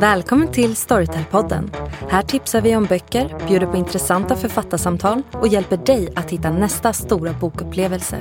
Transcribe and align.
Välkommen 0.00 0.52
till 0.52 0.74
Storytel-podden. 0.74 1.70
Här 2.10 2.22
tipsar 2.22 2.60
vi 2.60 2.76
om 2.76 2.84
böcker, 2.84 3.46
bjuder 3.48 3.66
på 3.66 3.76
intressanta 3.76 4.36
författarsamtal 4.36 5.22
och 5.32 5.48
hjälper 5.48 5.76
dig 5.76 6.12
att 6.16 6.30
hitta 6.30 6.50
nästa 6.50 6.92
stora 6.92 7.32
bokupplevelse. 7.32 8.16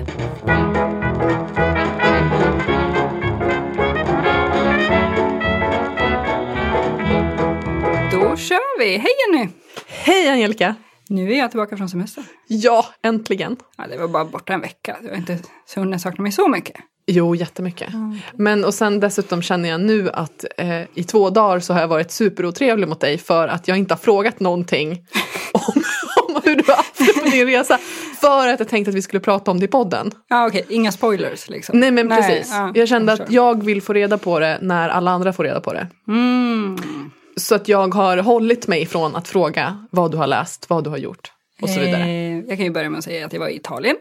Då 8.12 8.38
kör 8.38 8.80
vi! 8.80 8.98
Hej 8.98 9.12
Jenny! 9.28 9.50
Hej 9.88 10.30
Angelica! 10.30 10.76
Nu 11.12 11.34
är 11.34 11.38
jag 11.38 11.52
tillbaka 11.52 11.78
från 11.78 11.90
semestern. 11.90 12.24
Ja, 12.48 12.86
äntligen! 13.04 13.58
Ja, 13.78 13.84
det 13.90 13.98
var 13.98 14.08
bara 14.08 14.26
borta 14.26 14.54
en 14.54 14.62
vecka. 14.62 14.98
Jag 15.04 15.10
har 15.10 15.18
inte 15.18 15.40
hunnit 15.76 16.02
sakna 16.02 16.22
mig 16.22 16.32
så 16.32 16.48
mycket. 16.48 16.76
Jo, 17.08 17.36
jättemycket. 17.36 17.90
Men 18.34 18.66
och 18.66 18.74
sen 18.74 19.00
dessutom 19.00 19.42
känner 19.42 19.70
jag 19.70 19.82
nu 19.82 20.10
att 20.10 20.46
eh, 20.58 20.82
i 20.94 21.04
två 21.04 21.30
dagar 21.30 21.60
så 21.60 21.74
har 21.74 21.82
jag 21.82 21.88
varit 21.88 22.12
superotrevlig 22.12 22.88
mot 22.88 23.00
dig 23.00 23.18
för 23.18 23.48
att 23.48 23.68
jag 23.68 23.78
inte 23.78 23.94
har 23.94 24.00
frågat 24.00 24.40
någonting 24.40 24.92
om, 25.52 25.84
om 26.28 26.42
hur 26.44 26.56
du 26.56 26.64
har 26.68 26.76
haft 26.76 26.98
det 26.98 27.14
på 27.24 27.30
din 27.30 27.48
resa. 27.48 27.78
För 28.22 28.48
att 28.48 28.60
jag 28.60 28.70
tänkte 28.70 28.90
att 28.90 28.96
vi 28.96 29.02
skulle 29.02 29.20
prata 29.20 29.52
om 29.52 29.60
det 29.60 29.66
i 29.66 29.68
podden. 29.68 30.12
Ja, 30.28 30.48
okej. 30.48 30.66
Inga 30.70 30.92
spoilers 30.92 31.50
liksom. 31.50 31.80
Nej 31.80 31.92
men 31.92 32.10
precis. 32.10 32.52
ja, 32.52 32.72
jag 32.76 32.88
kände 32.88 33.12
förstår. 33.12 33.26
att 33.26 33.32
jag 33.32 33.64
vill 33.64 33.82
få 33.82 33.94
reda 33.94 34.18
på 34.18 34.40
det 34.40 34.58
när 34.62 34.90
alla 34.90 35.12
andra 35.12 35.34
får 35.34 35.44
reda 35.44 35.62
på 35.62 35.74
det. 35.74 35.88
Mm. 36.08 37.12
Så 37.36 37.56
att 37.56 37.68
jag 37.68 37.94
har 37.94 38.18
hållit 38.18 38.68
mig 38.68 38.86
från 38.86 39.16
att 39.16 39.28
fråga 39.28 39.88
vad 39.92 40.12
du 40.12 40.18
har 40.18 40.28
läst, 40.28 40.70
vad 40.70 40.84
du 40.84 40.90
har 40.90 40.98
gjort 40.98 41.32
och 41.62 41.70
så 41.70 41.80
vidare. 41.80 42.04
Eh, 42.04 42.40
jag 42.40 42.58
kan 42.58 42.66
ju 42.66 42.72
börja 42.72 42.90
med 42.90 42.98
att 42.98 43.04
säga 43.04 43.26
att 43.26 43.34
jag 43.34 43.40
var 43.40 43.48
i 43.48 43.56
Italien. 43.56 43.96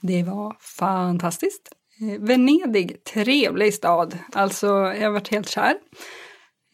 Det 0.00 0.22
var 0.22 0.56
fantastiskt. 0.78 1.68
Eh, 2.00 2.20
Venedig, 2.20 3.04
trevlig 3.04 3.74
stad. 3.74 4.18
Alltså, 4.32 4.66
jag 4.66 5.02
har 5.02 5.10
varit 5.10 5.28
helt 5.28 5.48
kär. 5.48 5.74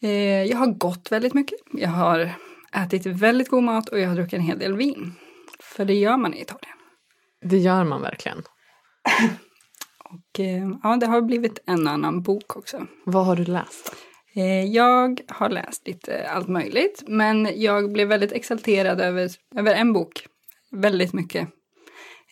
Eh, 0.03 0.43
jag 0.43 0.57
har 0.57 0.67
gått 0.67 1.11
väldigt 1.11 1.33
mycket. 1.33 1.59
Jag 1.73 1.89
har 1.89 2.33
ätit 2.75 3.05
väldigt 3.05 3.49
god 3.49 3.63
mat 3.63 3.89
och 3.89 3.99
jag 3.99 4.09
har 4.09 4.15
druckit 4.15 4.33
en 4.33 4.41
hel 4.41 4.59
del 4.59 4.75
vin. 4.75 5.13
För 5.59 5.85
det 5.85 5.93
gör 5.93 6.17
man 6.17 6.33
i 6.33 6.41
Italien. 6.41 6.77
Det 7.45 7.57
gör 7.57 7.83
man 7.83 8.01
verkligen. 8.01 8.37
Och 10.05 10.39
ja, 10.83 10.97
det 10.99 11.05
har 11.05 11.21
blivit 11.21 11.59
en 11.65 11.87
annan 11.87 12.21
bok 12.21 12.57
också. 12.57 12.87
Vad 13.05 13.25
har 13.25 13.35
du 13.35 13.45
läst? 13.45 13.95
Eh, 14.35 14.65
Jag 14.65 15.21
har 15.27 15.49
läst 15.49 15.87
lite 15.87 16.29
allt 16.29 16.47
möjligt, 16.47 17.03
men 17.07 17.49
jag 17.55 17.91
blev 17.91 18.07
väldigt 18.07 18.31
exalterad 18.31 19.01
över, 19.01 19.29
över 19.55 19.73
en 19.73 19.93
bok. 19.93 20.25
Väldigt 20.71 21.13
mycket. 21.13 21.47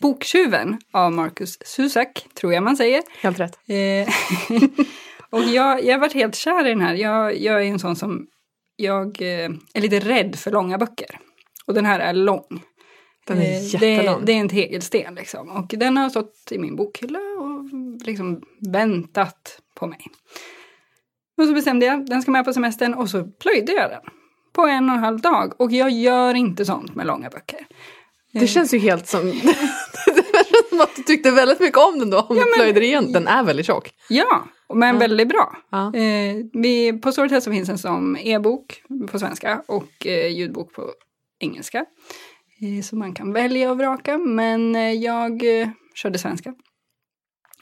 Boktjuven 0.01 0.77
av 0.91 1.11
Marcus 1.11 1.57
Zusak, 1.65 2.27
tror 2.33 2.53
jag 2.53 2.63
man 2.63 2.77
säger. 2.77 3.03
Helt 3.21 3.39
rätt. 3.39 3.59
Eh, 3.67 4.13
och 5.29 5.43
jag, 5.43 5.83
jag 5.83 5.93
har 5.93 5.99
varit 5.99 6.13
helt 6.13 6.35
kär 6.35 6.65
i 6.65 6.69
den 6.69 6.81
här. 6.81 6.93
Jag, 6.93 7.41
jag 7.41 7.61
är 7.61 7.65
en 7.65 7.79
sån 7.79 7.95
som, 7.95 8.27
jag 8.75 9.21
eh, 9.21 9.49
är 9.73 9.81
lite 9.81 9.99
rädd 9.99 10.35
för 10.35 10.51
långa 10.51 10.77
böcker. 10.77 11.19
Och 11.65 11.73
den 11.73 11.85
här 11.85 11.99
är 11.99 12.13
lång. 12.13 12.63
Den 13.27 13.37
är 13.37 13.59
jättelång. 13.59 14.19
Det, 14.19 14.25
det 14.25 14.31
är 14.31 14.37
en 14.37 14.49
tegelsten 14.49 15.15
liksom. 15.15 15.49
Och 15.49 15.67
den 15.67 15.97
har 15.97 16.09
stått 16.09 16.51
i 16.51 16.57
min 16.57 16.75
bokhylla 16.75 17.19
och 17.19 17.65
liksom 18.05 18.41
väntat 18.59 19.61
på 19.75 19.87
mig. 19.87 20.07
Och 21.41 21.47
så 21.47 21.53
bestämde 21.53 21.85
jag, 21.85 22.05
den 22.05 22.21
ska 22.21 22.31
med 22.31 22.45
på 22.45 22.53
semestern 22.53 22.93
och 22.93 23.09
så 23.09 23.23
plöjde 23.23 23.71
jag 23.71 23.89
den. 23.89 24.01
På 24.53 24.61
en 24.61 24.89
och 24.89 24.95
en 24.95 25.03
halv 25.03 25.21
dag. 25.21 25.61
Och 25.61 25.71
jag 25.71 25.91
gör 25.91 26.33
inte 26.33 26.65
sånt 26.65 26.95
med 26.95 27.07
långa 27.07 27.29
böcker. 27.29 27.67
Det 28.33 28.47
känns 28.47 28.73
ju 28.73 28.77
helt 28.77 29.07
som... 29.07 29.31
som 30.69 30.81
att 30.81 30.95
du 30.95 31.03
tyckte 31.03 31.31
väldigt 31.31 31.59
mycket 31.59 31.77
om 31.77 31.99
den 31.99 32.09
då, 32.09 32.19
om 32.19 32.35
du 32.35 32.43
plöjde 32.55 32.85
igen. 32.85 33.11
Den 33.11 33.27
är 33.27 33.43
väldigt 33.43 33.65
tjock. 33.65 33.93
Ja, 34.09 34.43
men 34.73 34.99
väldigt 34.99 35.29
bra. 35.29 35.57
Ja. 35.69 35.95
Eh, 35.95 36.35
vi, 36.53 36.99
på 37.01 37.11
Storytel 37.11 37.41
så 37.41 37.51
finns 37.51 37.67
den 37.67 37.77
som 37.77 38.17
e-bok 38.17 38.83
på 39.11 39.19
svenska 39.19 39.63
och 39.67 40.07
eh, 40.07 40.27
ljudbok 40.27 40.73
på 40.73 40.91
engelska. 41.39 41.85
Eh, 42.61 42.81
så 42.83 42.95
man 42.95 43.13
kan 43.13 43.33
välja 43.33 43.71
och 43.71 43.77
vraka, 43.77 44.17
men 44.17 44.75
eh, 44.75 44.91
jag 44.91 45.61
eh, 45.61 45.69
körde 45.95 46.19
svenska. 46.19 46.53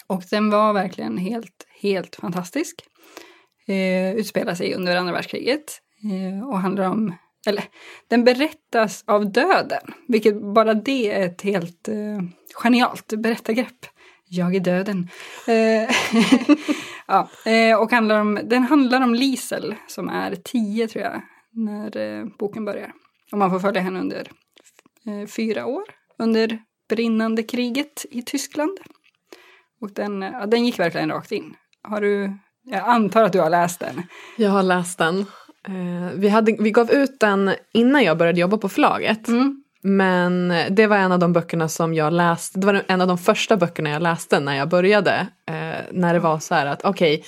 Och 0.08 0.24
den 0.32 0.50
var 0.50 0.74
verkligen 0.74 1.18
helt, 1.18 1.68
helt 1.82 2.16
fantastisk. 2.16 2.84
Eh, 3.70 4.16
utspelar 4.16 4.56
sig 4.56 4.76
under 4.76 4.96
andra 4.96 5.14
världskriget 5.14 5.82
eh, 6.12 6.50
och 6.50 6.60
handlar 6.60 6.90
om, 6.90 7.16
eller 7.48 7.64
den 8.08 8.24
berättas 8.24 9.04
av 9.08 9.32
döden, 9.32 9.94
vilket 10.08 10.42
bara 10.54 10.74
det 10.74 11.12
är 11.12 11.26
ett 11.26 11.42
helt 11.42 11.88
eh, 11.88 12.22
genialt 12.54 13.14
berättargrepp. 13.18 13.86
Jag 14.26 14.56
är 14.56 14.60
döden. 14.60 15.10
Eh, 15.48 15.96
ja, 17.08 17.30
eh, 17.46 17.80
och 17.80 17.92
handlar 17.92 18.20
om, 18.22 18.40
den 18.44 18.64
handlar 18.64 19.02
om 19.02 19.16
Liesel 19.16 19.76
som 19.88 20.10
är 20.10 20.36
tio 20.36 20.88
tror 20.88 21.04
jag 21.04 21.22
när 21.52 21.98
eh, 21.98 22.26
boken 22.40 22.66
börjar. 22.66 22.94
Och 23.32 23.38
man 23.38 23.50
får 23.50 23.60
följa 23.60 23.82
henne 23.82 24.00
under 24.00 24.32
eh, 25.06 25.28
fyra 25.28 25.66
år 25.66 25.84
under 26.18 26.60
brinnande 26.90 27.44
kriget 27.44 28.06
i 28.12 28.22
Tyskland. 28.22 28.80
Och 29.82 29.92
den, 29.92 30.22
ja, 30.22 30.46
den 30.46 30.66
gick 30.66 30.80
verkligen 30.80 31.12
rakt 31.12 31.32
in. 31.32 31.56
Har 31.82 32.02
du, 32.02 32.34
jag 32.64 32.84
antar 32.88 33.24
att 33.24 33.34
du 33.34 33.40
har 33.40 33.50
läst 33.50 33.80
den. 33.80 34.04
Jag 34.38 34.50
har 34.50 34.64
läst 34.64 34.98
den. 34.98 35.20
Eh, 35.68 36.14
vi, 36.16 36.30
hade, 36.30 36.56
vi 36.60 36.72
gav 36.72 36.92
ut 36.92 37.20
den 37.20 37.52
innan 37.74 38.04
jag 38.04 38.18
började 38.18 38.40
jobba 38.40 38.58
på 38.58 38.70
förlaget. 38.70 39.28
Mm. 39.28 39.64
Men 39.82 40.54
det 40.70 40.88
var 40.88 40.98
en 40.98 41.12
av 41.12 41.20
de 41.20 41.34
böckerna 41.34 41.70
som 41.70 41.94
jag 41.94 42.14
läste, 42.14 42.60
det 42.60 42.68
var 42.68 42.84
en 42.88 43.02
av 43.02 43.08
de 43.08 43.18
första 43.18 43.58
böckerna 43.58 43.90
jag 43.90 44.02
läste 44.02 44.40
när 44.40 44.56
jag 44.56 44.70
började. 44.70 45.28
Eh, 45.48 45.86
när 45.92 46.14
det 46.14 46.20
var 46.20 46.40
så 46.40 46.56
här 46.56 46.66
att 46.66 46.86
okej, 46.86 47.24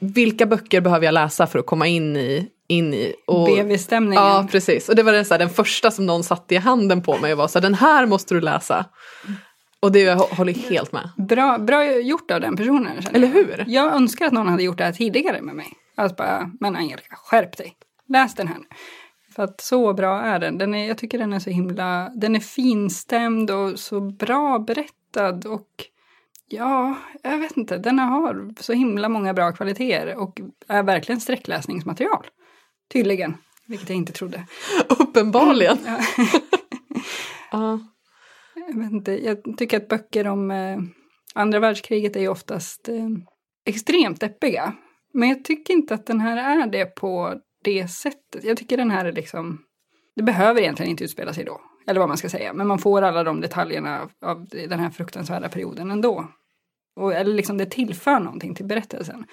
vilka 0.00 0.46
böcker 0.46 0.80
behöver 0.80 1.04
jag 1.04 1.12
läsa 1.12 1.46
för 1.46 1.58
att 1.58 1.66
komma 1.66 1.86
in 1.86 2.16
i? 2.16 2.48
In 2.68 2.94
i 2.94 3.14
och, 3.26 3.46
BV-stämningen. 3.46 4.24
Ja, 4.24 4.48
precis. 4.50 4.88
Och 4.88 4.96
det 4.96 5.02
var 5.02 5.12
den, 5.12 5.24
så 5.24 5.34
här, 5.34 5.38
den 5.38 5.50
första 5.50 5.90
som 5.90 6.06
någon 6.06 6.24
satte 6.24 6.54
i 6.54 6.58
handen 6.58 7.02
på 7.02 7.18
mig 7.18 7.32
och 7.32 7.38
var 7.38 7.48
så 7.48 7.58
här, 7.58 7.62
den 7.62 7.74
här 7.74 8.06
måste 8.06 8.34
du 8.34 8.40
läsa. 8.40 8.84
Och 9.80 9.92
det 9.92 10.00
jag 10.00 10.16
hå- 10.18 10.34
håller 10.36 10.52
helt 10.52 10.92
med. 10.92 11.10
Bra, 11.16 11.58
bra 11.58 11.84
gjort 12.00 12.30
av 12.30 12.40
den 12.40 12.56
personen. 12.56 12.98
Eller 13.12 13.28
hur? 13.28 13.64
Jag 13.68 13.92
önskar 13.94 14.26
att 14.26 14.32
någon 14.32 14.48
hade 14.48 14.62
gjort 14.62 14.78
det 14.78 14.84
här 14.84 14.92
tidigare 14.92 15.42
med 15.42 15.54
mig. 15.54 15.72
Alltså 15.94 16.14
bara, 16.16 16.50
men 16.60 16.76
Angelica, 16.76 17.16
skärp 17.16 17.56
dig. 17.56 17.76
Läs 18.08 18.34
den 18.34 18.48
här 18.48 18.58
nu. 18.58 18.64
För 19.34 19.42
att 19.42 19.60
så 19.60 19.92
bra 19.94 20.20
är 20.22 20.38
den. 20.38 20.58
den 20.58 20.74
är, 20.74 20.88
jag 20.88 20.98
tycker 20.98 21.18
den 21.18 21.32
är 21.32 21.38
så 21.38 21.50
himla, 21.50 22.08
den 22.14 22.36
är 22.36 22.40
finstämd 22.40 23.50
och 23.50 23.78
så 23.78 24.00
bra 24.00 24.58
berättad 24.58 25.46
och 25.46 25.68
ja, 26.48 26.94
jag 27.22 27.38
vet 27.38 27.56
inte, 27.56 27.78
den 27.78 27.98
har 27.98 28.54
så 28.62 28.72
himla 28.72 29.08
många 29.08 29.34
bra 29.34 29.52
kvaliteter 29.52 30.16
och 30.16 30.40
är 30.68 30.82
verkligen 30.82 31.20
sträckläsningsmaterial. 31.20 32.26
Tydligen, 32.92 33.36
vilket 33.66 33.88
jag 33.88 33.96
inte 33.96 34.12
trodde. 34.12 34.46
Uppenbarligen. 34.88 35.78
Ja. 35.86 35.98
Ja. 37.52 37.78
Jag, 38.72 38.78
vet 38.78 38.92
inte, 38.92 39.24
jag 39.24 39.58
tycker 39.58 39.76
att 39.76 39.88
böcker 39.88 40.26
om 40.26 40.50
eh, 40.50 40.78
andra 41.34 41.58
världskriget 41.58 42.16
är 42.16 42.20
ju 42.20 42.28
oftast 42.28 42.88
eh, 42.88 43.08
extremt 43.64 44.20
deppiga. 44.20 44.74
Men 45.12 45.28
jag 45.28 45.44
tycker 45.44 45.74
inte 45.74 45.94
att 45.94 46.06
den 46.06 46.20
här 46.20 46.60
är 46.60 46.66
det 46.66 46.86
på 46.86 47.34
det 47.64 47.88
sättet. 47.88 48.44
Jag 48.44 48.56
tycker 48.56 48.76
den 48.76 48.90
här 48.90 49.04
är 49.04 49.12
liksom... 49.12 49.58
Det 50.16 50.22
behöver 50.22 50.60
egentligen 50.60 50.90
inte 50.90 51.04
utspela 51.04 51.34
sig 51.34 51.44
då. 51.44 51.60
Eller 51.86 52.00
vad 52.00 52.08
man 52.08 52.18
ska 52.18 52.28
säga. 52.28 52.52
Men 52.52 52.66
man 52.66 52.78
får 52.78 53.02
alla 53.02 53.24
de 53.24 53.40
detaljerna 53.40 54.08
av, 54.24 54.48
den 54.48 54.80
här 54.80 54.90
fruktansvärda 54.90 55.48
perioden 55.48 55.90
ändå. 55.90 56.28
Och, 56.96 57.14
eller 57.14 57.34
liksom 57.34 57.58
det 57.58 57.66
tillför 57.66 58.20
någonting 58.20 58.54
till 58.54 58.66
berättelsen. 58.66 59.24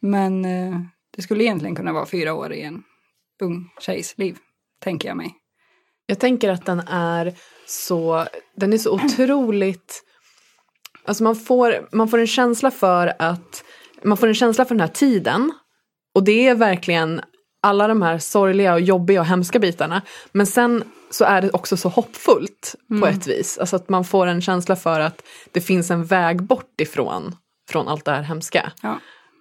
Men 0.00 0.44
eh, 0.44 0.80
det 1.16 1.22
skulle 1.22 1.44
egentligen 1.44 1.76
kunna 1.76 1.92
vara 1.92 2.06
fyra 2.06 2.34
år 2.34 2.52
i 2.52 2.62
en 2.62 2.82
ung 3.42 3.70
tjejs 3.80 4.18
liv. 4.18 4.38
Tänker 4.80 5.08
jag 5.08 5.16
mig. 5.16 5.39
Jag 6.10 6.18
tänker 6.18 6.48
att 6.48 6.66
den 6.66 6.80
är 6.88 7.34
så, 7.66 8.26
den 8.56 8.72
är 8.72 8.78
så 8.78 8.92
otroligt, 8.92 10.02
alltså 11.04 11.24
man 11.24 11.36
får, 11.36 11.88
man 11.92 12.08
får 12.08 12.18
en 12.18 12.26
känsla 12.26 12.70
för 12.70 13.12
att, 13.18 13.64
man 14.04 14.16
får 14.16 14.26
en 14.26 14.34
känsla 14.34 14.64
för 14.64 14.74
den 14.74 14.80
här 14.80 14.88
tiden. 14.88 15.52
Och 16.14 16.24
det 16.24 16.48
är 16.48 16.54
verkligen 16.54 17.20
alla 17.62 17.88
de 17.88 18.02
här 18.02 18.18
sorgliga 18.18 18.74
och 18.74 18.80
jobbiga 18.80 19.20
och 19.20 19.26
hemska 19.26 19.58
bitarna. 19.58 20.02
Men 20.32 20.46
sen 20.46 20.84
så 21.10 21.24
är 21.24 21.42
det 21.42 21.50
också 21.50 21.76
så 21.76 21.88
hoppfullt 21.88 22.74
på 23.00 23.06
ett 23.06 23.26
vis. 23.26 23.58
Alltså 23.58 23.76
att 23.76 23.88
man 23.88 24.04
får 24.04 24.26
en 24.26 24.40
känsla 24.40 24.76
för 24.76 25.00
att 25.00 25.22
det 25.52 25.60
finns 25.60 25.90
en 25.90 26.04
väg 26.04 26.42
bort 26.42 26.80
ifrån 26.80 27.36
från 27.68 27.88
allt 27.88 28.04
det 28.04 28.10
här 28.10 28.22
hemska. 28.22 28.72
Ja. 28.82 29.00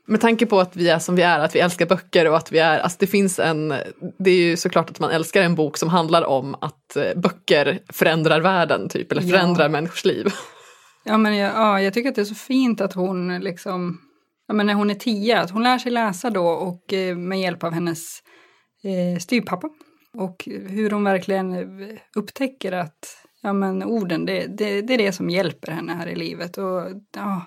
Med 0.10 0.22
tanke 0.22 0.46
på 0.46 0.60
att 0.60 0.76
vi 0.76 0.90
är 0.90 1.00
som 1.00 1.16
vi 1.16 1.22
är, 1.22 1.40
att 1.40 1.56
vi 1.56 1.60
älskar 1.60 1.86
böcker 1.86 2.28
och 2.30 2.38
att 2.38 2.52
vi 2.52 2.60
är, 2.60 2.80
alltså 2.80 2.98
det 3.00 3.08
finns 3.08 3.40
en, 3.40 3.74
det 4.20 4.32
är 4.32 4.36
ju 4.36 4.58
såklart 4.58 4.90
att 4.90 5.00
man 5.00 5.12
älskar 5.12 5.42
en 5.42 5.56
bok 5.56 5.78
som 5.78 5.90
handlar 5.90 6.24
om 6.26 6.56
att 6.62 6.96
eh, 6.96 7.20
böcker 7.20 7.80
förändrar 7.90 8.42
världen 8.42 8.90
typ, 8.90 9.12
eller 9.12 9.22
Ja. 9.22 9.30
förändrar 9.30 9.70
människors 9.70 10.06
liv. 10.06 10.28
Ja, 11.04 11.18
men 11.18 11.36
jag, 11.38 11.54
ja, 11.56 11.82
jag 11.82 11.94
tycker 11.94 12.10
att 12.10 12.16
det 12.16 12.22
är 12.22 12.26
så 12.26 12.36
fint 12.36 12.82
att 12.82 12.94
hon 12.94 13.40
liksom, 13.40 14.02
ja, 14.48 14.54
men 14.54 14.66
när 14.66 14.74
hon 14.74 14.90
är 14.90 14.96
tio, 14.96 15.40
att 15.40 15.52
hon 15.52 15.64
lär 15.64 15.78
sig 15.78 15.92
läsa 15.92 16.30
då 16.30 16.48
och 16.48 16.94
eh, 16.94 17.16
med 17.16 17.40
hjälp 17.42 17.64
av 17.64 17.72
hennes 17.74 18.20
eh, 18.84 19.20
styvpappa. 19.20 19.70
Och 20.14 20.44
hur 20.68 20.90
hon 20.90 21.04
verkligen 21.04 21.54
eh, 21.54 21.98
upptäcker 22.16 22.72
att 22.72 23.18
ja 23.42 23.54
men 23.54 23.84
orden, 23.84 24.26
det, 24.26 24.46
det, 24.58 24.82
det 24.82 24.94
är 24.94 24.98
det 24.98 25.12
som 25.12 25.30
hjälper 25.30 25.72
henne 25.72 25.94
här 25.94 26.08
i 26.08 26.16
livet. 26.16 26.58
Och 26.58 26.82
ja, 27.16 27.42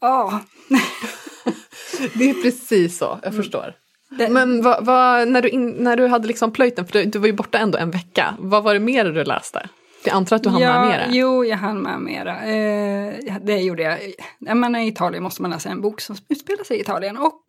ja. 0.00 0.40
Det 2.14 2.30
är 2.30 2.42
precis 2.42 2.98
så, 2.98 3.04
jag 3.22 3.32
Mm. 3.32 3.36
förstår. 3.42 3.74
Det, 4.18 4.28
Men 4.28 4.62
vad, 4.62 4.84
vad, 4.84 5.28
när, 5.28 5.42
du 5.42 5.48
in, 5.48 5.70
när 5.70 5.96
du 5.96 6.06
hade 6.06 6.28
liksom 6.28 6.52
plöjt 6.52 6.76
den, 6.76 6.86
för 6.86 6.92
du, 6.92 7.04
du 7.04 7.18
var 7.18 7.26
ju 7.26 7.32
borta 7.32 7.58
ändå 7.58 7.78
en 7.78 7.90
vecka, 7.90 8.34
vad 8.38 8.62
var 8.62 8.74
det 8.74 8.80
mer 8.80 9.04
du 9.04 9.24
läste? 9.24 9.68
Jag 10.04 10.14
antar 10.14 10.36
att 10.36 10.42
du 10.42 10.48
hann 10.48 10.60
med 10.60 10.86
mera? 10.88 11.04
Jo, 11.10 11.44
jag 11.44 11.56
hann 11.56 11.78
med 11.78 12.00
mera. 12.00 12.42
Eh, 12.44 13.36
det 13.42 13.58
gjorde 13.58 13.82
jag. 13.82 13.98
När 14.38 14.54
man 14.54 14.74
är 14.74 14.80
i 14.80 14.86
Italien 14.88 15.22
måste 15.22 15.42
man 15.42 15.50
läsa 15.50 15.68
en 15.68 15.80
bok 15.80 16.00
som 16.00 16.16
utspelar 16.28 16.64
sig 16.64 16.76
i 16.76 16.80
Italien. 16.80 17.16
Och 17.18 17.42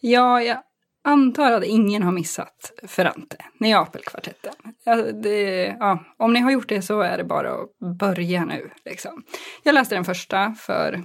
ja, 0.00 0.42
jag 0.42 0.58
antar 1.04 1.52
att 1.52 1.64
ingen 1.64 2.02
har 2.02 2.12
missat 2.12 2.72
Ferrante, 2.88 3.36
Neapelkvartetten. 3.58 4.52
Ja, 4.84 4.96
det, 4.96 5.62
ja, 5.80 6.04
om 6.18 6.32
ni 6.32 6.40
har 6.40 6.50
gjort 6.50 6.68
det 6.68 6.82
så 6.82 7.00
är 7.00 7.16
det 7.18 7.24
bara 7.24 7.50
att 7.52 7.98
börja 7.98 8.44
nu. 8.44 8.70
Liksom. 8.84 9.22
Jag 9.62 9.74
läste 9.74 9.94
den 9.94 10.04
första 10.04 10.54
för 10.58 10.92
ja, 10.92 10.98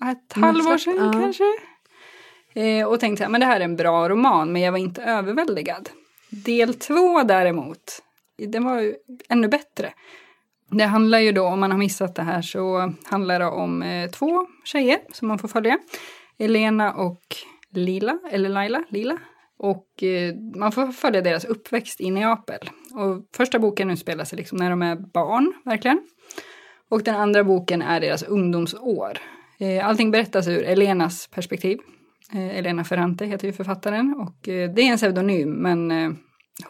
ett 0.00 0.36
Mm, 0.36 0.46
halvår 0.46 0.78
sedan 0.78 0.94
ja. 0.96 1.12
kanske. 1.12 1.44
Eh, 2.54 2.86
och 2.86 3.00
tänkte 3.00 3.26
att 3.26 3.40
det 3.40 3.46
här 3.46 3.60
är 3.60 3.64
en 3.64 3.76
bra 3.76 4.08
roman, 4.08 4.52
men 4.52 4.62
jag 4.62 4.72
var 4.72 4.78
inte 4.78 5.02
överväldigad. 5.02 5.90
Del 6.30 6.74
två 6.74 7.22
däremot, 7.22 8.02
den 8.38 8.64
var 8.64 8.80
ju 8.80 8.94
ännu 9.28 9.48
bättre. 9.48 9.92
Det 10.70 10.84
handlar 10.84 11.18
ju 11.18 11.32
då, 11.32 11.46
om 11.46 11.60
man 11.60 11.70
har 11.70 11.78
missat 11.78 12.14
det 12.14 12.22
här, 12.22 12.42
så 12.42 12.92
handlar 13.04 13.38
det 13.38 13.46
om 13.46 13.82
eh, 13.82 14.10
två 14.10 14.46
tjejer 14.64 14.98
som 15.12 15.28
man 15.28 15.38
får 15.38 15.48
följa. 15.48 15.78
Elena 16.38 16.92
och 16.92 17.20
Lila, 17.70 18.18
eller 18.30 18.48
Laila, 18.48 18.84
Lila. 18.88 19.18
Och 19.58 20.02
eh, 20.02 20.34
man 20.56 20.72
får 20.72 20.86
följa 20.92 21.20
deras 21.20 21.44
uppväxt 21.44 22.00
i 22.00 22.10
Neapel. 22.10 22.70
Och 22.94 23.36
första 23.36 23.58
boken 23.58 23.90
utspelar 23.90 24.24
sig 24.24 24.36
liksom 24.38 24.58
när 24.58 24.70
de 24.70 24.82
är 24.82 24.96
barn, 24.96 25.52
verkligen. 25.64 26.00
Och 26.88 27.02
den 27.02 27.14
andra 27.14 27.44
boken 27.44 27.82
är 27.82 28.00
deras 28.00 28.22
ungdomsår. 28.22 29.18
Eh, 29.58 29.86
allting 29.86 30.10
berättas 30.10 30.48
ur 30.48 30.62
Elenas 30.62 31.26
perspektiv. 31.26 31.78
Eh, 32.32 32.58
Elena 32.58 32.84
Ferrante 32.84 33.26
heter 33.26 33.46
ju 33.46 33.52
författaren 33.52 34.14
och 34.18 34.48
eh, 34.48 34.70
det 34.70 34.82
är 34.82 34.86
en 34.92 34.96
pseudonym 34.96 35.50
men 35.50 36.16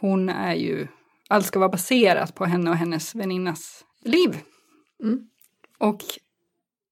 hon 0.01 0.29
är 0.29 0.55
ju, 0.55 0.87
allt 1.29 1.47
ska 1.47 1.59
vara 1.59 1.69
baserat 1.69 2.35
på 2.35 2.45
henne 2.45 2.71
och 2.71 2.77
hennes 2.77 3.15
väninnas 3.15 3.85
liv. 4.05 4.39
Mm. 5.03 5.21
Och 5.79 6.03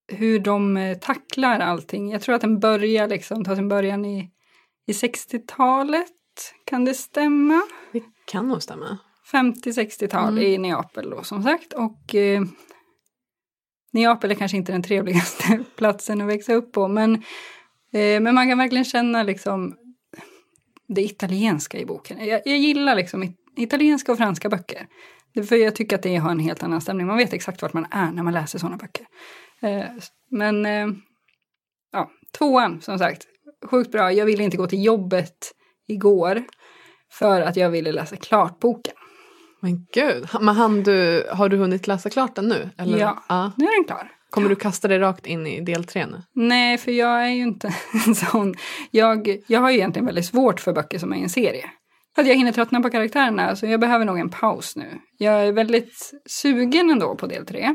hur 0.09 0.39
de 0.39 0.97
tacklar 1.01 1.61
allting. 1.61 2.11
Jag 2.11 2.23
tror 2.23 2.35
att 2.35 2.41
den 2.41 2.59
börjar 2.61 3.09
liksom, 3.09 3.45
tar 3.45 3.55
sin 3.55 3.69
början 3.69 4.05
i, 4.05 4.31
i 4.87 4.93
60-talet. 4.93 6.13
Kan 6.65 6.85
det 6.85 6.95
stämma? 6.95 7.63
Det 7.93 8.03
kan 8.27 8.49
nog 8.49 8.63
stämma. 8.63 8.99
50-60-tal 9.33 10.39
Mm. 10.39 10.45
i 10.45 10.59
Neapel 10.59 11.11
då 11.11 11.23
som 11.23 11.43
sagt. 11.43 11.73
Och 11.73 12.15
eh, 12.15 12.43
Neapel 13.97 14.31
är 14.31 14.35
kanske 14.35 14.57
inte 14.57 14.73
den 14.73 14.83
trevligaste 14.83 15.65
platsen 15.77 16.21
att 16.21 16.29
växa 16.29 16.55
upp 16.55 16.73
på. 16.73 16.89
Men, 16.89 17.15
eh, 17.93 18.21
men 18.21 18.35
man 18.35 18.49
kan 18.49 18.59
verkligen 18.59 18.85
känna 18.85 19.23
liksom 19.23 19.77
det 20.89 21.03
italienska 21.03 21.79
i 21.79 21.87
boken. 21.87 22.27
Jag, 22.27 22.41
jag 22.45 22.59
gillar 22.59 22.95
liksom 22.95 23.23
it- 23.23 23.37
italienska 23.57 24.13
och 24.13 24.19
franska 24.19 24.49
böcker. 24.49 24.87
För 25.49 25.57
jag 25.57 25.75
tycker 25.77 25.97
att 25.97 26.03
det 26.03 26.17
har 26.17 26.31
en 26.31 26.39
helt 26.39 26.63
annan 26.63 26.81
stämning. 26.81 27.07
Man 27.07 27.17
vet 27.17 27.33
exakt 27.33 27.63
vart 27.63 27.73
man 27.73 27.87
är 27.91 28.13
när 28.13 28.23
man 28.23 28.33
läser 28.33 28.59
sådana 28.59 28.77
böcker. 28.77 29.07
Eh, 29.63 29.85
men 30.31 30.67
eh, 30.67 30.87
ja, 31.93 32.11
tvåan 32.39 32.81
som 32.81 32.99
sagt, 32.99 33.27
sjukt 33.71 33.93
bra. 33.93 34.13
Jag 34.13 34.27
ville 34.27 34.45
inte 34.45 34.57
gå 34.57 34.67
till 34.67 34.85
jobbet 34.85 35.53
igår 35.89 36.45
för 37.13 37.41
att 37.41 37.57
jag 37.57 37.71
ville 37.71 37.93
läsa 37.93 38.17
klart 38.17 38.61
boken. 38.61 38.95
Men 39.67 39.87
gud, 39.93 40.29
men 40.41 40.57
hann 40.57 40.83
du, 40.83 41.27
har 41.33 41.49
du 41.49 41.57
hunnit 41.57 41.87
läsa 41.87 42.11
klart 42.11 42.35
den 42.35 42.49
nu? 42.49 42.71
Eller? 42.79 42.99
Ja. 42.99 43.53
Nu 43.57 43.65
är 43.65 43.77
den 43.79 43.85
klar. 43.85 44.11
Kommer 44.31 44.49
du 44.49 44.57
kasta 44.57 44.89
dig 44.89 44.99
rakt 44.99 45.27
in 45.27 45.47
i 45.47 45.61
del 45.61 45.85
tre 45.85 46.07
nu? 46.07 46.23
Nej, 46.35 46.79
för 46.79 46.93
jag 46.93 47.25
är 47.25 47.29
ju 47.31 47.43
inte 47.43 47.75
en 48.07 48.15
sån. 48.15 48.55
Jag, 48.91 49.37
jag 49.47 49.61
har 49.61 49.71
ju 49.71 49.77
egentligen 49.77 50.07
väldigt 50.07 50.27
svårt 50.27 50.61
för 50.61 50.73
böcker 50.73 50.99
som 50.99 51.13
är 51.13 51.17
i 51.17 51.23
en 51.23 51.29
serie. 51.29 51.71
För 52.15 52.23
att 52.23 52.29
jag 52.29 52.35
hinner 52.35 52.53
tröttna 52.53 52.81
på 52.81 52.91
karaktärerna, 52.91 53.57
så 53.57 53.67
jag 53.67 53.81
behöver 53.81 54.05
nog 54.05 54.19
en 54.19 54.31
paus 54.31 54.77
nu. 54.77 54.99
Jag 55.19 55.47
är 55.47 55.53
väldigt 55.53 56.13
sugen 56.27 56.91
ändå 56.91 57.15
på 57.15 57.27
del 57.27 57.47
tre. 57.47 57.75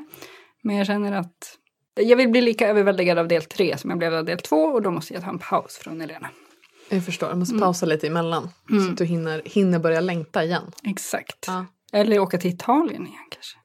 Men 0.64 0.76
jag 0.76 0.88
känner 0.88 1.12
att 1.12 1.58
jag 1.96 2.18
vill 2.18 2.30
bli 2.30 2.42
lika 2.42 2.68
överväldigad 2.68 3.18
av 3.18 3.28
del 3.28 3.42
tre 3.44 3.78
som 3.78 3.90
jag 3.90 4.00
blev 4.00 4.14
av 4.14 4.26
del 4.26 4.40
två 4.40 4.56
och 4.64 4.82
då 4.82 4.92
måste 4.92 5.14
jag 5.14 5.24
ta 5.24 5.30
en 5.30 5.40
paus 5.40 5.78
från 5.78 6.02
Elena. 6.02 6.30
Jag 6.90 7.06
förstår, 7.06 7.28
jag 7.28 7.32
Mm. 7.32 7.40
måste 7.40 7.58
pausa 7.60 7.86
lite 7.86 8.08
emellan. 8.08 8.50
Så 8.70 8.92
att 8.92 8.98
du 8.98 9.06
hinner, 9.06 9.42
hinner 9.46 9.80
börja 9.80 10.00
längta 10.02 10.44
igen. 10.44 10.64
Exakt. 10.84 11.46
Ja. 11.48 11.66
Eller 11.94 12.20
åka 12.20 12.38
till 12.38 12.52
Italien 12.52 13.08
igen 13.08 13.28
kanske. 13.30 13.58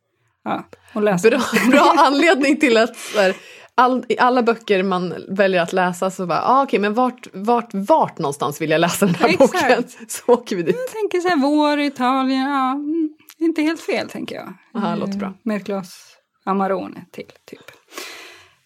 Ja, 0.44 0.64
och 0.94 1.02
läsa. 1.02 1.28
Bra, 1.30 1.40
bra 1.70 1.94
anledning 1.98 2.60
till 2.60 2.76
att 2.76 2.96
här, 3.16 3.36
all, 3.74 4.04
i 4.08 4.18
alla 4.18 4.42
böcker 4.42 4.82
man 4.82 5.14
väljer 5.28 5.62
att 5.62 5.72
läsa 5.72 6.10
så 6.10 6.26
bara, 6.26 6.42
ah, 6.42 6.62
okej 6.62 6.78
men 6.78 6.94
vart, 6.94 7.26
vart, 7.32 7.68
vart 7.72 8.18
någonstans 8.18 8.60
vill 8.60 8.70
jag 8.70 8.80
läsa 8.80 9.06
den 9.06 9.14
här 9.14 9.28
Exakt. 9.28 9.52
boken? 9.52 9.84
Så 10.08 10.32
åker 10.32 10.56
vi 10.56 10.62
dit. 10.62 10.76
Jag 10.76 10.92
tänker 10.92 11.20
så 11.20 11.28
här, 11.28 11.36
vår, 11.36 11.78
Italien, 11.80 12.40
ja, 12.42 12.70
mm, 12.72 13.08
inte 13.38 13.62
helt 13.62 13.80
fel 13.80 14.08
tänker 14.08 14.34
jag. 14.36 14.54
Aha, 14.74 14.92
Eh, 14.92 14.98
låter 14.98 15.18
bra. 15.18 15.32
Med 15.42 15.56
ett 15.56 15.64
glas 15.64 16.16
Amarone 16.44 17.04
till, 17.12 17.32
typ. 17.44 17.60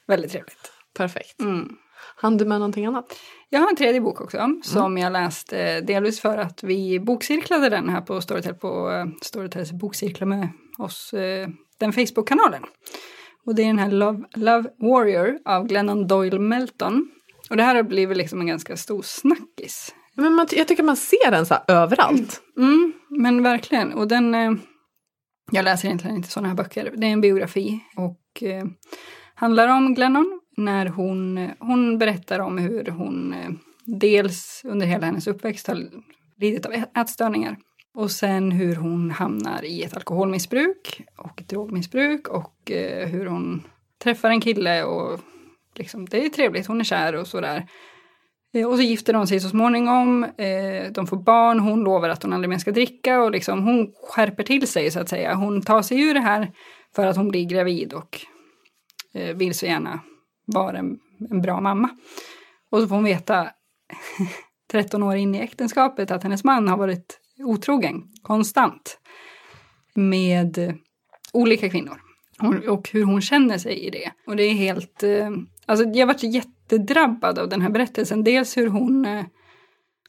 Väldigt 0.07 0.31
trevligt. 0.33 0.73
Perfekt. 0.97 1.41
Mm. 1.41 1.69
Hann 2.23 2.37
du 2.37 2.45
med 2.45 2.59
någonting 2.59 2.87
annat? 2.87 3.19
Jag 3.49 3.61
har 3.61 3.69
en 3.69 3.77
tredje 3.77 4.01
bok 4.01 4.21
också, 4.21 4.39
Mm. 4.39 4.63
som 4.63 4.99
jag 4.99 5.13
läste 5.13 5.59
eh, 5.63 5.85
delvis 5.85 6.21
för 6.21 6.39
att 6.39 6.63
vi 6.63 7.01
bokcirklade 7.01 7.69
den 7.69 7.89
här 7.89 8.01
på 8.01 8.21
Storytel, 8.21 8.55
på 8.55 8.91
eh, 8.91 9.07
Storytels 9.23 9.73
bokcirklar 9.73 10.27
med 10.27 10.49
oss, 10.79 11.13
eh, 11.15 11.49
den 11.79 11.93
Facebook-kanalen. 11.93 12.63
Och 13.47 13.55
det 13.55 13.63
är 13.63 13.67
den 13.67 13.79
här 13.79 13.91
Love, 13.91 14.25
Love 14.35 14.69
Warrior 14.79 15.39
av 15.45 15.67
Glennon 15.67 16.07
Doyle 16.07 16.39
Melton. 16.39 17.11
Och 17.51 17.57
det 17.57 17.63
här 17.63 17.75
har 17.75 17.83
blivit 17.83 18.17
liksom 18.17 18.41
en 18.41 18.47
ganska 18.47 18.77
stor 18.77 19.03
snackis. 19.03 19.95
Men 20.15 20.33
man, 20.35 20.47
jag 20.53 20.69
tycker 20.69 20.83
man 20.83 20.97
ser 20.97 21.31
den 21.31 21.47
så 21.47 21.55
överallt. 21.69 22.41
Mm, 22.59 22.93
men 23.09 23.43
verkligen. 23.43 23.93
Och 23.93 24.09
den... 24.09 24.35
Jag 25.53 25.65
läser 25.65 25.89
egentligen 25.89 26.17
inte 26.17 26.29
sådana 26.29 26.49
här 26.49 26.55
böcker. 26.55 26.95
Det 26.97 27.07
är 27.07 27.11
en 27.11 27.21
biografi 27.21 27.81
och 27.97 28.43
eh, 28.43 28.65
handlar 29.35 29.69
om 29.69 29.95
Glennon 29.95 30.40
när 30.65 30.87
hon, 30.87 31.51
hon 31.59 31.99
berättar 31.99 32.39
om 32.39 32.59
hur 32.59 32.87
hon 32.87 33.33
eh, 33.33 33.51
dels 33.85 34.63
under 34.65 34.87
hela 34.87 35.07
hennes 35.07 35.27
uppväxt 35.27 35.67
har 35.67 35.87
lidit 36.37 36.67
av 36.67 36.73
ätstörningar. 36.97 37.57
Och 37.95 38.11
sen 38.11 38.53
hur 38.53 38.75
hon 38.75 39.11
hamnar 39.11 39.65
i 39.65 39.83
ett 39.83 39.97
alkoholmissbruk 39.97 41.03
och 41.17 41.41
ett 41.41 41.49
drogmissbruk 41.49 42.29
och 42.29 42.71
eh, 42.71 43.09
hur 43.09 43.27
hon 43.27 43.63
träffar 44.03 44.31
en 44.31 44.41
kille 44.41 44.85
och 44.85 45.21
liksom, 45.77 46.07
det 46.07 46.25
är 46.25 46.29
trevligt, 46.29 46.67
hon 46.67 46.81
är 46.81 46.85
kär 46.85 47.15
och 47.15 47.27
sådär. 47.27 47.67
Eh, 48.55 48.69
och 48.69 48.77
så 48.77 48.83
gifter 48.83 49.13
de 49.13 49.27
sig 49.27 49.41
så 49.41 49.49
småningom, 49.49 50.27
de 50.91 51.07
får 51.07 51.23
barn, 51.23 51.59
hon 51.61 51.85
lovar 51.85 52.09
att 52.09 52.23
hon 52.23 52.33
aldrig 52.33 52.49
mer 52.49 52.59
ska 52.59 52.73
dricka 52.73 53.23
och 53.23 53.31
liksom 53.31 53.65
hon 53.65 53.93
skärper 54.03 54.43
till 54.43 54.67
sig 54.67 54.91
så 54.91 55.01
att 55.01 55.09
säga. 55.09 55.35
Hon 55.35 55.63
tar 55.63 55.83
sig 55.83 56.01
ur 56.01 56.15
det 56.15 56.21
här 56.21 56.53
för 56.95 57.07
att 57.07 57.17
hon 57.17 57.29
blir 57.29 57.45
gravid 57.45 57.93
och 57.93 58.21
vill 59.35 59.55
så 59.55 59.67
gärna 59.67 60.01
vara 60.55 60.79
en, 60.79 60.99
en 61.31 61.43
bra 61.43 61.61
mamma. 61.61 61.89
Och 62.71 62.81
så 62.81 62.89
får 62.89 62.95
hon 62.95 63.05
veta 63.05 63.49
13 64.71 65.03
år 65.03 65.17
in 65.17 65.35
i 65.35 65.39
äktenskapet 65.39 66.11
att 66.11 66.23
hennes 66.23 66.45
man 66.45 66.69
har 66.69 66.77
varit 66.77 67.21
otrogen 67.45 68.03
konstant 68.23 68.99
med 69.95 70.59
eh, 70.59 70.75
olika 71.33 71.71
kvinnor. 71.71 72.01
Och 72.69 72.91
hur 72.93 73.05
hon 73.05 73.21
känner 73.21 73.59
sig 73.59 73.87
i 73.87 73.91
det. 73.91 74.11
Och 74.27 74.37
det 74.37 74.43
är 74.43 74.55
helt... 74.55 75.03
Eh, 75.03 75.31
alltså 75.67 75.85
jag 75.85 76.07
varit 76.07 76.23
jättedrabbad 76.23 77.39
av 77.39 77.49
den 77.49 77.61
här 77.61 77.71
berättelsen. 77.71 78.25
Dels 78.25 78.57
hur 78.57 78.67
hon 78.67 79.05
eh, 79.05 79.25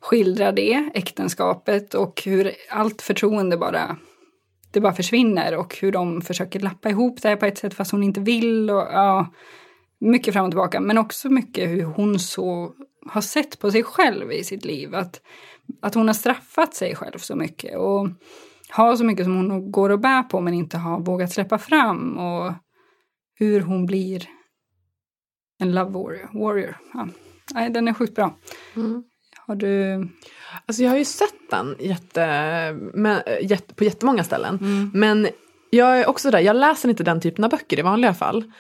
skildrar 0.02 0.52
det, 0.52 0.90
äktenskapet 0.94 1.94
och 1.94 2.22
hur 2.26 2.52
allt 2.70 3.02
förtroende 3.02 3.58
bara 3.58 3.98
det 4.72 4.82
bara 4.82 4.94
försvinner 4.94 5.58
och 5.58 5.78
hur 5.82 5.92
de 5.92 6.22
försöker 6.22 6.60
lappa 6.60 6.90
ihop 6.90 7.22
det 7.22 7.30
här 7.30 7.36
på 7.36 7.46
ett 7.46 7.58
sätt 7.58 7.74
fast 7.74 7.92
hon 7.92 8.04
inte 8.04 8.20
vill. 8.20 8.70
Och, 8.70 8.88
ja, 8.92 9.34
mycket 10.02 10.34
fram 10.34 10.46
och 10.46 10.52
tillbaka, 10.52 10.80
men 10.80 10.98
också 10.98 11.30
mycket 11.30 11.70
hur 11.70 11.84
hon 11.84 12.20
så 12.20 12.74
har 13.06 13.22
sett 13.22 13.60
på 13.60 13.72
sig 13.72 13.84
själv 13.84 14.32
i 14.32 14.44
sitt 14.44 14.66
liv. 14.66 14.96
Att, 14.96 15.22
att 15.82 15.96
hon 15.96 16.08
har 16.08 16.14
straffat 16.14 16.74
sig 16.74 16.96
själv 16.96 17.18
så 17.18 17.36
mycket 17.36 17.78
och 17.78 18.10
har 18.70 18.96
så 18.96 19.04
mycket 19.04 19.26
som 19.26 19.36
hon 19.36 19.72
går 19.72 19.90
och 19.90 20.00
bär 20.00 20.24
på 20.24 20.42
men 20.42 20.54
inte 20.54 20.78
har 20.78 21.00
vågat 21.00 21.32
släppa 21.32 21.58
fram. 21.58 22.18
Och 22.18 22.54
hur 23.36 23.62
hon 23.62 23.86
blir 23.86 24.30
en 25.60 25.76
love 25.76 25.92
warrior. 25.92 26.30
warrior. 26.34 26.78
Ja. 26.94 27.08
Nej, 27.54 27.70
den 27.70 27.88
är 27.88 27.94
sjukt 27.94 28.16
bra. 28.16 28.38
Mm. 28.76 29.04
Har 29.38 29.56
du... 29.56 30.08
Alltså 30.66 30.84
jag 30.84 30.90
har 30.90 30.98
ju 30.98 31.06
sett 31.06 31.50
den 31.50 31.76
jätte, 31.80 32.24
men, 32.94 33.22
jätte, 33.42 33.74
på 33.74 33.84
jättemånga 33.84 34.24
ställen. 34.24 34.58
Mm. 34.62 34.92
Men 34.94 35.28
jag 35.70 36.00
är 36.00 36.10
också 36.10 36.32
där, 36.32 36.40
jag 36.40 36.56
läser 36.56 36.90
inte 36.90 37.04
den 37.04 37.22
typen 37.22 37.44
av 37.44 37.50
böcker 37.50 37.80
i 37.80 37.82
vanliga 37.82 38.14
fall. 38.14 38.52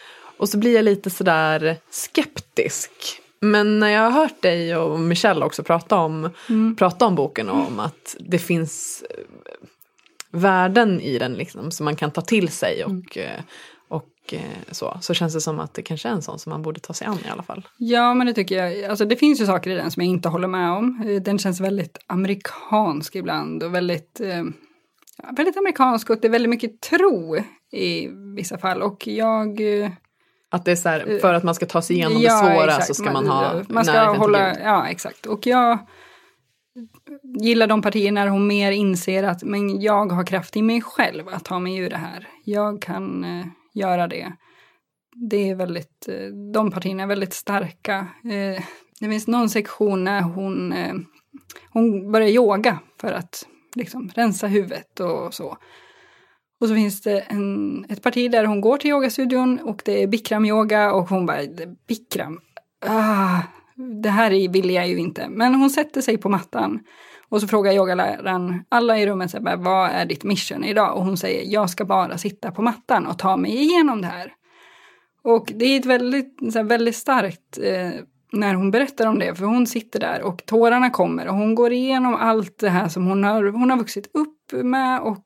Och 0.41 0.49
så 0.49 0.57
blir 0.57 0.75
jag 0.75 0.85
lite 0.85 1.09
sådär 1.09 1.77
skeptisk. 1.89 2.91
Men 3.39 3.79
när 3.79 3.89
jag 3.89 4.01
har 4.01 4.11
hört 4.11 4.41
dig 4.41 4.75
och 4.75 4.99
Michelle 4.99 5.45
också 5.45 5.63
prata 5.63 5.97
om, 5.97 6.29
Mm. 6.49 6.75
prata 6.75 7.05
om 7.05 7.15
boken 7.15 7.49
och 7.49 7.67
om 7.67 7.79
att 7.79 8.15
det 8.19 8.39
finns 8.39 9.03
värden 10.31 11.01
i 11.01 11.19
den 11.19 11.33
liksom, 11.33 11.71
som 11.71 11.83
man 11.85 11.95
kan 11.95 12.11
ta 12.11 12.21
till 12.21 12.49
sig 12.49 12.85
och, 12.85 13.17
eh, 13.17 13.41
och 13.87 14.09
eh, 14.31 14.41
så. 14.71 14.97
Så 15.01 15.13
känns 15.13 15.33
det 15.33 15.41
som 15.41 15.59
att 15.59 15.73
det 15.73 15.81
kanske 15.81 16.09
är 16.09 16.13
en 16.13 16.21
sån 16.21 16.39
som 16.39 16.49
man 16.49 16.61
borde 16.61 16.79
ta 16.79 16.93
sig 16.93 17.07
an 17.07 17.17
i 17.27 17.29
alla 17.29 17.43
fall. 17.43 17.67
Ja, 17.77 18.13
men 18.13 18.27
det 18.27 18.33
tycker 18.33 18.55
jag. 18.65 18.83
Alltså 18.83 19.05
det 19.05 19.15
finns 19.15 19.41
ju 19.41 19.45
saker 19.45 19.71
i 19.71 19.73
den 19.75 19.91
som 19.91 20.03
jag 20.03 20.09
inte 20.09 20.29
håller 20.29 20.47
med 20.47 20.71
om. 20.71 21.03
Eh, 21.07 21.21
Den 21.21 21.39
känns 21.39 21.59
väldigt 21.59 21.97
amerikansk 22.07 23.15
ibland 23.15 23.63
och 23.63 23.75
väldigt, 23.75 24.19
eh, 24.21 24.43
väldigt 25.37 25.57
amerikansk 25.57 26.09
och 26.09 26.17
det 26.21 26.27
är 26.27 26.31
väldigt 26.31 26.49
mycket 26.49 26.81
tro 26.81 27.37
i 27.71 28.07
vissa 28.35 28.57
fall. 28.57 28.81
Och 28.81 29.07
jag... 29.07 29.61
eh, 30.51 30.55
Att 30.55 30.65
det 30.65 30.71
är 30.71 30.75
så 30.75 30.89
här, 30.89 31.19
för 31.21 31.33
att 31.33 31.43
man 31.43 31.55
ska 31.55 31.65
ta 31.65 31.81
sig 31.81 31.95
igenom 31.95 32.21
Ja, 32.21 32.43
det 32.43 32.53
svåra 32.53 32.65
exakt. 32.65 32.87
så 32.87 32.93
ska 32.93 33.11
man, 33.11 33.27
ha 33.27 33.63
Man 33.69 33.85
ska 33.85 34.01
hålla, 34.01 34.59
ja 34.59 34.87
exakt. 34.87 35.25
Och 35.25 35.47
jag 35.47 35.79
gillar 37.39 37.67
de 37.67 37.81
partier 37.81 38.11
när 38.11 38.27
hon 38.27 38.47
mer 38.47 38.71
inser 38.71 39.23
att 39.23 39.43
men 39.43 39.81
jag 39.81 40.11
har 40.11 40.25
kraft 40.25 40.57
i 40.57 40.61
mig 40.61 40.81
själv 40.81 41.27
att 41.27 41.45
ta 41.45 41.59
mig 41.59 41.77
ur 41.77 41.89
det 41.89 41.97
här. 41.97 42.27
Jag 42.45 42.81
kan 42.81 43.23
eh, 43.23 43.45
göra 43.73 44.07
det. 44.07 44.33
Det 45.29 45.49
är 45.49 45.55
väldigt, 45.55 46.07
eh, 46.07 46.27
de 46.53 46.71
partierna 46.71 47.03
är 47.03 47.07
väldigt 47.07 47.33
starka. 47.33 48.07
Eh, 48.23 48.63
det 48.99 49.09
finns 49.09 49.27
någon 49.27 49.49
sektion 49.49 50.03
när 50.03 50.21
hon, 50.21 50.73
eh, 50.73 50.93
hon 51.69 52.11
börjar 52.11 52.27
yoga 52.27 52.79
för 53.01 53.11
att 53.11 53.47
liksom 53.75 54.11
rensa 54.15 54.47
huvudet 54.47 54.99
och 54.99 55.33
så. 55.33 55.57
Och 56.61 56.67
så 56.67 56.75
finns 56.75 57.01
det 57.01 57.19
en, 57.19 57.85
ett 57.89 58.03
parti 58.03 58.31
där 58.31 58.45
hon 58.45 58.61
går 58.61 58.77
till 58.77 58.89
yogastudion 58.89 59.59
och 59.59 59.81
det 59.85 60.03
är 60.03 60.07
bikram-yoga 60.07 60.91
och 60.91 61.09
hon 61.09 61.25
bara, 61.25 61.39
bikram, 61.87 62.39
ah, 62.85 63.39
det 64.01 64.09
här 64.09 64.49
vill 64.49 64.71
jag 64.71 64.87
ju 64.87 64.97
inte. 64.97 65.27
Men 65.29 65.55
hon 65.55 65.69
sätter 65.69 66.01
sig 66.01 66.17
på 66.17 66.29
mattan 66.29 66.79
och 67.29 67.41
så 67.41 67.47
frågar 67.47 67.73
yogaläraren 67.73 68.63
alla 68.69 68.99
i 68.99 69.07
rummet, 69.07 69.31
så 69.31 69.43
här, 69.43 69.57
vad 69.57 69.89
är 69.89 70.05
ditt 70.05 70.23
mission 70.23 70.63
idag? 70.63 70.97
Och 70.97 71.05
hon 71.05 71.17
säger, 71.17 71.53
jag 71.53 71.69
ska 71.69 71.85
bara 71.85 72.17
sitta 72.17 72.51
på 72.51 72.61
mattan 72.61 73.07
och 73.07 73.19
ta 73.19 73.37
mig 73.37 73.51
igenom 73.51 74.01
det 74.01 74.07
här. 74.07 74.33
Och 75.23 75.51
det 75.55 75.65
är 75.65 75.79
ett 75.79 75.85
väldigt, 75.85 76.39
så 76.53 76.59
här, 76.59 76.63
väldigt 76.63 76.95
starkt 76.95 77.59
eh, 77.63 77.89
när 78.31 78.53
hon 78.53 78.71
berättar 78.71 79.07
om 79.07 79.19
det, 79.19 79.35
för 79.35 79.45
hon 79.45 79.67
sitter 79.67 79.99
där 79.99 80.21
och 80.21 80.45
tårarna 80.45 80.89
kommer 80.89 81.27
och 81.27 81.35
hon 81.35 81.55
går 81.55 81.71
igenom 81.71 82.15
allt 82.15 82.59
det 82.59 82.69
här 82.69 82.87
som 82.87 83.05
hon 83.05 83.23
har, 83.23 83.43
hon 83.43 83.69
har 83.69 83.77
vuxit 83.77 84.09
upp 84.13 84.63
med 84.63 84.99
och 84.99 85.25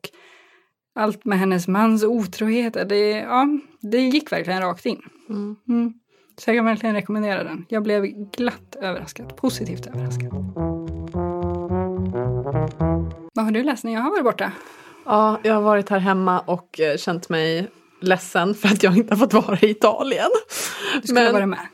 allt 0.95 1.25
med 1.25 1.39
hennes 1.39 1.67
mans 1.67 2.03
otrohet. 2.03 2.73
Det, 2.89 3.09
ja, 3.09 3.47
det 3.81 3.97
gick 4.01 4.31
verkligen 4.31 4.61
rakt 4.61 4.85
in. 4.85 5.01
Mm. 5.29 5.55
Mm. 5.69 5.93
Så 6.37 6.49
jag 6.49 6.57
kan 6.57 6.65
verkligen 6.65 6.95
rekommendera 6.95 7.43
den. 7.43 7.65
Jag 7.69 7.83
blev 7.83 8.05
glatt 8.37 8.75
överraskad, 8.81 9.35
positivt 9.37 9.87
överraskad. 9.87 10.31
Vad 13.33 13.45
har 13.45 13.51
du 13.51 13.63
läst 13.63 13.83
när 13.83 13.93
jag 13.93 14.01
har 14.01 14.09
varit 14.11 14.23
borta? 14.23 14.51
Ja, 15.05 15.39
jag 15.43 15.53
har 15.53 15.61
varit 15.61 15.89
här 15.89 15.99
hemma 15.99 16.39
och 16.39 16.79
eh, 16.79 16.97
känt 16.97 17.29
mig 17.29 17.67
ledsen 18.01 18.55
för 18.55 18.67
att 18.67 18.83
jag 18.83 18.97
inte 18.97 19.13
har 19.15 19.19
fått 19.19 19.33
vara 19.33 19.59
i 19.61 19.69
Italien. 19.69 20.29
Du 21.01 21.01
skulle 21.07 21.19
Men- 21.19 21.25
ha 21.27 21.33
varit 21.33 21.49
med. 21.49 21.67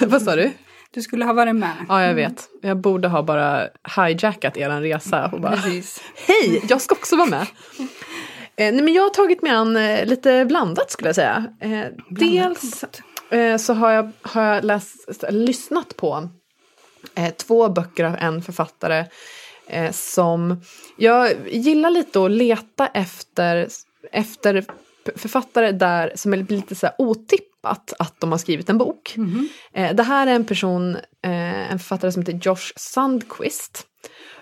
Vad 0.10 0.22
sa 0.22 0.36
du? 0.36 0.50
Du 0.90 1.02
skulle 1.02 1.24
ha 1.24 1.32
varit 1.32 1.56
med. 1.56 1.76
Ja, 1.88 2.02
jag 2.04 2.14
vet. 2.14 2.48
Jag 2.62 2.76
borde 2.80 3.08
ha 3.08 3.22
bara 3.22 3.68
hijackat 3.96 4.56
eran 4.56 4.82
resa 4.82 5.30
och 5.32 5.40
bara 5.40 5.52
Precis. 5.56 6.00
Hej, 6.26 6.62
jag 6.68 6.80
ska 6.80 6.94
också 6.94 7.16
vara 7.16 7.28
med. 7.28 7.46
Eh, 8.58 8.72
nej, 8.72 8.82
men 8.82 8.94
jag 8.94 9.02
har 9.02 9.10
tagit 9.10 9.42
mig 9.42 9.52
an 9.52 9.76
eh, 9.76 10.06
lite 10.06 10.44
blandat 10.44 10.90
skulle 10.90 11.08
jag 11.08 11.16
säga. 11.16 11.44
Eh, 11.60 11.86
dels 12.10 12.84
eh, 13.30 13.56
så 13.56 13.72
har 13.72 13.90
jag, 13.90 14.12
har 14.22 14.42
jag 14.42 14.64
läst, 14.64 15.24
lyssnat 15.28 15.96
på 15.96 16.28
eh, 17.14 17.34
två 17.34 17.68
böcker 17.68 18.04
av 18.04 18.16
en 18.18 18.42
författare 18.42 19.04
eh, 19.66 19.92
som 19.92 20.60
jag 20.96 21.30
gillar 21.50 21.90
lite 21.90 22.24
att 22.24 22.30
leta 22.30 22.86
efter, 22.86 23.68
efter 24.12 24.64
författare 25.16 25.72
där 25.72 26.12
som 26.14 26.32
är 26.32 26.36
lite 26.36 26.74
så 26.74 26.86
här 26.86 26.94
otippat 26.98 27.92
att 27.98 28.20
de 28.20 28.30
har 28.30 28.38
skrivit 28.38 28.70
en 28.70 28.78
bok. 28.78 29.14
Eh, 29.72 29.94
det 29.94 30.02
här 30.02 30.26
är 30.26 30.34
en 30.34 30.44
person, 30.44 30.96
en 31.22 31.78
författare 31.78 32.12
som 32.12 32.22
heter 32.22 32.40
Josh 32.42 32.72
Sandquist 32.76 33.86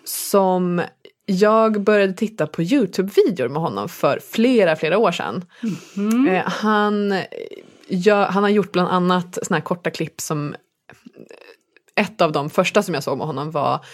som 0.05 0.83
jag 1.27 1.81
började 1.81 2.13
titta 2.13 2.47
på 2.47 2.63
Youtube-videor 2.63 3.49
med 3.49 3.63
honom 3.63 3.89
för 3.89 4.21
flera, 4.31 4.77
flera 4.77 4.99
år 4.99 5.13
sedan. 5.13 5.45
Eh, 6.29 6.45
han, 6.47 7.15
gör, 7.89 8.27
han 8.27 8.43
har 8.43 8.51
gjort 8.51 8.73
bland 8.73 8.89
annat 8.89 9.39
såna 9.43 9.57
här 9.57 9.65
korta 9.65 9.91
klipp 9.91 10.21
som 10.21 10.55
ett 11.95 12.21
av 12.21 12.33
de 12.33 12.51
första 12.51 12.83
som 12.83 12.95
jag 12.95 13.03
såg 13.03 13.19
med 13.19 13.27
honom 13.27 13.51
var 13.51 13.85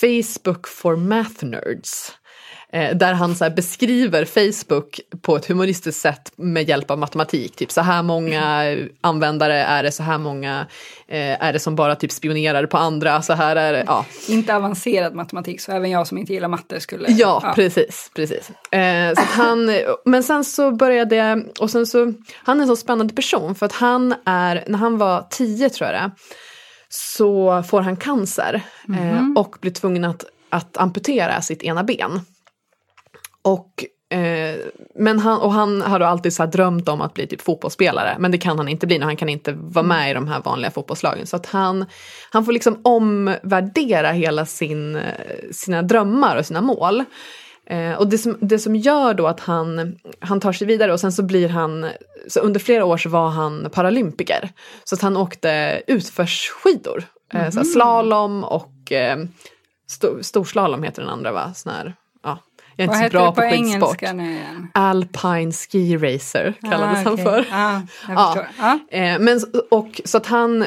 Facebook 0.00 0.68
for 0.68 0.96
math 0.96 1.44
nerds. 1.44 2.12
Eh, 2.72 2.96
där 2.96 3.12
han 3.12 3.34
så 3.34 3.50
beskriver 3.50 4.24
Facebook 4.24 5.00
på 5.22 5.36
ett 5.36 5.46
humoristiskt 5.46 6.00
sätt 6.00 6.32
med 6.36 6.68
hjälp 6.68 6.90
av 6.90 6.98
matematik. 6.98 7.56
Typ 7.56 7.70
så 7.70 7.80
här 7.80 8.02
många 8.02 8.76
användare 9.00 9.54
är 9.54 9.82
det, 9.82 9.92
så 9.92 10.02
här 10.02 10.18
många 10.18 10.66
eh, 11.08 11.44
är 11.44 11.52
det 11.52 11.58
som 11.58 11.76
bara 11.76 11.96
typ 11.96 12.12
spionerar 12.12 12.66
på 12.66 12.76
andra, 12.76 13.22
så 13.22 13.32
här 13.32 13.56
är 13.56 13.72
det. 13.72 13.84
Ja. 13.86 14.04
Inte 14.28 14.56
avancerad 14.56 15.14
matematik, 15.14 15.60
så 15.60 15.72
även 15.72 15.90
jag 15.90 16.06
som 16.06 16.18
inte 16.18 16.32
gillar 16.32 16.48
matte 16.48 16.80
skulle... 16.80 17.08
Ja, 17.10 17.52
precis. 17.54 18.10
precis. 18.14 18.50
Eh, 18.72 19.14
så 19.14 19.22
han, 19.22 19.70
men 20.04 20.22
sen 20.22 20.44
så 20.44 20.70
började 20.70 21.16
jag, 21.16 21.44
och 21.60 21.70
sen 21.70 21.86
så, 21.86 22.12
han 22.34 22.58
är 22.58 22.62
en 22.62 22.68
så 22.68 22.76
spännande 22.76 23.14
person 23.14 23.54
för 23.54 23.66
att 23.66 23.72
han 23.72 24.14
är, 24.24 24.64
när 24.66 24.78
han 24.78 24.98
var 24.98 25.26
tio 25.30 25.70
tror 25.70 25.90
jag 25.90 26.02
det 26.02 26.10
så 26.88 27.62
får 27.62 27.80
han 27.80 27.96
cancer 27.96 28.60
eh, 28.88 29.24
och 29.36 29.56
blir 29.60 29.72
tvungen 29.72 30.04
att, 30.04 30.24
att 30.50 30.76
amputera 30.76 31.42
sitt 31.42 31.62
ena 31.62 31.84
ben. 31.84 32.20
Och, 33.46 33.84
eh, 34.18 34.56
men 34.94 35.18
han, 35.18 35.40
och 35.40 35.52
han 35.52 35.82
har 35.82 36.00
alltid 36.00 36.32
så 36.32 36.46
drömt 36.46 36.88
om 36.88 37.00
att 37.00 37.14
bli 37.14 37.26
typ 37.26 37.42
fotbollsspelare 37.42 38.16
men 38.18 38.30
det 38.30 38.38
kan 38.38 38.58
han 38.58 38.68
inte 38.68 38.86
bli 38.86 38.98
nu, 38.98 39.04
han 39.04 39.16
kan 39.16 39.28
inte 39.28 39.52
vara 39.52 39.86
med 39.86 40.10
i 40.10 40.14
de 40.14 40.28
här 40.28 40.42
vanliga 40.42 40.70
fotbollslagen. 40.70 41.26
Så 41.26 41.36
att 41.36 41.46
han, 41.46 41.86
han 42.30 42.44
får 42.44 42.52
liksom 42.52 42.80
omvärdera 42.84 44.12
hela 44.12 44.46
sin, 44.46 44.96
eh, 44.96 45.02
sina 45.52 45.82
drömmar 45.82 46.36
och 46.36 46.46
sina 46.46 46.60
mål. 46.60 47.04
Eh, 47.66 47.92
och 47.92 48.08
det 48.08 48.18
som, 48.18 48.38
det 48.40 48.58
som 48.58 48.76
gör 48.76 49.14
då 49.14 49.26
att 49.26 49.40
han, 49.40 49.96
han 50.20 50.40
tar 50.40 50.52
sig 50.52 50.66
vidare 50.66 50.92
och 50.92 51.00
sen 51.00 51.12
så 51.12 51.22
blir 51.22 51.48
han, 51.48 51.86
så 52.28 52.40
under 52.40 52.60
flera 52.60 52.84
år 52.84 52.96
så 52.96 53.08
var 53.08 53.28
han 53.28 53.70
paralympiker. 53.72 54.50
Så 54.84 54.94
att 54.94 55.02
han 55.02 55.16
åkte 55.16 55.82
utförsskidor, 55.86 57.04
eh, 57.34 57.50
så 57.50 57.56
här 57.56 57.64
slalom 57.64 58.44
och 58.44 58.92
eh, 58.92 59.18
sto, 59.90 60.22
storslalom 60.22 60.82
heter 60.82 61.02
den 61.02 61.10
andra 61.10 61.32
va? 61.32 61.52
Sån 61.54 61.72
här. 61.72 61.94
Jag 62.76 62.84
är 62.84 62.88
Vad 62.88 62.96
inte 62.96 63.10
så 63.10 63.18
bra 63.18 63.26
på 63.28 63.34
på 63.34 63.40
skidsport. 63.42 63.62
engelska 64.02 64.12
nu 64.12 64.32
igen? 64.32 64.68
Alpine 64.74 65.52
Ski 65.52 65.96
Racer 65.96 66.54
kallades 66.62 67.06
Ah, 67.06 67.08
han 67.08 67.18
för. 67.18 67.46
Jag 68.08 68.46
Ja. 68.58 68.78
Eh, 68.90 69.18
men, 69.18 69.40
och, 69.70 70.00
så 70.04 70.16
att 70.16 70.26
han, 70.26 70.64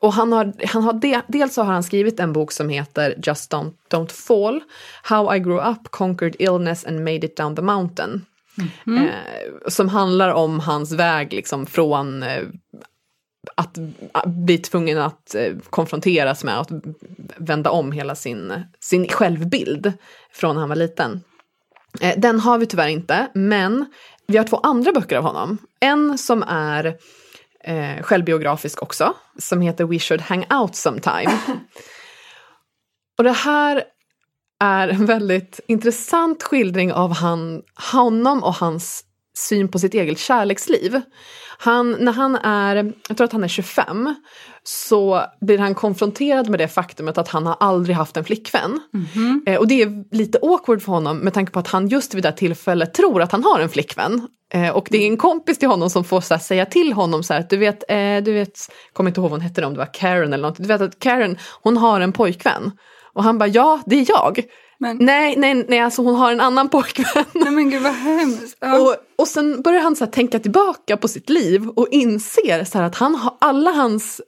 och 0.00 0.12
han 0.12 0.32
har, 0.32 0.52
han 0.66 0.82
har 0.82 0.92
de, 0.92 1.20
dels 1.28 1.54
så 1.54 1.62
har 1.62 1.72
han 1.72 1.82
skrivit 1.82 2.20
en 2.20 2.32
bok 2.32 2.52
som 2.52 2.68
heter 2.68 3.14
Just 3.22 3.52
Don't, 3.52 3.72
Don't 3.90 4.12
Fall, 4.12 4.60
How 5.02 5.34
I 5.34 5.38
Grew 5.38 5.70
Up, 5.70 5.90
Conquered 5.90 6.36
Illness 6.38 6.84
and 6.84 6.98
Made 7.04 7.26
It 7.26 7.36
Down 7.36 7.56
the 7.56 7.62
Mountain. 7.62 8.24
Eh, 8.86 9.04
som 9.68 9.88
handlar 9.88 10.28
om 10.32 10.60
hans 10.60 10.92
väg 10.92 11.32
liksom 11.32 11.66
från 11.66 12.22
eh, 12.22 12.42
att 13.54 13.78
bli 14.26 14.58
tvungen 14.58 14.98
att 14.98 15.34
eh, 15.34 15.54
konfronteras 15.70 16.44
med 16.44 16.58
att 16.58 16.70
vända 17.36 17.70
om 17.70 17.92
hela 17.92 18.14
sin, 18.14 18.64
sin 18.80 19.08
självbild 19.08 19.92
från 20.32 20.54
när 20.54 20.60
han 20.60 20.68
var 20.68 20.76
liten. 20.76 21.20
Eh, 22.00 22.14
Den 22.18 22.40
har 22.40 22.58
vi 22.58 22.66
tyvärr 22.66 22.88
inte, 22.88 23.28
men 23.34 23.86
vi 24.26 24.36
har 24.36 24.44
två 24.44 24.56
andra 24.56 24.92
böcker 24.92 25.16
av 25.16 25.22
honom. 25.24 25.58
En 25.80 26.18
som 26.18 26.42
är 26.48 26.96
eh, 27.64 28.02
självbiografisk 28.02 28.82
också, 28.82 29.14
som 29.38 29.60
heter 29.60 29.84
We 29.84 29.98
should 29.98 30.20
hang 30.20 30.46
out 30.50 30.76
sometime. 30.76 31.38
Och 33.18 33.24
det 33.24 33.32
här 33.32 33.84
är 34.60 34.88
en 34.88 35.06
väldigt 35.06 35.60
intressant 35.68 36.42
skildring 36.42 36.92
av 36.92 37.12
han, 37.12 37.62
honom 37.92 38.42
och 38.42 38.54
hans 38.54 39.04
syn 39.38 39.68
på 39.68 39.78
sitt 39.78 39.94
eget 39.94 40.18
kärleksliv. 40.18 41.00
Han, 41.58 41.96
när 42.00 42.12
han 42.12 42.36
är, 42.36 42.92
jag 43.08 43.16
tror 43.16 43.24
att 43.24 43.32
han 43.32 43.44
är 43.44 43.48
25, 43.48 44.14
så 44.62 45.22
blir 45.40 45.58
han 45.58 45.74
konfronterad 45.74 46.48
med 46.48 46.60
det 46.60 46.68
faktumet 46.68 47.18
att 47.18 47.28
han 47.28 47.46
har 47.46 47.56
aldrig 47.60 47.96
haft 47.96 48.16
en 48.16 48.24
flickvän. 48.24 48.80
Eh, 49.46 49.58
och 49.58 49.68
det 49.68 49.82
är 49.82 50.14
lite 50.16 50.38
awkward 50.42 50.82
för 50.82 50.92
honom 50.92 51.18
med 51.18 51.34
tanke 51.34 51.52
på 51.52 51.58
att 51.58 51.68
han 51.68 51.88
just 51.88 52.14
vid 52.14 52.22
det 52.22 52.32
tillfället 52.32 52.94
tror 52.94 53.22
att 53.22 53.32
han 53.32 53.44
har 53.44 53.60
en 53.60 53.68
flickvän. 53.68 54.28
Eh, 54.54 54.70
och 54.70 54.88
det 54.90 54.98
är 54.98 55.06
en 55.06 55.16
kompis 55.16 55.58
till 55.58 55.68
honom 55.68 55.90
som 55.90 56.04
får 56.04 56.20
så 56.20 56.38
säga 56.38 56.66
till 56.66 56.92
honom 56.92 57.22
så 57.22 57.32
här 57.32 57.40
att 57.40 57.50
du 57.50 57.56
vet, 57.56 57.90
eh, 57.90 58.16
du 58.24 58.32
vet, 58.32 58.58
kommer 58.92 59.10
inte 59.10 59.20
ihåg 59.20 59.30
vad 59.30 59.40
hon 59.40 59.48
hette 59.48 59.64
om 59.64 59.72
det 59.72 59.78
var 59.78 59.94
Karen 59.94 60.32
eller 60.32 60.48
något, 60.48 60.56
du 60.56 60.68
vet 60.68 60.80
att 60.80 60.98
Karen 60.98 61.38
hon 61.62 61.76
har 61.76 62.00
en 62.00 62.12
pojkvän. 62.12 62.72
Och 63.12 63.24
han 63.24 63.38
bara 63.38 63.48
ja, 63.48 63.80
det 63.86 63.96
är 63.96 64.06
jag. 64.08 64.40
Men, 64.80 64.96
Nej, 65.00 65.36
nej, 65.36 65.64
nej, 65.68 65.80
alltså 65.80 66.02
hon 66.02 66.14
har 66.14 66.32
en 66.32 66.40
annan 66.40 66.68
pojkvän. 66.78 67.24
nej 67.32 67.50
men 67.50 67.70
gud 67.70 67.82
vad 67.82 67.92
hemskt. 67.94 68.56
Ja. 68.60 68.78
Och, 68.80 68.96
och 69.16 69.28
sen 69.28 69.62
börjar 69.62 69.80
han 69.80 69.96
så 69.96 70.06
tänka 70.06 70.38
tillbaka 70.38 70.96
på 70.96 71.08
sitt 71.08 71.28
liv 71.30 71.68
och 71.68 71.88
inser 71.90 72.64
så 72.64 72.78
att 72.78 72.94
han 72.94 73.14
har 73.14 73.34
alla 73.40 73.70
hans 73.70 74.20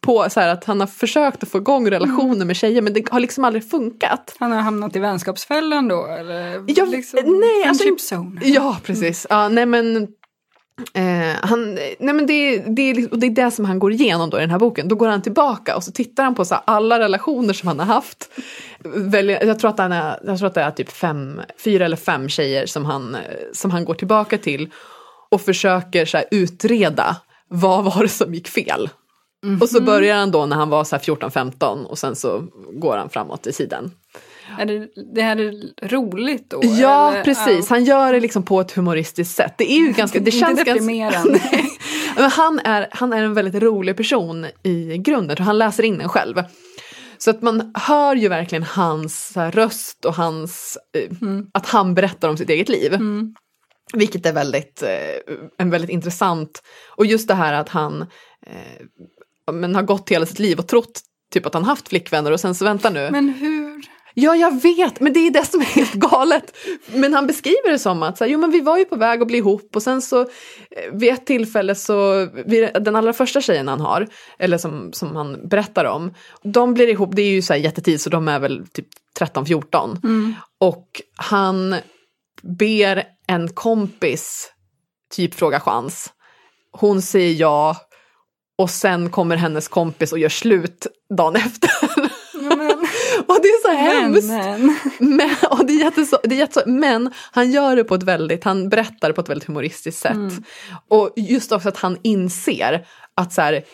på 0.00 0.26
så 0.30 0.40
att 0.40 0.64
han 0.64 0.80
har 0.80 0.86
försökt 0.86 1.42
att 1.42 1.48
få 1.48 1.58
igång 1.58 1.90
relationer 1.90 2.34
Mm. 2.34 2.46
med 2.46 2.56
tjejer 2.56 2.82
men 2.82 2.92
det 2.92 3.08
har 3.10 3.20
liksom 3.20 3.44
aldrig 3.44 3.70
funkat. 3.70 4.36
Han 4.38 4.52
har 4.52 4.60
hamnat 4.60 4.96
i 4.96 4.98
vänskapsfällan 4.98 5.88
då 5.88 6.06
eller? 6.06 6.64
Ja, 6.66 6.84
nej, 7.24 7.64
alltså- 7.68 8.14
zone. 8.14 8.40
Ja, 8.44 8.76
precis. 8.84 9.26
Ja, 9.30 9.48
nej 9.48 9.66
men 9.66 10.08
Eh, 10.94 11.36
han, 11.42 11.74
nej 11.74 12.14
men 12.14 12.26
det, 12.26 12.58
det, 12.58 12.94
liksom- 12.94 13.12
och 13.12 13.18
det 13.18 13.26
är 13.26 13.30
det 13.30 13.50
som 13.50 13.64
han 13.64 13.78
går 13.78 13.92
igenom 13.92 14.30
då 14.30 14.36
i 14.38 14.40
den 14.40 14.50
här 14.50 14.58
boken. 14.58 14.88
Då 14.88 14.96
går 14.96 15.08
han 15.08 15.22
tillbaka 15.22 15.76
och 15.76 15.84
så 15.84 15.92
tittar 15.92 16.24
han 16.24 16.34
på 16.34 16.44
så 16.44 16.54
alla 16.54 16.98
relationer 16.98 17.52
som 17.52 17.68
han 17.68 17.78
har 17.78 17.86
haft. 17.86 18.30
Väljer, 18.84 19.44
jag, 19.46 19.58
tror 19.58 19.70
att 19.70 19.78
han 19.78 19.92
är, 19.92 20.18
jag 20.24 20.38
tror 20.38 20.46
att 20.46 20.54
det 20.54 20.60
är 20.60 20.70
typ 20.70 20.90
fem, 20.90 21.40
fyra 21.64 21.84
eller 21.84 21.96
fem 21.96 22.28
tjejer 22.28 22.66
som 22.66 22.84
han, 22.84 23.14
eh, 23.14 23.20
som 23.52 23.70
han 23.70 23.84
går 23.84 23.94
tillbaka 23.94 24.38
till 24.38 24.70
och 25.30 25.40
försöker 25.40 26.06
så 26.06 26.18
utreda 26.30 27.16
vad 27.48 27.84
var 27.84 28.02
det 28.02 28.08
som 28.08 28.34
gick 28.34 28.48
fel. 28.48 28.90
Och 29.60 29.68
så 29.68 29.80
börjar 29.82 30.16
han 30.16 30.30
då 30.30 30.46
när 30.46 30.56
han 30.56 30.70
var 30.70 30.84
så 30.84 30.96
här 30.96 31.02
14-15 31.02 31.84
och 31.84 31.98
sen 31.98 32.16
så 32.16 32.42
går 32.72 32.96
han 32.96 33.08
framåt 33.10 33.46
i 33.46 33.52
tiden. 33.52 33.90
Är 34.58 34.66
det, 34.66 34.88
det 35.14 35.22
här 35.22 35.36
är 35.36 35.52
roligt 35.88 36.50
då? 36.50 36.60
Ja, 36.62 37.12
eller? 37.12 37.24
precis. 37.24 37.68
Han 37.68 37.84
gör 37.84 38.12
det 38.12 38.20
liksom 38.20 38.42
på 38.42 38.60
ett 38.60 38.72
humoristiskt 38.72 39.36
sätt. 39.36 39.54
Det 39.58 39.72
är 39.72 39.78
ju 39.78 39.92
ganska, 39.92 40.18
det 40.18 40.24
Inte 40.24 40.30
känns 40.30 40.56
ganska... 40.56 40.72
deprimerande. 40.72 41.40
Men 42.16 42.30
han, 42.30 42.60
är, 42.64 42.88
han 42.90 43.12
är 43.12 43.22
en 43.22 43.34
väldigt 43.34 43.62
rolig 43.62 43.96
person 43.96 44.46
i 44.62 44.98
grunden, 44.98 45.36
och 45.38 45.44
han 45.44 45.58
läser 45.58 45.82
in 45.82 45.98
den 45.98 46.08
själv. 46.08 46.42
Så 47.18 47.30
att 47.30 47.42
man 47.42 47.72
hör 47.74 48.16
ju 48.16 48.28
verkligen 48.28 48.62
hans 48.62 49.36
röst 49.36 50.04
och 50.04 50.14
hans, 50.14 50.78
eh, 50.94 51.16
att 51.52 51.66
han 51.66 51.94
berättar 51.94 52.28
om 52.28 52.36
sitt 52.36 52.50
eget 52.50 52.68
liv. 52.68 52.94
Mm. 52.94 53.34
Vilket 53.92 54.26
är 54.26 54.32
väldigt, 54.32 54.82
eh, 54.82 55.34
en 55.58 55.70
väldigt 55.70 55.90
intressant, 55.90 56.62
och 56.96 57.06
just 57.06 57.28
det 57.28 57.34
här 57.34 57.52
att 57.52 57.68
han 57.68 58.02
eh, 58.46 59.52
men 59.52 59.74
har 59.74 59.82
gått 59.82 60.10
hela 60.10 60.26
sitt 60.26 60.38
liv 60.38 60.58
och 60.58 60.68
trott 60.68 61.00
typ 61.32 61.46
att 61.46 61.54
han 61.54 61.64
haft 61.64 61.88
flickvänner 61.88 62.32
och 62.32 62.40
sen 62.40 62.54
så 62.54 62.64
vänta 62.64 62.90
nu. 62.90 63.10
Men 63.10 63.28
hur? 63.28 63.67
Ja, 64.20 64.36
jag 64.36 64.62
vet, 64.62 65.00
men 65.00 65.12
det 65.12 65.26
är 65.26 65.30
det 65.30 65.44
som 65.44 65.60
är 65.60 65.64
helt 65.64 65.94
galet. 65.94 66.56
Men 66.94 67.14
han 67.14 67.26
beskriver 67.26 67.70
det 67.70 67.78
som 67.78 68.02
att 68.02 68.18
så 68.18 68.24
här, 68.24 68.30
jo, 68.30 68.38
men 68.38 68.50
vi 68.50 68.60
var 68.60 68.78
ju 68.78 68.84
på 68.84 68.96
väg 68.96 69.22
att 69.22 69.28
bli 69.28 69.38
ihop 69.38 69.76
och 69.76 69.82
sen 69.82 70.02
så 70.02 70.20
eh, 70.20 70.26
vid 70.92 71.12
ett 71.12 71.26
tillfälle 71.26 71.74
så, 71.74 72.26
den 72.80 72.96
allra 72.96 73.12
första 73.12 73.40
tjejen 73.40 73.68
han 73.68 73.80
har, 73.80 74.08
eller 74.38 74.58
som, 74.58 74.92
som 74.92 75.16
han 75.16 75.48
berättar 75.48 75.84
om, 75.84 76.14
de 76.42 76.74
blir 76.74 76.88
ihop, 76.88 77.16
det 77.16 77.22
är 77.22 77.30
ju 77.30 77.42
så 77.42 77.52
här 77.52 77.60
jättetid 77.60 78.00
så 78.00 78.10
de 78.10 78.28
är 78.28 78.38
väl 78.38 78.66
typ 78.66 78.86
13-14. 79.20 79.96
Och 80.60 81.02
han 81.16 81.76
ber 82.42 83.04
en 83.26 83.48
kompis 83.48 84.52
typ 85.14 85.34
fråga 85.34 85.60
chans. 85.60 86.12
Hon 86.72 87.02
säger 87.02 87.40
ja 87.40 87.76
och 88.58 88.70
sen 88.70 89.10
kommer 89.10 89.36
hennes 89.36 89.68
kompis 89.68 90.12
och 90.12 90.18
gör 90.18 90.28
slut 90.28 90.86
dagen 91.16 91.36
efter. 91.46 91.70
Ja, 92.32 92.77
och 93.26 93.38
det 93.42 93.48
är 93.48 93.62
så 93.62 93.76
hemskt. 93.76 94.28
men, 94.28 94.78
Men, 95.16 95.36
och 95.50 95.66
det 95.66 95.72
är 95.72 95.84
jätteså, 95.84 96.18
det 96.24 96.34
är 96.34 96.38
jätteså, 96.38 96.62
men 96.66 97.10
han 97.32 97.50
gör 97.50 97.76
det 97.76 97.84
på 97.84 97.94
ett 97.94 98.02
väldigt, 98.02 98.44
han 98.44 98.68
berättar 98.68 99.12
på 99.12 99.20
ett 99.20 99.28
väldigt 99.28 99.48
humoristiskt 99.48 100.00
sätt. 100.00 100.32
Och 100.88 101.12
just 101.16 101.52
också 101.52 101.68
att 101.68 101.76
han 101.76 101.98
inser 102.02 102.86
att 103.14 103.32
så 103.32 103.40
här, 103.40 103.64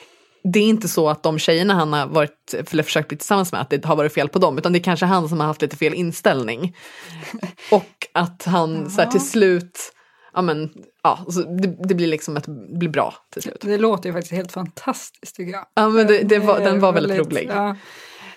det 0.52 0.58
är 0.58 0.64
inte 0.64 0.88
så 0.88 1.08
att 1.08 1.22
de 1.22 1.38
tjejerna 1.38 1.74
han 1.74 1.92
har 1.92 2.06
varit, 2.06 2.54
eller 2.70 2.82
försökt 2.82 3.08
bli 3.08 3.16
tillsammans 3.16 3.52
med, 3.52 3.60
att 3.60 3.70
det 3.70 3.84
har 3.84 3.96
varit 3.96 4.14
fel 4.14 4.28
på 4.28 4.38
dem, 4.38 4.58
utan 4.58 4.72
det 4.72 4.78
är 4.78 4.82
kanske 4.82 5.06
han 5.06 5.28
som 5.28 5.40
har 5.40 5.46
haft 5.46 5.62
lite 5.62 5.76
fel 5.76 5.94
inställning. 5.94 6.76
Och 7.70 8.06
att 8.12 8.44
han 8.44 8.90
så 8.90 9.02
här, 9.02 9.10
till 9.10 9.28
slut, 9.28 9.92
ja 10.34 10.42
men, 10.42 10.70
ja, 11.02 11.18
det, 11.62 11.76
det 11.88 11.94
blir 11.94 12.06
liksom 12.06 12.36
ett, 12.36 12.46
blir 12.78 12.88
bra 12.88 13.14
till 13.32 13.42
slut. 13.42 13.58
det 13.60 13.78
låter 13.78 14.08
ju 14.08 14.12
faktiskt 14.12 14.32
helt 14.32 14.52
fantastiskt 14.52 15.36
tycker 15.36 15.52
jag. 15.52 15.66
Ja 15.74 15.88
men 15.88 16.06
det, 16.06 16.22
det 16.22 16.38
var, 16.38 16.60
den 16.60 16.80
var 16.80 16.92
väldigt 16.92 17.18
rolig. 17.18 17.50
Ja. 17.50 17.76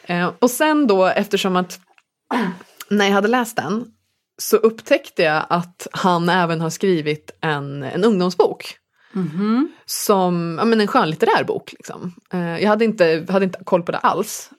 Eh, 0.08 0.32
och 0.40 0.52
sen 0.52 0.88
då 0.88 1.06
eftersom 1.06 1.56
att 1.56 1.80
när 2.90 3.06
jag 3.06 3.14
hade 3.14 3.28
läst 3.28 3.56
den 3.56 3.86
så 4.38 4.58
upptäckte 4.58 5.24
jag 5.24 5.46
att 5.50 5.88
han 5.92 6.30
även 6.30 6.62
har 6.62 6.70
skrivit 6.70 7.32
en, 7.42 7.84
en 7.84 8.04
ungdomsbok. 8.04 8.78
Som 9.86 10.56
ja, 10.60 10.66
men 10.66 10.82
en 10.82 10.88
skönlitterär 10.88 11.44
bok. 11.44 11.72
Liksom. 11.72 12.14
Eh, 12.34 12.62
jag 12.62 12.70
hade 12.70 12.86
inte, 12.86 13.26
hade 13.30 13.46
inte 13.46 13.60
koll 13.64 13.84
på 13.84 13.92
det 13.92 13.98
alls. 13.98 14.52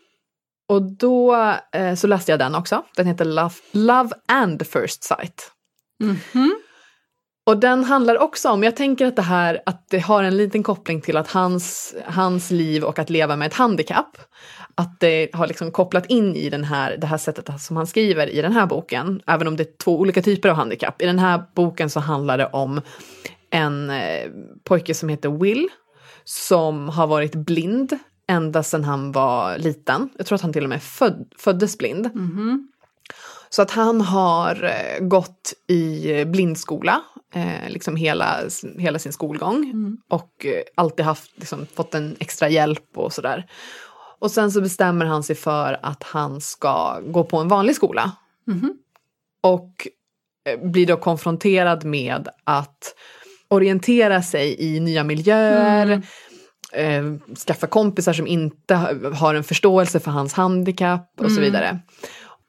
Och 0.68 0.82
då 0.82 1.36
eh, 1.72 1.94
så 1.94 2.06
läste 2.06 2.32
jag 2.32 2.38
den 2.38 2.54
också. 2.54 2.84
Den 2.96 3.06
heter 3.06 3.24
Love, 3.24 3.54
Love 3.72 4.10
and 4.28 4.66
First 4.66 5.04
Sight. 5.04 5.52
Och 7.46 7.58
den 7.58 7.84
handlar 7.84 8.18
också 8.18 8.50
om, 8.50 8.62
jag 8.62 8.76
tänker 8.76 9.06
att 9.06 9.16
det 9.16 9.22
här, 9.22 9.62
att 9.66 9.88
det 9.88 9.98
har 9.98 10.22
en 10.22 10.36
liten 10.36 10.62
koppling 10.62 11.00
till 11.00 11.16
att 11.16 11.30
hans, 11.30 11.94
hans 12.04 12.50
liv 12.50 12.84
och 12.84 12.98
att 12.98 13.10
leva 13.10 13.36
med 13.36 13.46
ett 13.46 13.54
handikapp, 13.54 14.16
att 14.78 15.00
det 15.00 15.28
har 15.32 15.46
liksom 15.46 15.70
kopplat 15.70 16.06
in 16.06 16.36
i 16.36 16.50
den 16.50 16.64
här, 16.64 16.96
det 16.96 17.06
här 17.06 17.16
sättet 17.16 17.60
som 17.60 17.76
han 17.76 17.86
skriver 17.86 18.26
i 18.26 18.42
den 18.42 18.52
här 18.52 18.66
boken, 18.66 19.22
även 19.26 19.48
om 19.48 19.56
det 19.56 19.62
är 19.62 19.76
två 19.76 19.98
olika 19.98 20.22
typer 20.22 20.48
av 20.48 20.56
handikapp. 20.56 21.02
I 21.02 21.06
den 21.06 21.18
här 21.18 21.42
boken 21.54 21.90
så 21.90 22.00
handlar 22.00 22.38
det 22.38 22.46
om 22.46 22.80
en 23.50 23.90
eh, 23.90 24.30
pojke 24.64 24.94
som 24.94 25.08
heter 25.08 25.28
Will, 25.28 25.68
som 26.24 26.88
har 26.88 27.06
varit 27.06 27.34
blind 27.34 27.98
ända 28.28 28.62
sedan 28.62 28.84
han 28.84 29.12
var 29.12 29.58
liten. 29.58 30.08
Jag 30.16 30.26
tror 30.26 30.36
att 30.36 30.42
han 30.42 30.52
till 30.52 30.64
och 30.64 30.68
med 30.68 30.82
föd, 30.82 31.32
föddes 31.38 31.78
blind. 31.78 32.10
Så 33.50 33.62
att 33.62 33.70
han 33.70 34.00
har 34.00 34.64
eh, 34.64 35.06
gått 35.06 35.52
i 35.66 36.24
blindskola, 36.24 37.00
eh, 37.34 37.70
liksom 37.70 37.96
hela, 37.96 38.36
hela 38.78 38.98
sin 38.98 39.12
skolgång. 39.12 39.72
Och 40.08 40.46
eh, 40.46 40.62
alltid 40.74 41.04
haft, 41.04 41.32
liksom, 41.36 41.66
fått 41.74 41.94
en 41.94 42.16
extra 42.20 42.48
hjälp 42.48 42.88
och 42.94 43.12
sådär. 43.12 43.46
Och 44.20 44.30
sen 44.30 44.52
så 44.52 44.60
bestämmer 44.60 45.06
han 45.06 45.22
sig 45.22 45.36
för 45.36 45.78
att 45.82 46.02
han 46.02 46.40
ska 46.40 47.00
gå 47.00 47.24
på 47.24 47.36
en 47.38 47.48
vanlig 47.48 47.76
skola. 47.76 48.12
Och 49.40 49.86
eh, 50.48 50.70
blir 50.70 50.86
då 50.86 50.96
konfronterad 50.96 51.84
med 51.84 52.28
att 52.44 52.94
orientera 53.48 54.22
sig 54.22 54.56
i 54.60 54.80
nya 54.80 55.04
miljöer, 55.04 56.02
eh, 56.72 57.02
skaffa 57.46 57.66
kompisar 57.66 58.12
som 58.12 58.26
inte 58.26 58.74
ha- 58.74 59.14
har 59.14 59.34
en 59.34 59.44
förståelse 59.44 60.00
för 60.00 60.10
hans 60.10 60.32
handikapp 60.34 61.10
och 61.20 61.32
så 61.32 61.40
vidare. 61.40 61.78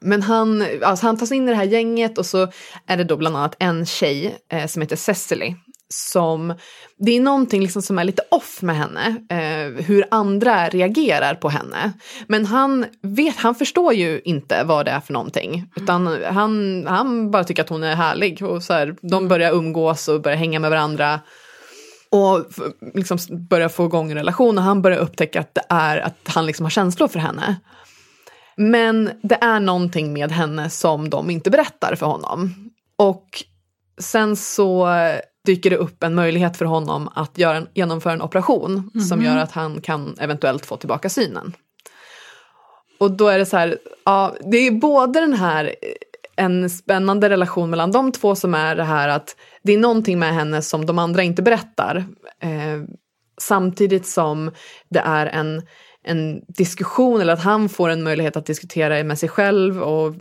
Men 0.02 0.22
han, 0.22 0.66
alltså 0.84 1.06
han 1.06 1.18
tas 1.18 1.32
in 1.32 1.48
i 1.48 1.52
det 1.52 1.58
här 1.58 1.64
gänget 1.64 2.18
och 2.18 2.26
så 2.26 2.48
är 2.88 2.98
det 2.98 3.04
då 3.04 3.18
bland 3.18 3.38
annat 3.38 3.56
en 3.60 3.86
tjej 3.86 4.38
eh, 4.52 4.68
som 4.68 4.82
heter 4.82 4.96
Cecily. 4.96 5.56
Som, 5.94 6.54
det 6.98 7.12
är 7.12 7.22
någonting 7.22 7.62
liksom 7.62 7.82
som 7.82 8.00
är 8.00 8.04
lite 8.04 8.22
off 8.32 8.62
med 8.62 8.76
henne, 8.76 9.16
eh, 9.30 9.86
hur 9.86 10.06
andra 10.12 10.70
reagerar 10.70 11.36
på 11.36 11.50
henne. 11.50 11.94
Men 12.28 12.46
han, 12.46 12.86
vet, 13.02 13.36
han 13.36 13.56
förstår 13.56 13.94
ju 13.94 14.22
inte 14.26 14.64
vad 14.64 14.86
det 14.86 14.92
är 14.92 15.00
för 15.00 15.14
någonting. 15.14 15.66
Utan 15.76 16.24
han, 16.24 16.86
han 16.88 17.32
bara 17.32 17.44
tycker 17.44 17.64
att 17.64 17.70
hon 17.70 17.84
är 17.84 17.96
härlig. 17.96 18.44
Och 18.44 18.64
så 18.64 18.74
här, 18.74 18.96
de 19.02 19.28
börjar 19.28 19.52
umgås 19.52 20.08
och 20.08 20.22
börjar 20.22 20.38
hänga 20.38 20.60
med 20.60 20.70
varandra 20.70 21.20
och 22.10 22.46
liksom 22.94 23.18
börjar 23.50 23.70
få 23.70 23.86
igång 23.86 24.12
en 24.12 24.18
relation 24.18 24.58
och 24.58 24.64
han 24.64 24.82
börjar 24.82 24.98
upptäcka 24.98 25.40
att 25.40 25.56
det 25.56 25.64
är 25.70 25.98
att 25.98 26.20
han 26.28 26.46
liksom 26.46 26.66
har 26.66 26.70
känslor 26.70 27.08
för 27.08 27.20
henne. 27.20 27.56
Men 28.56 29.12
det 29.24 29.38
är 29.42 29.60
någonting 29.60 30.14
med 30.14 30.32
henne 30.32 30.70
som 30.70 31.10
de 31.10 31.30
inte 31.30 31.50
berättar 31.50 31.96
för 31.96 32.06
honom. 32.06 32.70
Och 32.98 33.44
sen 34.00 34.36
så 34.36 34.88
dyker 35.50 35.70
det 35.70 35.78
upp 35.78 36.04
en 36.04 36.16
möjlighet 36.16 36.58
för 36.58 36.66
honom 36.66 37.10
att 37.16 37.38
göra 37.38 37.58
en, 37.58 37.68
genomföra 37.74 38.14
en 38.14 38.22
operation 38.22 38.92
som 39.10 39.22
gör 39.22 39.38
att 39.38 39.52
han 39.52 39.82
kan 39.82 40.16
eventuellt 40.20 40.66
få 40.66 40.78
tillbaka 40.78 41.10
synen. 41.10 41.54
Och 43.00 43.12
då 43.12 43.28
är 43.28 43.40
det 43.40 43.46
så 43.46 43.58
här, 43.58 43.78
ja, 44.06 44.36
det 44.52 44.58
är 44.58 44.72
både 44.72 45.20
den 45.20 45.34
här 45.34 45.66
eh, 45.66 46.46
en 46.46 46.70
spännande 46.70 47.30
relation 47.30 47.70
mellan 47.70 47.92
de 47.92 48.12
två 48.12 48.36
som 48.36 48.54
är 48.54 48.76
det 48.76 48.84
här 48.84 49.10
att 49.10 49.36
det 49.64 49.74
är 49.74 49.78
någonting 49.78 50.20
med 50.20 50.34
henne 50.34 50.62
som 50.62 50.86
de 50.86 51.00
andra 51.00 51.24
inte 51.24 51.42
berättar. 51.42 52.06
Eh, 52.42 52.84
samtidigt 53.42 54.06
som 54.06 54.52
det 54.90 55.00
är 55.00 55.26
en, 55.26 55.62
en 56.04 56.42
diskussion 56.48 57.22
eller 57.22 57.34
att 57.34 57.44
han 57.44 57.70
får 57.70 57.90
en 57.90 58.04
möjlighet 58.04 58.38
att 58.38 58.46
diskutera 58.46 59.04
med 59.04 59.20
sig 59.20 59.30
själv 59.30 59.82
och 59.82 60.16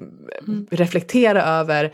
reflektera 0.70 1.42
över 1.42 1.92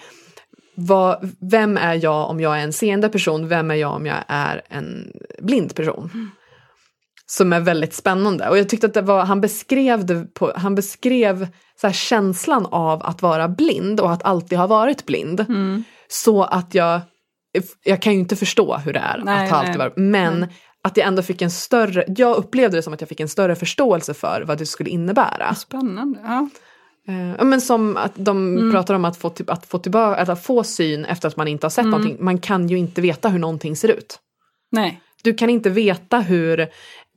vad, 0.74 1.30
vem 1.40 1.76
är 1.76 2.04
jag 2.04 2.30
om 2.30 2.40
jag 2.40 2.58
är 2.58 2.62
en 2.62 2.72
seende 2.72 3.08
person, 3.08 3.48
vem 3.48 3.70
är 3.70 3.74
jag 3.74 3.92
om 3.92 4.06
jag 4.06 4.16
är 4.28 4.62
en 4.68 5.12
blind 5.38 5.74
person? 5.74 6.30
Som 7.26 7.52
är 7.52 7.60
väldigt 7.60 7.94
spännande. 7.94 8.48
Och 8.48 8.58
jag 8.58 8.68
tyckte 8.68 8.86
att 8.86 8.96
var, 8.96 9.24
han 9.24 9.40
beskrev, 9.40 10.26
på, 10.26 10.52
han 10.56 10.74
beskrev 10.74 11.48
så 11.80 11.90
känslan 11.90 12.66
av 12.66 13.02
att 13.02 13.22
vara 13.22 13.48
blind 13.48 14.00
och 14.00 14.12
att 14.12 14.22
alltid 14.22 14.58
ha 14.58 14.66
varit 14.66 15.06
blind. 15.06 15.44
Så 16.08 16.44
att 16.44 16.74
jag, 16.74 17.00
jag 17.84 18.02
kan 18.02 18.12
ju 18.12 18.18
inte 18.18 18.36
förstå 18.36 18.76
hur 18.76 18.92
det 18.92 18.98
är 18.98 19.22
Nej, 19.24 19.44
att 19.44 19.50
ha 19.50 19.58
nej. 19.58 19.66
alltid 19.66 19.78
varit, 19.78 19.96
men 19.96 20.46
att 20.82 20.96
jag 20.96 21.06
ändå 21.06 21.22
fick 21.22 21.42
en 21.42 21.50
större, 21.50 22.04
jag 22.08 22.36
upplevde 22.36 22.76
det 22.76 22.82
som 22.82 22.94
att 22.94 23.00
jag 23.00 23.08
fick 23.08 23.20
en 23.20 23.28
större 23.28 23.54
förståelse 23.54 24.14
för 24.14 24.44
vad 24.46 24.58
det 24.58 24.66
skulle 24.66 24.90
innebära. 24.90 25.54
Spännande. 25.54 26.20
Ja. 26.24 26.48
Eh, 27.08 27.44
men 27.44 27.60
som 27.60 27.96
att 27.96 28.12
de 28.14 28.56
Mm. 28.58 28.72
pratar 28.72 28.94
om 28.94 29.04
att 29.04 29.16
få, 29.16 29.30
typ, 29.30 29.50
att, 29.50 29.66
få 29.66 29.78
tillbaka, 29.78 30.32
att 30.32 30.44
få 30.44 30.64
syn 30.64 31.04
efter 31.04 31.28
att 31.28 31.36
man 31.36 31.48
inte 31.48 31.64
har 31.66 31.70
sett 31.70 31.82
Mm. 31.84 31.90
någonting. 31.90 32.24
Man 32.24 32.38
kan 32.38 32.68
ju 32.68 32.78
inte 32.78 33.00
veta 33.00 33.28
hur 33.28 33.38
någonting 33.38 33.76
ser 33.76 33.88
ut. 33.88 34.18
Nej, 34.72 35.00
Du 35.22 35.34
kan 35.34 35.50
inte 35.50 35.70
veta 35.70 36.20
hur 36.20 36.68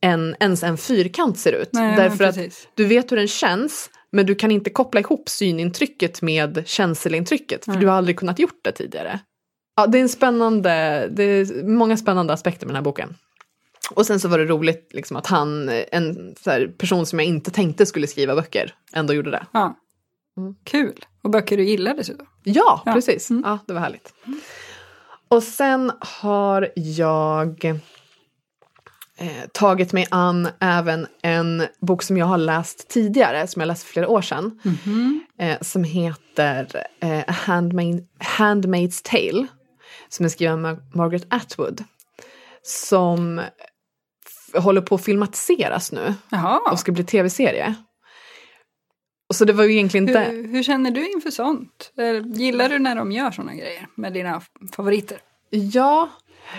en, 0.01 0.35
ens 0.39 0.63
en 0.63 0.77
fyrkant 0.77 1.37
ser 1.39 1.51
ut. 1.53 1.69
nej 1.71 1.95
därför 1.97 2.23
att 2.23 2.37
du 2.75 2.85
vet 2.85 3.11
hur 3.11 3.17
den 3.17 3.27
känns 3.27 3.89
men 4.11 4.25
du 4.25 4.35
kan 4.35 4.51
inte 4.51 4.69
koppla 4.69 4.99
ihop 4.99 5.29
synintrycket 5.29 6.21
med 6.21 6.63
känselintrycket 6.67 7.65
för 7.65 7.71
Nej. 7.71 7.81
du 7.81 7.87
har 7.87 7.95
aldrig 7.95 8.17
kunnat 8.19 8.39
gjort 8.39 8.59
det 8.63 8.71
tidigare. 8.71 9.19
Ja, 9.75 9.87
det 9.87 9.97
är 9.97 10.01
en 10.01 10.09
spännande, 10.09 10.69
det 11.11 11.23
är 11.23 11.63
många 11.63 11.97
spännande 11.97 12.33
aspekter 12.33 12.65
med 12.65 12.69
den 12.75 12.75
här 12.75 12.83
boken. 12.83 13.15
Och 13.91 14.05
sen 14.05 14.19
så 14.19 14.27
var 14.27 14.37
det 14.39 14.45
roligt 14.45 14.89
liksom, 14.93 15.17
att 15.17 15.27
han, 15.27 15.69
en 15.91 16.35
här, 16.45 16.67
person 16.77 17.05
som 17.05 17.19
jag 17.19 17.27
inte 17.27 17.51
tänkte 17.51 17.85
skulle 17.85 18.07
skriva 18.07 18.35
böcker, 18.35 18.75
ändå 18.93 19.13
gjorde 19.13 19.31
det. 19.31 19.45
Ja. 19.51 19.77
Mm. 20.37 20.55
Kul. 20.63 21.05
Och 21.21 21.29
böcker 21.29 21.57
du 21.57 21.63
gillar 21.63 21.93
dessutom. 21.93 22.27
Ja, 22.43 22.81
Ja. 22.85 22.93
precis. 22.93 23.29
Mm. 23.29 23.43
Ja, 23.45 23.59
det 23.67 23.73
var 23.73 23.81
härligt. 23.81 24.13
Och 25.29 25.43
sen 25.43 25.91
har 25.99 26.71
jag 26.75 27.65
eh, 29.17 29.47
tagit 29.53 29.93
mig 29.93 30.07
an 30.11 30.47
även 30.59 31.07
en 31.21 31.63
bok 31.79 32.03
som 32.03 32.17
jag 32.17 32.25
har 32.25 32.37
läst 32.37 32.87
tidigare, 32.89 33.47
som 33.47 33.59
jag 33.59 33.67
läste 33.67 33.85
för 33.85 33.93
flera 33.93 34.07
år 34.07 34.21
sedan. 34.21 34.59
Eh, 35.39 35.57
som 35.61 35.83
heter 35.83 36.83
eh, 36.99 37.23
Handmaid, 37.27 38.07
Handmaid's 38.37 39.01
Tale. 39.03 39.47
Som 40.09 40.25
är 40.25 40.29
skriven 40.29 40.65
av 40.65 40.79
Margaret 40.93 41.27
Atwood. 41.29 41.83
Som 42.63 43.41
håller 44.53 44.81
på 44.81 44.95
att 44.95 45.03
filmatiseras 45.03 45.91
nu 45.91 46.13
Jaha. 46.29 46.59
och 46.71 46.79
ska 46.79 46.91
bli 46.91 47.03
tv-serie. 47.03 47.75
Så 49.33 49.45
det 49.45 49.53
var 49.53 49.63
ju 49.63 49.73
egentligen 49.73 50.07
inte... 50.07 50.19
Hur, 50.19 50.47
hur 50.47 50.63
känner 50.63 50.91
du 50.91 51.11
inför 51.11 51.31
sånt? 51.31 51.91
Eh, 51.97 52.39
Gillar 52.39 52.69
du 52.69 52.79
när 52.79 52.95
de 52.95 53.11
gör 53.11 53.31
såna 53.31 53.53
grejer 53.53 53.87
med 53.95 54.13
dina 54.13 54.41
favoriter? 54.75 55.17
Ja, 55.49 56.09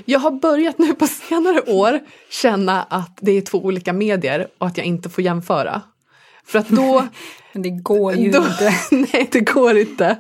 jag 0.05 0.20
har 0.20 0.31
börjat 0.31 0.79
nu 0.79 0.94
på 0.94 1.07
senare 1.29 1.61
år 1.61 2.01
känna 2.31 2.83
att 2.83 3.18
det 3.20 3.33
är 3.33 3.40
två 3.40 3.59
olika 3.64 3.92
medier 3.92 4.48
och 4.59 4.66
att 4.66 4.77
jag 4.77 4.87
inte 4.87 5.09
får 5.09 5.24
jämföra. 5.24 5.83
För 6.44 6.59
att 6.59 6.68
då... 6.68 7.09
Men 7.59 7.62
det 7.62 7.83
går 7.83 8.14
ju 8.14 8.31
då 8.31 8.38
inte. 8.38 8.73
nej, 9.12 9.29
det 9.33 9.40
går 9.40 9.79
inte. 9.79 10.18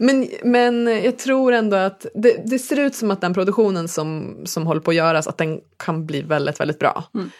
Men, 0.00 0.28
men 0.44 0.86
jag 0.86 1.18
tror 1.18 1.52
ändå 1.52 1.76
att 1.76 2.06
det, 2.14 2.42
det 2.46 2.58
ser 2.58 2.78
ut 2.80 2.94
som 2.94 3.10
att 3.10 3.20
den 3.20 3.34
produktionen 3.34 3.88
som, 3.88 4.36
som 4.44 4.66
håller 4.66 4.80
på 4.80 4.90
att 4.90 4.96
göras, 4.96 5.26
att 5.26 5.38
den 5.38 5.60
kan 5.76 6.06
bli 6.06 6.22
väldigt, 6.22 6.60
väldigt 6.60 6.78
bra. 6.78 7.04
Mm. 7.14 7.30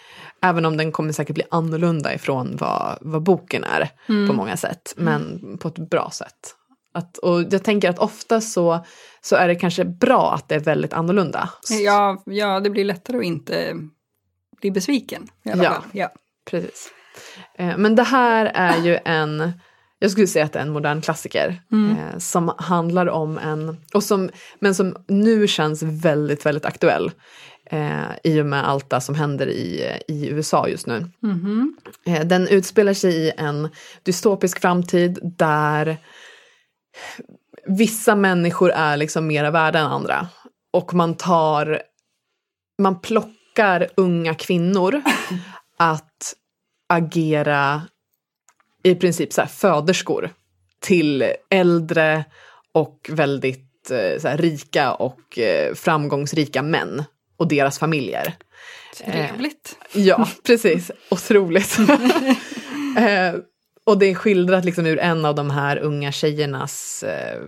Även 0.43 0.65
om 0.67 0.77
den 0.77 0.93
kommer 0.93 1.13
säkert 1.13 1.35
bli 1.35 1.45
annorlunda 1.51 2.15
ifrån 2.15 2.57
vad, 2.61 2.99
vad 3.01 3.23
boken 3.23 3.65
är 3.65 3.91
Mm. 4.09 4.29
på 4.29 4.35
många 4.35 4.57
sätt. 4.57 4.95
Men 4.97 5.41
på 5.61 5.69
ett 5.69 5.91
bra 5.91 6.11
sätt. 6.13 6.55
Att, 6.95 7.19
och 7.19 7.43
jag 7.51 7.63
tänker 7.65 7.91
att 7.91 7.99
ofta 7.99 8.41
så, 8.41 8.85
så 9.21 9.37
är 9.37 9.49
det 9.49 9.55
kanske 9.55 9.85
bra 9.85 10.33
att 10.35 10.49
det 10.49 10.55
är 10.55 10.61
väldigt 10.61 10.93
annorlunda. 10.93 11.51
Ja, 11.85 12.23
ja, 12.27 12.61
det 12.61 12.71
blir 12.71 12.85
lättare 12.85 13.17
att 13.19 13.25
inte 13.25 13.75
bli 14.61 14.71
besviken. 14.71 15.29
I 15.45 15.51
alla 15.51 15.65
Ja. 15.65 15.71
fall. 15.71 15.83
ja. 15.93 16.09
Precis. 16.51 16.91
Eh, 17.59 17.77
Men 17.77 17.95
det 17.95 18.03
här 18.03 18.47
är 18.55 18.79
ju 18.79 18.99
en, 19.05 19.53
jag 19.99 20.11
skulle 20.11 20.27
säga 20.27 20.45
att 20.45 20.53
det 20.53 20.59
är 20.59 20.63
en 20.63 20.73
modern 20.73 21.01
klassiker. 21.01 21.61
Eh, 21.73 22.19
som 22.19 22.55
handlar 22.59 23.07
om 23.07 23.39
en, 23.39 23.77
och 23.95 24.05
som, 24.05 24.31
men 24.59 24.75
som 24.75 24.97
nu 25.09 25.47
känns 25.47 25.83
väldigt, 25.83 26.47
väldigt 26.47 26.65
aktuell. 26.65 27.11
Eh, 27.71 28.11
I 28.25 28.41
och 28.41 28.47
med 28.47 28.69
allt 28.69 28.91
det 28.91 29.01
som 29.01 29.15
händer 29.15 29.47
i, 29.47 29.97
i 30.09 30.29
USA 30.29 30.69
just 30.69 30.87
nu. 30.87 31.11
Mhm. 31.23 31.77
Eh, 32.07 32.27
den 32.27 32.49
utspelar 32.49 32.95
sig 32.95 33.15
i 33.15 33.33
en 33.37 33.69
dystopisk 34.03 34.61
framtid 34.61 35.19
där 35.23 35.97
vissa 37.67 38.15
människor 38.15 38.71
är 38.71 38.97
liksom 38.97 39.27
mera 39.27 39.51
värda 39.51 39.79
än 39.79 39.87
andra. 39.87 40.29
Och 40.73 40.95
man 40.95 41.15
tar, 41.15 41.83
man 42.79 43.01
plockar 43.01 43.89
unga 43.95 44.35
kvinnor 44.35 45.03
att 45.77 46.35
agera 46.91 47.83
i 48.83 48.95
princip 48.95 49.33
så 49.33 49.41
här 49.41 49.49
föderskor 49.49 50.31
till 50.81 51.25
äldre 51.51 52.25
och 52.73 53.11
väldigt 53.13 53.91
eh, 53.91 54.21
så 54.21 54.29
här, 54.29 54.39
rika 54.39 54.93
och 54.93 55.39
eh, 55.39 55.75
framgångsrika 55.75 56.63
män 56.63 57.05
och 57.37 57.49
deras 57.49 57.79
familjer. 57.79 58.35
Trevligt. 58.97 59.79
Ja, 59.93 60.29
precis. 60.47 60.91
Otroligt. 61.11 61.79
eh, 62.99 63.35
och 63.85 63.99
det 63.99 64.07
är 64.07 64.15
skildrat 64.15 64.65
liksom 64.65 64.87
ur 64.87 64.99
en 64.99 65.25
av 65.25 65.35
de 65.35 65.51
här 65.51 65.79
unga 65.79 66.13
tjejernas 66.13 67.03
eh, 67.03 67.41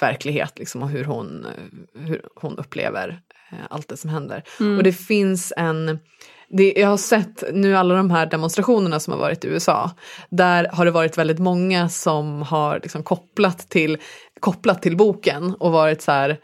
verklighet 0.00 0.58
liksom, 0.58 0.82
och 0.82 0.88
hur 0.88 1.04
hon, 1.04 1.44
eh, 1.44 2.00
hur 2.00 2.22
hon 2.34 2.58
upplever 2.58 3.20
eh, 3.52 3.58
allt 3.70 3.88
det 3.88 3.96
som 3.96 4.10
händer. 4.10 4.42
Och 4.58 4.82
det 4.82 4.92
finns 4.92 5.52
en 5.56 5.98
det, 6.48 6.72
jag 6.76 6.88
har 6.88 6.96
sett 6.96 7.44
nu 7.52 7.76
alla 7.76 7.94
de 7.94 8.10
här 8.10 8.26
demonstrationerna 8.26 9.00
som 9.00 9.12
har 9.12 9.20
varit 9.20 9.44
i 9.44 9.48
USA. 9.48 9.90
Där 10.30 10.68
har 10.72 10.84
det 10.84 10.90
varit 10.90 11.18
väldigt 11.18 11.38
många 11.38 11.88
som 11.88 12.42
har 12.42 12.80
liksom 12.82 13.02
kopplat, 13.02 13.58
till, 13.58 13.98
kopplat 14.40 14.82
till 14.82 14.96
boken 14.96 15.54
och 15.60 15.72
varit 15.72 16.02
så 16.02 16.12
här 16.12 16.38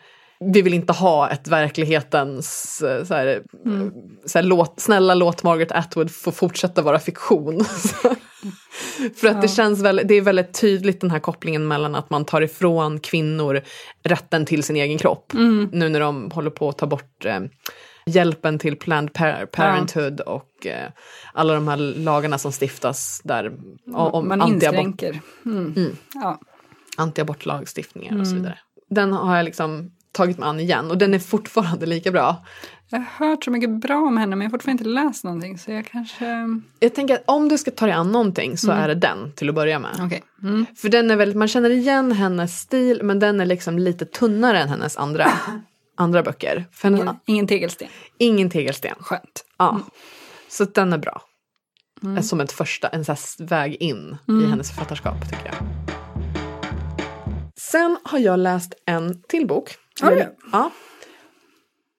vi 0.52 0.62
vill 0.62 0.74
inte 0.74 0.92
ha 0.92 1.30
ett 1.30 1.48
verklighetens, 1.48 2.82
eh, 2.82 3.04
så 3.04 3.14
här, 3.14 3.42
så 4.26 4.38
här, 4.38 4.42
låt, 4.42 4.80
snälla 4.80 5.14
låt 5.14 5.42
Margaret 5.42 5.72
Atwood 5.72 6.10
få 6.10 6.32
fortsätta 6.32 6.82
vara 6.82 6.98
fiktion. 6.98 7.64
För 9.16 9.28
att 9.28 9.42
det 9.42 9.48
känns 9.48 9.80
väldigt, 9.80 10.08
det 10.08 10.14
är 10.14 10.20
väldigt 10.20 10.60
tydligt 10.60 11.00
den 11.00 11.10
här 11.10 11.18
kopplingen 11.18 11.68
mellan 11.68 11.94
att 11.94 12.10
man 12.10 12.24
tar 12.24 12.40
ifrån 12.40 13.00
kvinnor 13.00 13.60
rätten 14.02 14.46
till 14.46 14.62
sin 14.62 14.76
egen 14.76 14.98
kropp. 14.98 15.32
Nu 15.72 15.88
när 15.88 16.00
de 16.00 16.30
håller 16.30 16.50
på 16.50 16.68
att 16.68 16.78
ta 16.78 16.86
bort 16.86 17.24
eh, 17.24 17.40
hjälpen 18.06 18.58
till 18.58 18.76
Planned 18.76 19.12
Par- 19.12 19.46
Parenthood 19.46 20.20
och 20.20 20.66
eh, 20.66 20.90
alla 21.32 21.54
de 21.54 21.68
här 21.68 21.76
lagarna 21.76 22.38
som 22.38 22.52
stiftas 22.52 23.20
där 23.24 23.52
om 23.92 24.28
Man 24.28 24.42
inskränker. 24.48 25.20
Mm. 25.46 25.96
Ja. 26.14 26.40
antiabortlagstiftningar 26.96 28.10
Mm. 28.10 28.20
och 28.20 28.26
så 28.28 28.34
vidare. 28.34 28.58
Den 28.90 29.12
har 29.12 29.36
jag 29.36 29.44
liksom 29.44 29.90
tagit 30.12 30.38
mig 30.38 30.48
an 30.48 30.60
igen 30.60 30.90
och 30.90 30.98
den 30.98 31.14
är 31.14 31.18
fortfarande 31.18 31.86
lika 31.86 32.10
bra. 32.10 32.44
Jag 32.88 32.98
har 32.98 33.26
hört 33.28 33.44
så 33.44 33.50
mycket 33.50 33.70
bra 33.80 33.96
om 33.96 34.16
henne 34.16 34.36
men 34.36 34.40
jag 34.44 34.50
har 34.50 34.58
fortfarande 34.58 34.82
inte 34.84 34.90
läst 34.90 35.24
någonting 35.24 35.58
så 35.58 35.70
jag 35.70 35.86
kanske... 35.86 36.26
Jag 36.80 36.94
tänker 36.94 37.14
att 37.14 37.22
om 37.26 37.48
du 37.48 37.58
ska 37.58 37.70
ta 37.70 37.86
dig 37.86 37.94
an 37.94 38.12
någonting 38.12 38.56
så 38.56 38.70
är 38.72 38.88
det 38.88 38.94
den 38.94 39.32
till 39.32 39.48
att 39.48 39.54
börja 39.54 39.78
med. 39.78 39.90
Okej. 40.00 40.22
Mm. 40.42 40.66
För 40.76 40.88
den 40.88 41.10
är 41.10 41.16
väldigt, 41.16 41.36
man 41.36 41.48
känner 41.48 41.70
igen 41.70 42.12
hennes 42.12 42.58
stil 42.60 43.00
men 43.02 43.18
den 43.18 43.40
är 43.40 43.46
liksom 43.46 43.78
lite 43.78 44.04
tunnare 44.04 44.58
än 44.60 44.68
hennes 44.68 44.96
andra, 44.96 45.26
andra 45.96 46.22
böcker. 46.22 46.66
För 46.72 46.88
Ingen, 46.88 47.16
ingen 47.26 47.46
tegelsten. 47.46 47.88
ingen 48.18 48.50
tegelsten. 48.50 48.94
Skönt. 48.98 49.44
Ja. 49.59 49.81
Så 50.48 50.62
att 50.62 50.74
den 50.74 50.92
är 50.92 50.98
bra. 50.98 51.22
Mm. 52.02 52.22
Som 52.22 52.40
ett 52.40 52.52
första, 52.52 52.88
en 52.88 53.05
här 53.05 53.44
väg 53.44 53.74
in 53.74 54.16
i 54.28 54.46
hennes 54.46 54.70
författarskap 54.70 55.31
tycker 55.31 55.46
jag. 55.46 55.55
Sen 57.57 57.98
har 58.05 58.18
jag 58.18 58.38
läst 58.38 58.74
en 58.87 59.22
till 59.22 59.46
bok. 59.46 59.76
Har 60.00 60.11
du? 60.11 60.37
Ja. 60.52 60.70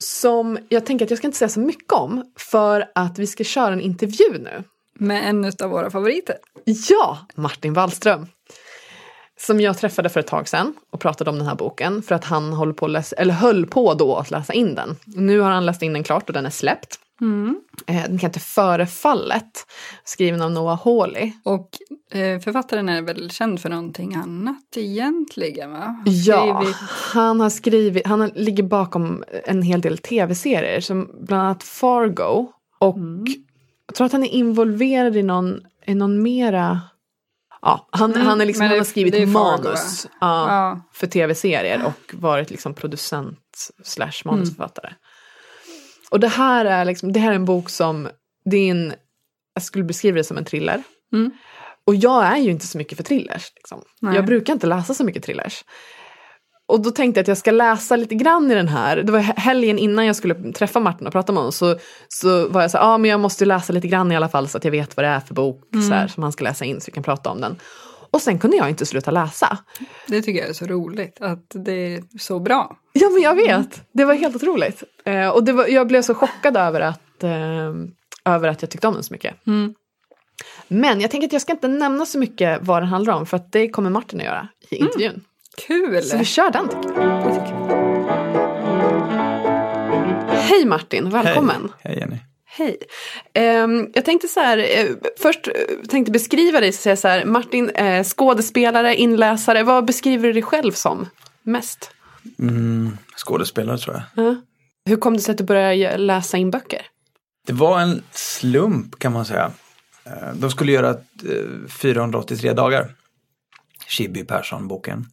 Som 0.04 0.58
jag 0.70 0.86
tänker 0.86 1.06
att 1.06 1.12
jag 1.12 1.18
ska 1.18 1.28
inte 1.28 1.38
säga 1.38 1.50
så 1.50 1.60
mycket 1.60 1.94
om 1.94 2.32
för 2.38 2.92
att 2.96 3.20
vi 3.20 3.28
ska 3.28 3.44
köra 3.44 3.74
en 3.74 3.82
intervju 3.82 4.38
nu. 4.40 4.64
Med 5.00 5.30
en 5.30 5.46
av 5.46 5.70
våra 5.70 5.90
favoriter. 5.90 6.36
Ja, 6.90 7.18
Martin 7.36 7.74
Wallström. 7.74 8.28
Som 9.40 9.62
jag 9.62 9.78
träffade 9.78 10.10
för 10.10 10.20
ett 10.20 10.28
tag 10.28 10.48
sedan 10.48 10.74
och 10.92 11.00
pratade 11.00 11.30
om 11.30 11.38
den 11.38 11.48
här 11.48 11.56
boken 11.56 12.02
för 12.04 12.16
att 12.16 12.26
han 12.26 12.54
håller 12.54 12.74
på 12.74 12.88
läsa, 12.88 13.16
eller 13.16 13.34
höll 13.34 13.66
på 13.66 13.94
då 13.94 14.16
att 14.16 14.32
läsa 14.32 14.54
in 14.54 14.76
den. 14.76 14.96
Nu 15.06 15.40
har 15.40 15.52
han 15.52 15.66
läst 15.66 15.82
in 15.82 15.94
den 15.94 16.04
klart 16.04 16.30
och 16.30 16.34
den 16.34 16.46
är 16.46 16.50
släppt. 16.50 17.00
Mm. 17.22 17.60
Eh, 17.88 18.04
Den 18.04 18.18
heter 18.20 18.40
Förefallet, 18.40 19.66
skriven 20.04 20.42
av 20.42 20.52
Noah 20.52 20.80
Hawley. 20.86 21.32
Och 21.44 21.70
eh, 22.12 22.40
författaren 22.40 22.90
är 22.90 23.02
väl 23.02 23.32
känd 23.32 23.60
för 23.62 23.70
någonting 23.70 24.16
annat 24.16 24.78
egentligen 24.78 25.72
va? 25.72 26.04
Ja, 26.06 26.62
skrivit- 26.62 26.76
han 27.14 27.40
har 27.40 27.50
skrivit, 27.50 28.08
han 28.08 28.32
ligger 28.36 28.64
bakom 28.64 29.24
en 29.46 29.62
hel 29.62 29.82
del 29.82 29.98
tv-serier 29.98 30.82
som 30.82 31.10
bland 31.22 31.44
annat 31.44 31.64
Fargo 31.64 32.48
och 32.80 32.98
Mm. 32.98 33.26
jag 33.88 33.96
tror 33.96 34.06
att 34.06 34.12
han 34.14 34.24
är 34.24 34.34
involverad 34.34 35.18
i 35.18 35.24
någon, 35.24 35.62
i 35.86 35.96
någon 35.96 36.22
mera 36.24 36.82
Ja, 37.64 37.88
han, 37.92 38.12
Mm, 38.14 38.28
han, 38.28 38.42
är 38.42 38.46
liksom, 38.46 38.60
men 38.60 38.68
han 38.68 38.76
det- 38.76 38.80
har 38.80 38.86
skrivit 38.86 39.14
det 39.14 39.26
manus 39.26 40.08
ja, 40.22 40.48
Ja. 40.50 40.82
för 40.94 41.08
tv-serier 41.08 41.86
och 41.86 42.14
varit 42.14 42.52
liksom 42.52 42.74
producent 42.74 43.40
slash 43.84 44.12
manusförfattare. 44.26 44.94
Och 46.12 46.20
det 46.20 46.28
här 46.28 46.66
är 46.66 46.86
liksom, 46.86 47.14
det 47.14 47.20
här 47.20 47.32
är 47.32 47.36
en 47.36 47.46
bok 47.46 47.70
som, 47.70 48.10
det 48.46 48.58
är 48.58 48.72
en, 48.72 48.94
jag 49.54 49.64
skulle 49.64 49.84
beskriva 49.84 50.18
det 50.18 50.24
som 50.24 50.38
en 50.38 50.46
thriller. 50.46 50.84
Mm. 51.14 51.32
Och 51.88 51.96
jag 51.96 52.26
är 52.26 52.38
ju 52.38 52.52
inte 52.52 52.68
så 52.68 52.78
mycket 52.78 52.98
för 52.98 53.04
thrillers. 53.04 53.52
Liksom. 53.56 53.82
Jag 54.00 54.26
brukar 54.26 54.54
inte 54.54 54.68
läsa 54.68 54.94
så 54.94 55.04
mycket 55.04 55.24
thrillers. 55.24 55.64
Och 56.68 56.82
då 56.82 56.92
tänkte 56.92 57.20
jag 57.20 57.24
att 57.24 57.28
jag 57.28 57.38
ska 57.38 57.52
läsa 57.52 57.96
lite 57.96 58.16
grann 58.16 58.52
i 58.52 58.56
den 58.56 58.68
här. 58.68 58.98
Det 58.98 59.12
var 59.12 59.20
he- 59.20 59.38
helgen 59.40 59.80
innan 59.80 60.06
jag 60.06 60.16
skulle 60.16 60.52
träffa 60.54 60.80
Martin 60.80 61.08
och 61.08 61.14
prata 61.14 61.32
med 61.34 61.40
honom. 61.40 61.52
Så, 61.52 61.78
så 62.08 62.48
var 62.50 62.62
jag 62.62 62.72
så 62.72 62.78
här, 62.78 62.86
ja 62.86 62.98
men 62.98 63.12
jag 63.12 63.20
måste 63.20 63.46
läsa 63.46 63.74
lite 63.74 63.88
grann 63.88 64.12
i 64.12 64.16
alla 64.16 64.30
fall 64.30 64.48
så 64.48 64.58
att 64.58 64.64
jag 64.64 64.72
vet 64.72 64.98
vad 64.98 65.06
det 65.06 65.10
är 65.10 65.20
för 65.20 65.34
bok 65.34 65.62
så 65.90 65.94
här, 65.94 66.08
som 66.08 66.24
han 66.24 66.32
ska 66.32 66.44
läsa 66.44 66.66
in 66.66 66.82
så 66.82 66.86
vi 66.86 66.92
kan 66.92 67.04
prata 67.04 67.30
om 67.30 67.42
den. 67.42 67.56
Och 68.12 68.22
sen 68.22 68.40
kunde 68.40 68.58
jag 68.58 68.70
inte 68.70 68.86
sluta 68.86 69.12
läsa. 69.12 69.58
Det 70.08 70.22
tycker 70.22 70.40
jag 70.40 70.50
är 70.50 70.54
så 70.54 70.66
roligt, 70.66 71.22
att 71.22 71.46
det 71.54 71.96
är 71.96 72.04
så 72.20 72.40
bra. 72.40 72.78
Ja 72.94 73.10
men 73.10 73.22
jag 73.22 73.36
vet, 73.36 73.82
det 73.94 74.06
var 74.06 74.14
helt 74.14 74.36
otroligt. 74.36 74.84
Eh, 75.06 75.28
och 75.30 75.50
var, 75.50 75.68
jag 75.68 75.88
blev 75.88 76.02
så 76.02 76.14
chockad 76.16 76.58
över 76.58 76.82
att, 76.82 77.24
eh, 77.24 77.74
över 78.26 78.48
att 78.48 78.62
jag 78.62 78.70
tyckte 78.72 78.88
om 78.88 78.94
den 78.94 79.04
så 79.04 79.14
mycket. 79.14 79.48
Mm. 79.48 79.74
Men 80.68 81.02
jag 81.02 81.12
tänker 81.12 81.28
att 81.28 81.34
jag 81.34 81.42
ska 81.42 81.52
inte 81.54 81.68
nämna 81.68 82.06
så 82.06 82.20
mycket 82.20 82.60
vad 82.62 82.82
den 82.82 82.90
handlar 82.90 83.14
om 83.14 83.26
för 83.26 83.38
att 83.38 83.52
det 83.52 83.70
kommer 83.70 83.90
Martin 83.90 84.20
att 84.20 84.26
göra 84.26 84.48
i 84.70 84.76
intervjun. 84.76 85.22
Kul! 85.58 86.04
Så 86.04 86.18
vi 86.18 86.26
kör 86.26 86.52
den 86.52 86.70
tycker 86.70 86.90
jag. 86.90 87.24
Det 87.24 87.40
tycker 87.40 87.54
jag. 87.54 87.94
Hej 90.38 90.66
Martin, 90.66 91.10
välkommen. 91.10 91.72
Hej, 91.82 91.94
hej 91.94 92.00
Jenny. 92.00 92.18
Hej. 92.46 92.78
Ehm, 93.34 93.90
jag 93.94 94.06
tänkte 94.06 94.28
så 94.28 94.40
här, 94.40 94.58
eh, 94.58 94.88
först 95.20 95.48
eh, 95.48 95.54
tänkte 95.90 96.12
beskriva 96.12 96.60
dig, 96.60 96.72
så 96.72 96.82
säga 96.82 96.96
så 96.96 97.08
här, 97.08 97.26
Martin, 97.26 97.70
eh, 97.70 98.04
skådespelare, 98.04 98.96
inläsare, 98.96 99.64
vad 99.64 99.86
beskriver 99.86 100.28
du 100.28 100.34
dig 100.34 100.42
själv 100.42 100.72
som 100.72 101.10
mest? 101.44 101.92
Mm, 102.40 102.98
skådespelare 103.18 103.78
tror 103.78 103.96
jag. 103.96 104.26
Ja. 104.26 104.36
Hur 104.86 104.98
kom 104.98 105.14
det 105.14 105.20
sig 105.20 105.32
att 105.32 105.38
du 105.38 105.44
började 105.44 105.98
läsa 105.98 106.38
in 106.38 106.52
böcker? 106.52 106.82
Det 107.48 107.54
var 107.54 107.80
en 107.80 108.04
slump 108.12 109.00
kan 109.00 109.14
man 109.14 109.26
säga. 109.26 109.52
De 110.34 110.52
skulle 110.52 110.72
göra 110.72 110.90
ett, 110.90 111.06
eh, 111.30 111.70
483 111.70 112.54
dagar. 112.54 112.96
Chibi 113.88 114.24
Persson-boken. 114.24 115.06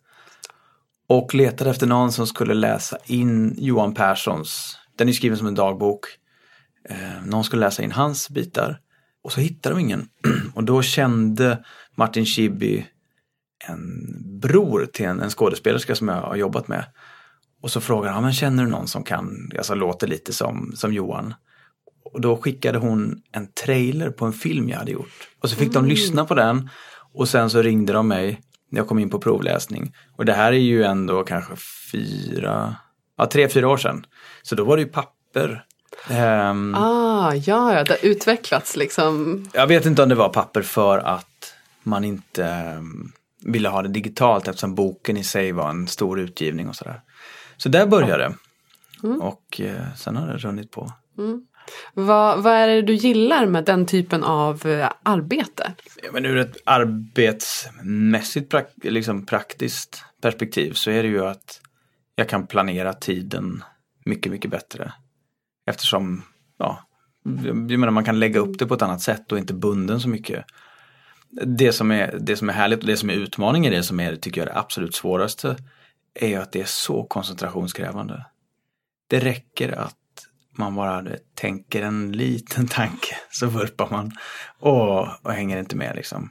Och 1.10 1.34
letade 1.34 1.70
efter 1.70 1.86
någon 1.86 2.12
som 2.12 2.26
skulle 2.26 2.54
läsa 2.54 2.98
in 3.06 3.54
Johan 3.58 3.94
Perssons, 3.94 4.78
den 4.96 5.08
är 5.08 5.12
skriven 5.12 5.38
som 5.38 5.46
en 5.46 5.54
dagbok. 5.54 6.06
Eh, 6.88 7.24
Någon 7.26 7.44
skulle 7.44 7.60
läsa 7.60 7.82
in 7.82 7.92
hans 7.92 8.30
bitar. 8.30 8.80
Och 9.22 9.32
så 9.32 9.40
hittade 9.40 9.74
de 9.74 9.80
ingen. 9.80 10.08
Och 10.54 10.64
då 10.64 10.82
kände 10.82 11.64
Martin 11.94 12.26
Chibi 12.26 12.86
en 13.68 14.06
bror 14.40 14.86
till 14.92 15.06
en, 15.06 15.20
en 15.20 15.30
skådespelerska 15.30 15.94
som 15.94 16.08
jag 16.08 16.20
har 16.20 16.36
jobbat 16.36 16.68
med. 16.68 16.84
Och 17.62 17.70
så 17.70 17.80
frågade 17.80 18.14
han, 18.14 18.22
men 18.22 18.32
känner 18.32 18.64
du 18.64 18.70
någon 18.70 18.88
som 18.88 19.04
kan, 19.04 19.50
alltså 19.58 19.74
låter 19.74 20.06
lite 20.06 20.32
som, 20.32 20.72
som 20.76 20.92
Johan? 20.92 21.34
Och 22.04 22.20
då 22.20 22.36
skickade 22.36 22.78
hon 22.78 23.22
en 23.32 23.52
trailer 23.52 24.10
på 24.10 24.24
en 24.24 24.32
film 24.32 24.68
jag 24.68 24.78
hade 24.78 24.92
gjort. 24.92 25.28
Och 25.40 25.50
så 25.50 25.56
fick 25.56 25.72
de 25.72 25.86
lyssna 25.86 26.24
på 26.24 26.34
den 26.34 26.70
och 27.14 27.28
sen 27.28 27.50
så 27.50 27.62
ringde 27.62 27.92
de 27.92 28.08
mig 28.08 28.40
jag 28.70 28.88
kom 28.88 28.98
in 28.98 29.10
på 29.10 29.18
provläsning. 29.18 29.94
Och 30.16 30.24
det 30.24 30.32
här 30.32 30.52
är 30.52 30.56
ju 30.58 30.82
ändå 30.84 31.22
kanske 31.24 31.52
fyra, 31.92 32.76
ja 33.18 33.26
tre, 33.26 33.48
fyra 33.48 33.68
år 33.68 33.76
sedan. 33.76 34.06
Så 34.42 34.54
då 34.54 34.64
var 34.64 34.76
det 34.76 34.82
ju 34.82 34.88
papper. 34.88 35.64
Ehm, 36.08 36.74
Ah, 36.74 37.34
ja, 37.34 37.74
ja, 37.74 37.84
det 37.84 37.90
har 37.90 38.08
utvecklats 38.08 38.76
liksom. 38.76 39.44
Jag 39.52 39.66
vet 39.66 39.86
inte 39.86 40.02
om 40.02 40.08
det 40.08 40.14
var 40.14 40.28
papper 40.28 40.62
för 40.62 40.98
att 40.98 41.54
man 41.82 42.04
inte 42.04 42.44
ehm, 42.44 43.12
ville 43.44 43.68
ha 43.68 43.82
det 43.82 43.88
digitalt 43.88 44.48
eftersom 44.48 44.74
boken 44.74 45.16
i 45.16 45.24
sig 45.24 45.52
var 45.52 45.70
en 45.70 45.86
stor 45.86 46.20
utgivning 46.20 46.68
och 46.68 46.76
sådär. 46.76 47.00
Så 47.56 47.68
där 47.68 47.86
började 47.86 48.22
det. 48.24 48.34
Och 49.20 49.60
eh, 49.60 49.94
sen 49.96 50.16
har 50.16 50.26
det 50.26 50.36
runnit 50.36 50.70
på. 50.70 50.92
Vad, 51.94 52.42
vad 52.42 52.52
är 52.52 52.68
det 52.68 52.82
du 52.82 52.94
gillar 52.94 53.46
med 53.46 53.64
den 53.64 53.86
typen 53.86 54.24
av 54.24 54.66
eh, 54.66 54.90
arbete? 55.02 55.72
Ja, 56.02 56.10
men 56.12 56.26
ur 56.26 56.36
ett 56.36 56.56
arbetsmässigt 56.64 58.52
prak- 58.52 58.74
liksom 58.82 59.26
praktiskt 59.26 60.04
perspektiv 60.22 60.72
så 60.72 60.90
är 60.90 61.02
det 61.02 61.08
ju 61.08 61.26
att 61.26 61.60
jag 62.14 62.28
kan 62.28 62.46
planera 62.46 62.92
tiden 62.92 63.64
mycket, 64.04 64.32
mycket 64.32 64.50
bättre. 64.50 64.92
Eftersom, 65.66 66.22
ja, 66.58 66.78
jag 67.44 67.56
menar 67.56 67.90
man 67.90 68.04
kan 68.04 68.20
lägga 68.20 68.40
upp 68.40 68.58
det 68.58 68.66
på 68.66 68.74
ett 68.74 68.82
annat 68.82 69.02
sätt 69.02 69.32
och 69.32 69.38
inte 69.38 69.54
bunden 69.54 70.00
så 70.00 70.08
mycket. 70.08 70.44
Det 71.30 71.72
som 71.72 71.90
är, 71.90 72.18
det 72.20 72.36
som 72.36 72.48
är 72.48 72.52
härligt 72.52 72.80
och 72.80 72.86
det 72.86 72.96
som 72.96 73.10
är 73.10 73.14
utmaningen, 73.14 73.72
i 73.72 73.76
det 73.76 73.82
som 73.82 74.00
är, 74.00 74.16
tycker 74.16 74.40
jag, 74.40 74.48
det 74.48 74.58
absolut 74.58 74.94
svåraste 74.94 75.56
är 76.14 76.28
ju 76.28 76.36
att 76.36 76.52
det 76.52 76.60
är 76.60 76.64
så 76.64 77.04
koncentrationskrävande. 77.04 78.26
Det 79.06 79.18
räcker 79.18 79.72
att 79.72 79.96
man 80.58 80.74
bara 80.74 81.04
tänker 81.34 81.82
en 81.82 82.12
liten 82.12 82.68
tanke 82.68 83.16
så 83.30 83.46
vurpar 83.46 83.88
man 83.90 84.12
och, 84.60 85.24
och 85.24 85.32
hänger 85.32 85.58
inte 85.58 85.76
med 85.76 85.96
liksom. 85.96 86.30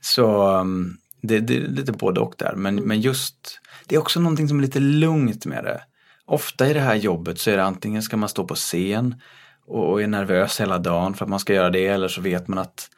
Så 0.00 0.58
um, 0.58 0.96
det, 1.22 1.40
det 1.40 1.56
är 1.56 1.60
lite 1.60 1.92
både 1.92 2.20
och 2.20 2.34
där. 2.38 2.54
Men, 2.56 2.76
men 2.76 3.00
just, 3.00 3.60
det 3.86 3.94
är 3.94 3.98
också 4.00 4.20
någonting 4.20 4.48
som 4.48 4.58
är 4.58 4.62
lite 4.62 4.80
lugnt 4.80 5.46
med 5.46 5.64
det. 5.64 5.82
Ofta 6.26 6.70
i 6.70 6.72
det 6.72 6.80
här 6.80 6.94
jobbet 6.94 7.38
så 7.38 7.50
är 7.50 7.56
det 7.56 7.64
antingen 7.64 8.02
ska 8.02 8.16
man 8.16 8.28
stå 8.28 8.44
på 8.44 8.54
scen 8.54 9.14
och, 9.66 9.90
och 9.90 10.02
är 10.02 10.06
nervös 10.06 10.60
hela 10.60 10.78
dagen 10.78 11.14
för 11.14 11.24
att 11.24 11.28
man 11.28 11.40
ska 11.40 11.54
göra 11.54 11.70
det 11.70 11.86
eller 11.86 12.08
så 12.08 12.20
vet 12.20 12.48
man 12.48 12.58
att 12.58 12.88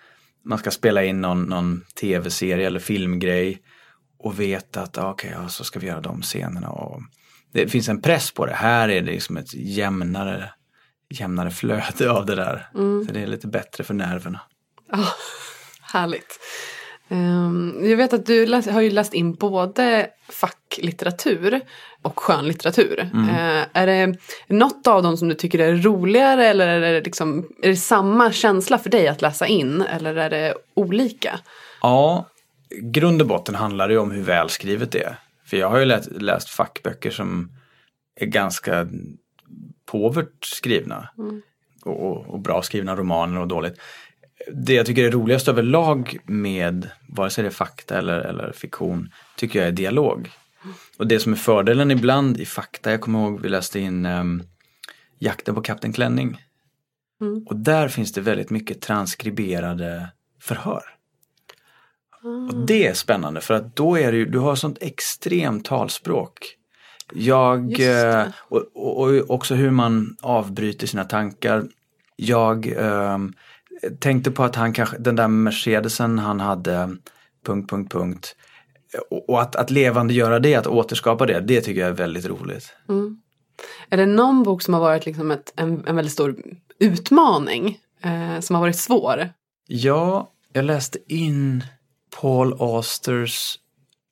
man 0.44 0.59
ska 0.59 0.70
spela 0.70 1.05
in 1.05 1.20
någon, 1.20 1.42
någon 1.42 1.85
tv-serie 2.00 2.66
eller 2.66 2.81
filmgrej 2.81 3.62
och 4.18 4.40
vet 4.40 4.76
att 4.76 4.98
ah, 4.98 5.11
okej, 5.11 5.35
ja, 5.35 5.48
så 5.48 5.64
ska 5.64 5.78
vi 5.78 5.87
göra 5.87 6.00
de 6.00 6.22
scenerna. 6.22 6.68
Och 6.68 7.00
det 7.52 7.68
finns 7.68 7.88
en 7.88 8.02
press 8.02 8.30
på 8.30 8.46
det. 8.46 8.52
Här 8.52 8.88
är 8.88 9.00
det 9.02 9.12
liksom 9.12 9.36
ett 9.36 9.54
jämnare, 9.54 10.50
jämnare 11.10 11.50
flöde 11.50 12.10
av 12.10 12.26
det 12.26 12.34
där. 12.34 12.68
Så 13.06 13.12
det 13.12 13.20
är 13.20 13.26
lite 13.26 13.46
bättre 13.46 13.84
för 13.84 13.94
nerverna. 13.94 14.40
Ah, 14.90 15.08
härligt. 15.92 16.38
Ehm, 17.08 17.78
jag 17.82 17.96
vet 17.96 18.12
att 18.12 18.26
du 18.26 18.46
läs, 18.46 18.66
har 18.66 18.80
ju 18.80 18.90
läst 18.90 19.14
in 19.14 19.34
både 19.34 20.06
facklitteratur 20.28 21.60
och 22.02 22.20
skönlitteratur. 22.20 23.00
Eh, 23.30 23.62
är 23.72 23.86
det 23.86 24.18
något 24.48 24.86
av 24.86 25.02
dem 25.02 25.16
som 25.16 25.28
du 25.28 25.34
tycker 25.34 25.58
är 25.58 25.74
roligare 25.74 26.46
eller 26.46 26.68
är 26.68 26.80
det, 26.80 27.00
liksom, 27.00 27.48
är 27.62 27.68
det 27.68 27.76
samma 27.76 28.32
känsla 28.32 28.78
för 28.78 28.90
dig 28.90 29.08
att 29.08 29.22
läsa 29.22 29.46
in 29.46 29.82
eller 29.82 30.16
är 30.16 30.30
det 30.30 30.54
olika? 30.74 31.40
Ja, 31.82 32.28
grund 32.80 33.22
och 33.22 33.28
botten 33.28 33.54
handlar 33.54 33.88
det 33.88 33.98
om 33.98 34.10
hur 34.10 34.22
välskrivet 34.22 34.92
det 34.92 35.02
är. 35.02 35.16
För 35.52 35.56
jag 35.56 35.70
har 35.70 35.78
ju 35.78 35.84
läst, 35.84 36.12
läst 36.12 36.48
fackböcker 36.48 37.10
som 37.10 37.52
är 38.16 38.26
ganska 38.26 38.88
påvert 39.84 40.44
skrivna. 40.44 41.08
Och, 41.84 42.06
och, 42.06 42.26
och 42.26 42.40
bra 42.40 42.62
skrivna 42.62 42.96
romaner 42.96 43.40
och 43.40 43.48
dåligt. 43.48 43.80
Det 44.52 44.74
jag 44.74 44.86
tycker 44.86 45.04
är 45.04 45.10
roligast 45.10 45.48
överlag 45.48 46.18
med 46.24 46.90
vare 47.08 47.30
sig 47.30 47.42
det 47.42 47.48
är 47.48 47.52
fakta 47.52 47.98
eller, 47.98 48.18
eller 48.18 48.52
fiktion 48.52 49.10
tycker 49.36 49.58
jag 49.58 49.68
är 49.68 49.72
dialog. 49.72 50.30
Och 50.98 51.06
det 51.06 51.20
som 51.20 51.32
är 51.32 51.36
fördelen 51.36 51.90
ibland 51.90 52.40
i 52.40 52.46
fakta, 52.46 52.90
jag 52.90 53.00
kommer 53.00 53.18
ihåg 53.18 53.40
vi 53.40 53.48
läste 53.48 53.80
in 53.80 54.06
um, 54.06 54.42
Jakten 55.18 55.54
på 55.54 55.62
Kapten 55.62 55.92
Klänning. 55.92 56.42
Och 57.46 57.56
där 57.56 57.88
finns 57.88 58.12
det 58.12 58.20
väldigt 58.20 58.50
mycket 58.50 58.80
transkriberade 58.80 60.08
förhör. 60.40 60.82
Och 62.24 62.66
det 62.66 62.87
är 62.87 62.94
spännande 62.94 63.40
för 63.40 63.54
att 63.54 63.76
då 63.76 63.98
är 63.98 64.12
det 64.12 64.18
ju, 64.18 64.24
du 64.24 64.38
har 64.38 64.54
sånt 64.54 64.78
extremt 64.80 65.64
talspråk. 65.64 66.56
Jag, 67.12 67.80
eh, 67.80 68.26
och, 68.38 68.64
och, 68.74 69.08
och 69.08 69.30
också 69.30 69.54
hur 69.54 69.70
man 69.70 70.16
avbryter 70.20 70.87
sina 70.87 71.04
tankar. 71.04 71.64
Jag 72.16 72.74
ehm, 72.76 73.32
tänkte 74.00 74.30
på 74.30 74.44
att 74.44 74.56
han 74.56 74.72
kanske, 74.72 74.98
den 74.98 75.16
där 75.16 75.28
Mercedesen 75.28 76.18
han 76.18 76.40
hade, 76.40 76.96
punkt, 77.46 77.70
punkt, 77.70 77.92
punkt. 77.92 78.37
Och, 79.11 79.28
och 79.28 79.42
att, 79.42 79.56
att 79.56 79.70
levande 79.70 80.14
göra 80.14 80.38
det, 80.38 80.54
att 80.54 80.66
återskapa 80.66 81.26
det, 81.26 81.40
det 81.40 81.61
tycker 81.61 81.80
jag 81.80 81.90
är 81.90 81.94
väldigt 81.94 82.26
roligt. 82.26 82.74
Är 83.88 83.96
det 83.96 84.06
någon 84.06 84.42
bok 84.42 84.62
som 84.62 84.74
har 84.74 84.80
varit 84.80 85.06
liksom 85.06 85.30
ett, 85.30 85.52
en, 85.56 85.87
en 85.87 85.96
väldigt 85.96 86.12
stor 86.12 86.37
utmaning? 86.78 87.78
Eh, 88.02 88.40
som 88.40 88.56
har 88.56 88.61
varit 88.61 88.78
svår? 88.78 89.28
Ja, 89.66 90.32
jag 90.52 90.64
läste 90.64 90.98
in 91.08 91.64
Paul 92.20 92.57
Austers 92.61 93.59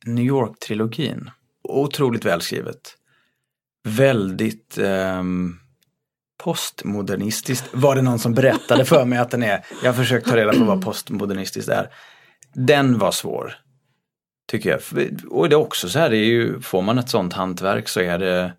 New 0.07 0.25
York-trilogin. 0.25 1.31
Otroligt 1.63 2.25
välskrivet. 2.25 2.97
Väldigt 3.85 4.79
ehm, 4.79 5.57
postmodernistiskt 6.43 7.69
var 7.73 7.95
det 7.95 8.03
någon 8.03 8.19
som 8.19 8.35
berättade 8.35 8.85
för 8.85 9.05
mig 9.05 9.19
att 9.19 9.31
den 9.31 9.43
är. 9.43 9.65
Jag 9.83 9.93
har 9.93 9.97
försökt 9.97 10.29
ta 10.29 10.37
reda 10.37 10.53
på 10.53 10.65
vad 10.65 10.85
postmodernistiskt 10.85 11.69
är. 11.69 11.89
Den 12.55 12.99
var 12.99 13.11
svår. 13.11 13.55
Tycker 14.49 14.71
jag. 14.71 14.81
Och 15.31 15.49
det 15.49 15.55
är 15.55 15.61
också 15.61 15.89
så 15.89 15.99
här, 15.99 16.11
det 16.11 16.17
är 16.17 16.25
ju, 16.25 16.61
får 16.61 16.83
man 16.83 16.99
ett 16.99 17.09
sånt 17.09 17.33
hantverk 17.33 17.89
så 17.89 18.01
är 18.01 18.19
det, 18.19 18.53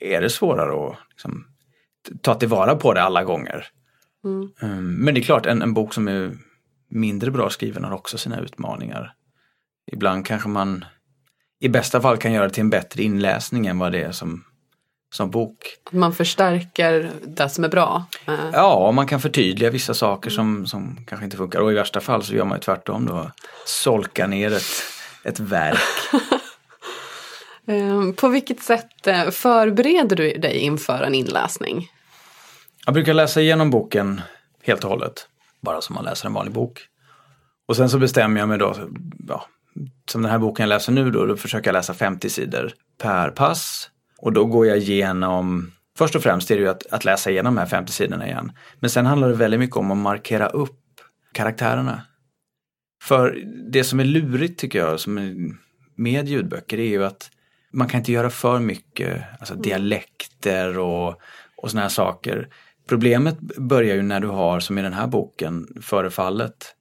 är 0.00 0.20
det 0.20 0.30
svårare 0.30 0.90
att 0.90 0.98
liksom, 1.10 1.44
ta 2.22 2.34
tillvara 2.34 2.74
på 2.74 2.94
det 2.94 3.02
alla 3.02 3.24
gånger. 3.24 3.66
Mm, 4.24 4.94
Men 4.94 5.14
det 5.14 5.20
är 5.20 5.22
klart, 5.22 5.46
en, 5.46 5.62
en 5.62 5.74
bok 5.74 5.94
som 5.94 6.08
är 6.08 6.36
mindre 6.88 7.30
bra 7.30 7.50
skriven 7.50 7.84
har 7.84 7.92
också 7.92 8.18
sina 8.18 8.40
utmaningar. 8.40 9.14
Ibland 9.92 10.26
kanske 10.26 10.48
man 10.48 10.84
i 11.60 11.68
bästa 11.68 12.00
fall 12.00 12.16
kan 12.16 12.32
göra 12.32 12.48
det 12.48 12.54
till 12.54 12.60
en 12.60 12.70
bättre 12.70 13.02
inläsning 13.02 13.66
än 13.66 13.78
vad 13.78 13.92
det 13.92 14.02
är 14.02 14.12
som, 14.12 14.44
som 15.14 15.30
bok. 15.30 15.76
Man 15.90 16.14
förstärker 16.14 17.10
det 17.26 17.48
som 17.48 17.64
är 17.64 17.68
bra? 17.68 18.04
Eh, 18.26 18.34
Ja, 18.52 18.92
man 18.92 19.06
kan 19.06 19.20
förtydliga 19.20 19.70
vissa 19.70 19.94
saker 19.94 20.30
som, 20.30 20.66
som 20.66 21.04
kanske 21.06 21.24
inte 21.24 21.36
funkar 21.36 21.60
och 21.60 21.72
i 21.72 21.74
värsta 21.74 22.00
fall 22.00 22.22
så 22.22 22.34
gör 22.34 22.44
man 22.44 22.58
ju 22.58 22.62
tvärtom 22.62 23.06
då. 23.06 23.30
Solka 23.66 24.26
ner 24.26 24.52
ett, 24.52 24.82
ett 25.24 25.40
verk. 25.40 25.78
eh, 27.66 28.12
på 28.16 28.28
vilket 28.28 28.62
sätt 28.62 29.06
eh, 29.06 29.30
förbereder 29.30 30.16
du 30.16 30.32
dig 30.32 30.58
inför 30.58 31.02
en 31.02 31.14
inläsning? 31.14 31.88
Jag 32.84 32.94
brukar 32.94 33.14
läsa 33.14 33.40
igenom 33.40 33.70
boken 33.70 34.20
helt 34.62 34.84
och 34.84 34.90
hållet. 34.90 35.28
Bara 35.60 35.80
som 35.80 35.94
man 35.94 36.04
läser 36.04 36.26
en 36.26 36.34
vanlig 36.34 36.54
bok. 36.54 36.80
Och 37.68 37.76
sen 37.76 37.90
så 37.90 37.98
bestämmer 37.98 38.40
jag 38.40 38.48
mig 38.48 38.58
då, 38.58 38.74
ja, 39.28 39.46
som 40.10 40.22
den 40.22 40.30
här 40.30 40.38
boken 40.38 40.62
jag 40.62 40.68
läser 40.68 40.92
nu 40.92 41.10
då, 41.10 41.26
då 41.26 41.36
försöker 41.36 41.68
jag 41.68 41.72
läsa 41.72 41.94
50 41.94 42.30
sidor 42.30 42.72
per 43.02 43.30
pass. 43.30 43.90
Och 44.18 44.32
då 44.32 44.44
går 44.44 44.66
jag 44.66 44.78
igenom, 44.78 45.72
först 45.98 46.14
och 46.14 46.22
främst 46.22 46.50
är 46.50 46.56
det 46.56 46.62
ju 46.62 46.68
att, 46.68 46.86
att 46.86 47.04
läsa 47.04 47.30
igenom 47.30 47.54
de 47.54 47.60
här 47.60 47.66
50 47.66 47.92
sidorna 47.92 48.26
igen. 48.26 48.52
Men 48.80 48.90
sen 48.90 49.06
handlar 49.06 49.28
det 49.28 49.34
väldigt 49.34 49.60
mycket 49.60 49.76
om 49.76 49.90
att 49.90 49.98
markera 49.98 50.48
upp 50.48 50.80
karaktärerna. 51.32 52.02
För 53.02 53.44
det 53.72 53.84
som 53.84 54.00
är 54.00 54.04
lurigt 54.04 54.60
tycker 54.60 54.78
jag 54.78 55.00
som 55.00 55.14
med 55.96 56.28
ljudböcker 56.28 56.78
är 56.78 56.88
ju 56.88 57.04
att 57.04 57.30
man 57.72 57.88
kan 57.88 57.98
inte 57.98 58.12
göra 58.12 58.30
för 58.30 58.58
mycket 58.58 59.22
alltså 59.40 59.54
dialekter 59.54 60.78
och, 60.78 61.20
och 61.56 61.70
såna 61.70 61.82
här 61.82 61.88
saker. 61.88 62.48
Problemet 62.88 63.38
börjar 63.56 63.94
ju 63.94 64.02
när 64.02 64.20
du 64.20 64.28
har, 64.28 64.60
som 64.60 64.78
i 64.78 64.82
den 64.82 64.92
här 64.92 65.06
boken, 65.06 65.66
förefallet, 65.82 66.74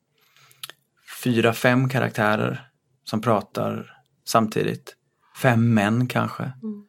fyra, 1.24 1.54
fem 1.54 1.89
karaktärer 1.89 2.70
som 3.04 3.22
pratar 3.22 3.98
samtidigt. 4.28 4.96
Fem 5.41 5.74
män 5.74 6.08
kanske. 6.08 6.43
Mm. 6.43 6.84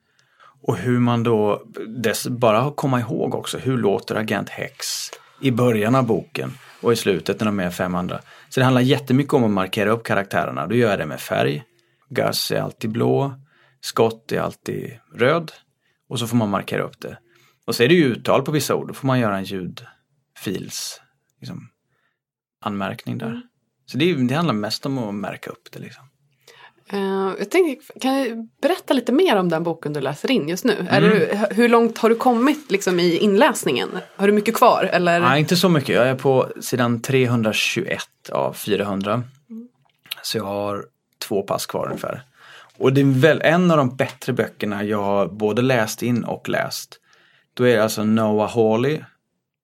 Och 0.63 0.77
hur 0.77 0.99
man 0.99 1.23
då, 1.23 1.63
dess, 2.03 2.29
bara 2.29 2.71
komma 2.71 3.01
ihåg 3.01 3.35
också, 3.35 3.59
hur 3.59 3.79
låter 3.79 4.15
Agent 4.15 4.49
Hex 4.49 4.87
i 5.41 5.51
början 5.51 5.95
av 5.95 6.07
boken 6.07 6.51
och 6.81 6.93
i 6.93 6.97
slutet 6.97 7.41
när 7.41 7.47
de 7.47 7.61
är 7.61 7.71
fem 7.71 7.95
andra. 7.95 8.21
Så 8.49 8.61
det 8.61 8.65
handlar 8.65 8.83
jättemycket 8.83 9.35
om 9.35 9.45
att 9.45 9.51
markera 9.51 9.91
upp 9.91 10.05
karaktärerna. 10.05 10.67
Då 10.67 10.75
gör 10.75 10.91
jag 10.91 10.99
det 10.99 11.07
med 11.07 11.21
färg. 11.21 11.65
Gus 12.09 12.51
är 12.51 12.61
alltid 12.61 12.91
blå. 12.91 13.35
Scott 13.81 14.33
är 14.33 14.41
alltid 14.41 14.99
röd. 15.15 15.53
Och 16.09 16.19
så 16.19 16.27
får 16.27 16.37
man 16.37 16.51
markera 16.51 16.83
upp 16.83 17.01
det. 17.01 17.19
Och 17.69 17.75
så 17.75 17.83
är 17.83 17.89
det 17.89 17.95
ju 17.95 18.05
uttal 18.05 18.43
på 18.43 18.51
vissa 18.51 18.75
ord. 18.75 18.89
Då 18.89 18.95
får 18.95 19.07
man 19.07 19.21
göra 19.21 19.39
en 19.39 19.45
ljudfils 19.45 21.01
liksom, 21.41 21.69
anmärkning 22.61 23.19
där. 23.19 23.27
Mm. 23.27 23.43
Så 23.87 23.99
det, 23.99 24.15
det, 24.15 24.35
handlar 24.35 24.55
mest 24.55 24.87
om 24.87 24.99
att 24.99 25.15
märka 25.15 25.51
upp 25.51 25.69
det. 25.73 25.79
Liksom. 25.79 26.05
Uh, 26.93 27.35
jag 27.39 27.51
tänkte, 27.51 27.99
kan 28.01 28.15
du 28.15 28.49
berätta 28.63 28.95
lite 28.95 29.13
mer 29.13 29.37
om 29.37 29.49
den 29.49 29.63
boken 29.63 29.93
du 29.93 30.01
läser 30.01 30.31
in 30.31 30.49
just 30.49 30.65
nu? 30.65 30.73
Mm. 30.73 30.87
Är 30.89 31.01
du, 31.01 31.39
hur 31.55 31.69
långt 31.69 31.99
har 31.99 32.09
du 32.09 32.17
kommit 32.17 32.71
liksom, 32.71 33.01
i 33.01 33.17
inläsningen? 33.17 33.89
Har 34.17 34.27
du 34.27 34.33
mycket 34.33 34.55
kvar? 34.55 34.85
Eller? 34.85 35.21
Nej, 35.21 35.41
inte 35.41 35.57
så 35.57 35.69
mycket. 35.69 35.95
Jag 35.95 36.09
är 36.09 36.15
på 36.15 36.53
sidan 36.61 37.03
321 37.03 38.03
av 38.33 38.53
400. 38.53 39.13
Mm. 39.51 39.69
Så 40.23 40.39
jag 40.39 40.45
har 40.45 40.85
två 41.19 41.43
pass 41.43 41.67
kvar 41.67 41.87
ungefär. 41.87 42.23
Och 42.77 42.93
det 42.93 43.01
är 43.01 43.21
väl 43.21 43.41
en 43.43 43.71
av 43.71 43.77
de 43.77 43.97
bättre 43.97 44.33
böckerna 44.33 44.85
jag 44.85 45.03
har 45.03 45.27
både 45.27 45.63
läst 45.63 46.03
in 46.03 46.25
och 46.25 46.49
läst. 46.49 47.01
Då 47.59 47.65
är 47.65 47.77
det 47.77 47.83
alltså 47.83 48.05
Noah 48.05 48.55
Hawley, 48.55 49.01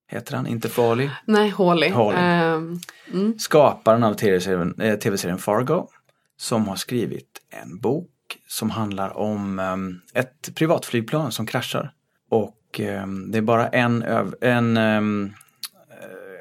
heter 0.08 0.36
han, 0.36 0.46
inte 0.46 0.68
Farley? 0.68 1.10
Nej, 1.24 1.48
Hawley. 1.50 1.90
Hawley. 1.90 2.54
Um, 2.54 2.80
mm. 3.12 3.38
Skaparen 3.38 4.04
av 4.04 4.14
tv-serien, 4.14 4.80
äh, 4.80 4.98
TV 4.98 5.38
Fargo 5.38 5.88
som 6.36 6.68
har 6.68 6.76
skrivit 6.76 7.40
en 7.50 7.80
bok 7.80 8.10
som 8.48 8.70
handlar 8.70 9.16
om 9.16 9.58
um, 9.58 10.00
ett 10.14 10.54
privatflygplan 10.54 11.32
som 11.32 11.46
kraschar. 11.46 11.92
Och 12.30 12.80
um, 12.80 13.30
det 13.30 13.38
är 13.38 13.42
bara 13.42 13.68
en, 13.68 14.02
en, 14.40 14.76
um, 14.76 15.32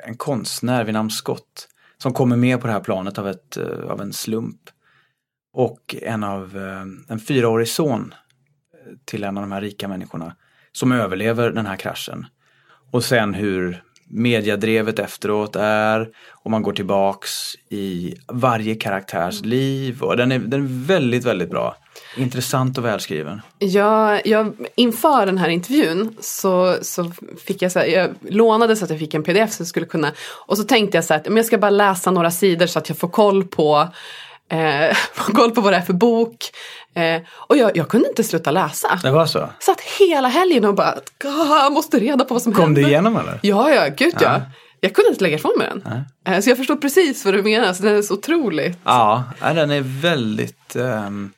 en 0.05 0.17
konstnär 0.17 0.83
vid 0.83 0.93
namn 0.93 1.09
Scott 1.09 1.67
som 1.97 2.13
kommer 2.13 2.35
med 2.35 2.61
på 2.61 2.67
det 2.67 2.73
här 2.73 2.79
planet 2.79 3.17
av, 3.17 3.27
ett, 3.27 3.57
uh, 3.57 3.91
av 3.91 4.01
en 4.01 4.13
slump. 4.13 4.61
Och 5.53 5.95
en 6.01 6.23
av 6.23 6.57
en 7.09 7.19
fyraårig 7.19 7.67
son 7.67 8.13
till 9.05 9.23
en 9.23 9.37
av 9.37 9.43
de 9.43 9.51
här 9.51 9.61
rika 9.61 9.87
människorna 9.87 10.35
som 10.73 10.91
överlever 10.91 11.51
den 11.51 11.65
här 11.65 11.75
kraschen. 11.75 12.25
Och 12.91 13.03
sen 13.03 13.33
hur 13.33 13.83
mediadrevet 14.13 14.99
efteråt 14.99 15.55
är 15.55 16.09
och 16.29 16.51
man 16.51 16.63
går 16.63 16.73
tillbaks 16.73 17.29
i 17.69 18.15
varje 18.27 18.75
karaktärs 18.75 19.41
liv 19.41 20.01
och 20.01 20.17
den 20.17 20.31
är, 20.31 20.39
den 20.39 20.61
är 20.61 20.85
väldigt, 20.87 21.25
väldigt 21.25 21.49
bra. 21.49 21.75
Intressant 22.17 22.77
och 22.77 22.85
välskriven. 22.85 23.41
Ja, 23.59 24.19
jag, 24.25 24.53
inför 24.75 25.25
den 25.25 25.37
här 25.37 25.49
intervjun 25.49 26.17
så, 26.19 26.77
så 26.81 27.11
fick 27.45 27.61
jag 27.61 27.71
så 27.71 27.79
här, 27.79 27.85
jag 27.85 28.09
lånade 28.29 28.75
så 28.75 28.83
att 28.83 28.89
jag 28.89 28.99
fick 28.99 29.13
en 29.13 29.23
pdf 29.23 29.51
så 29.51 29.61
jag 29.61 29.67
skulle 29.67 29.85
kunna 29.85 30.11
och 30.47 30.57
så 30.57 30.63
tänkte 30.63 30.97
jag 30.97 31.05
så 31.05 31.13
här 31.13 31.21
att 31.21 31.35
jag 31.35 31.45
ska 31.45 31.57
bara 31.57 31.69
läsa 31.69 32.11
några 32.11 32.31
sidor 32.31 32.65
så 32.65 32.79
att 32.79 32.89
jag 32.89 32.97
får 32.97 33.07
koll 33.07 33.43
på 33.43 33.87
eh, 34.49 34.97
koll 35.33 35.51
på 35.51 35.61
vad 35.61 35.73
det 35.73 35.77
är 35.77 35.81
för 35.81 35.93
bok. 35.93 36.37
Eh, 36.95 37.21
och 37.31 37.57
jag, 37.57 37.77
jag, 37.77 37.89
kunde 37.89 38.09
inte 38.09 38.23
sluta 38.23 38.51
läsa. 38.51 38.99
Det 39.03 39.11
var 39.11 39.25
så? 39.25 39.49
Satt 39.59 39.81
hela 39.99 40.27
helgen 40.27 40.65
och 40.65 40.75
bara, 40.75 40.95
jag 41.23 41.73
måste 41.73 41.99
reda 41.99 42.25
på 42.25 42.33
vad 42.33 42.43
som 42.43 42.53
Kom 42.53 42.63
händer. 42.63 42.81
Kom 42.81 42.89
du 42.89 42.89
igenom 42.89 43.17
eller? 43.17 43.39
Ja, 43.41 43.69
ja, 43.69 43.87
gud 43.97 44.13
ja. 44.13 44.21
ja. 44.21 44.41
Jag 44.79 44.93
kunde 44.93 45.09
inte 45.09 45.23
lägga 45.23 45.35
ifrån 45.35 45.53
mig 45.57 45.69
den. 45.69 46.05
Eh, 46.27 46.41
så 46.41 46.49
jag 46.49 46.57
förstår 46.57 46.75
precis 46.75 47.25
vad 47.25 47.33
du 47.33 47.43
menar, 47.43 47.73
så 47.73 47.83
den 47.83 47.95
är 47.95 48.01
så 48.01 48.13
otroligt. 48.13 48.77
Ja, 48.83 49.23
den 49.39 49.71
är 49.71 49.81
väldigt, 49.81 50.75
um, 50.75 51.31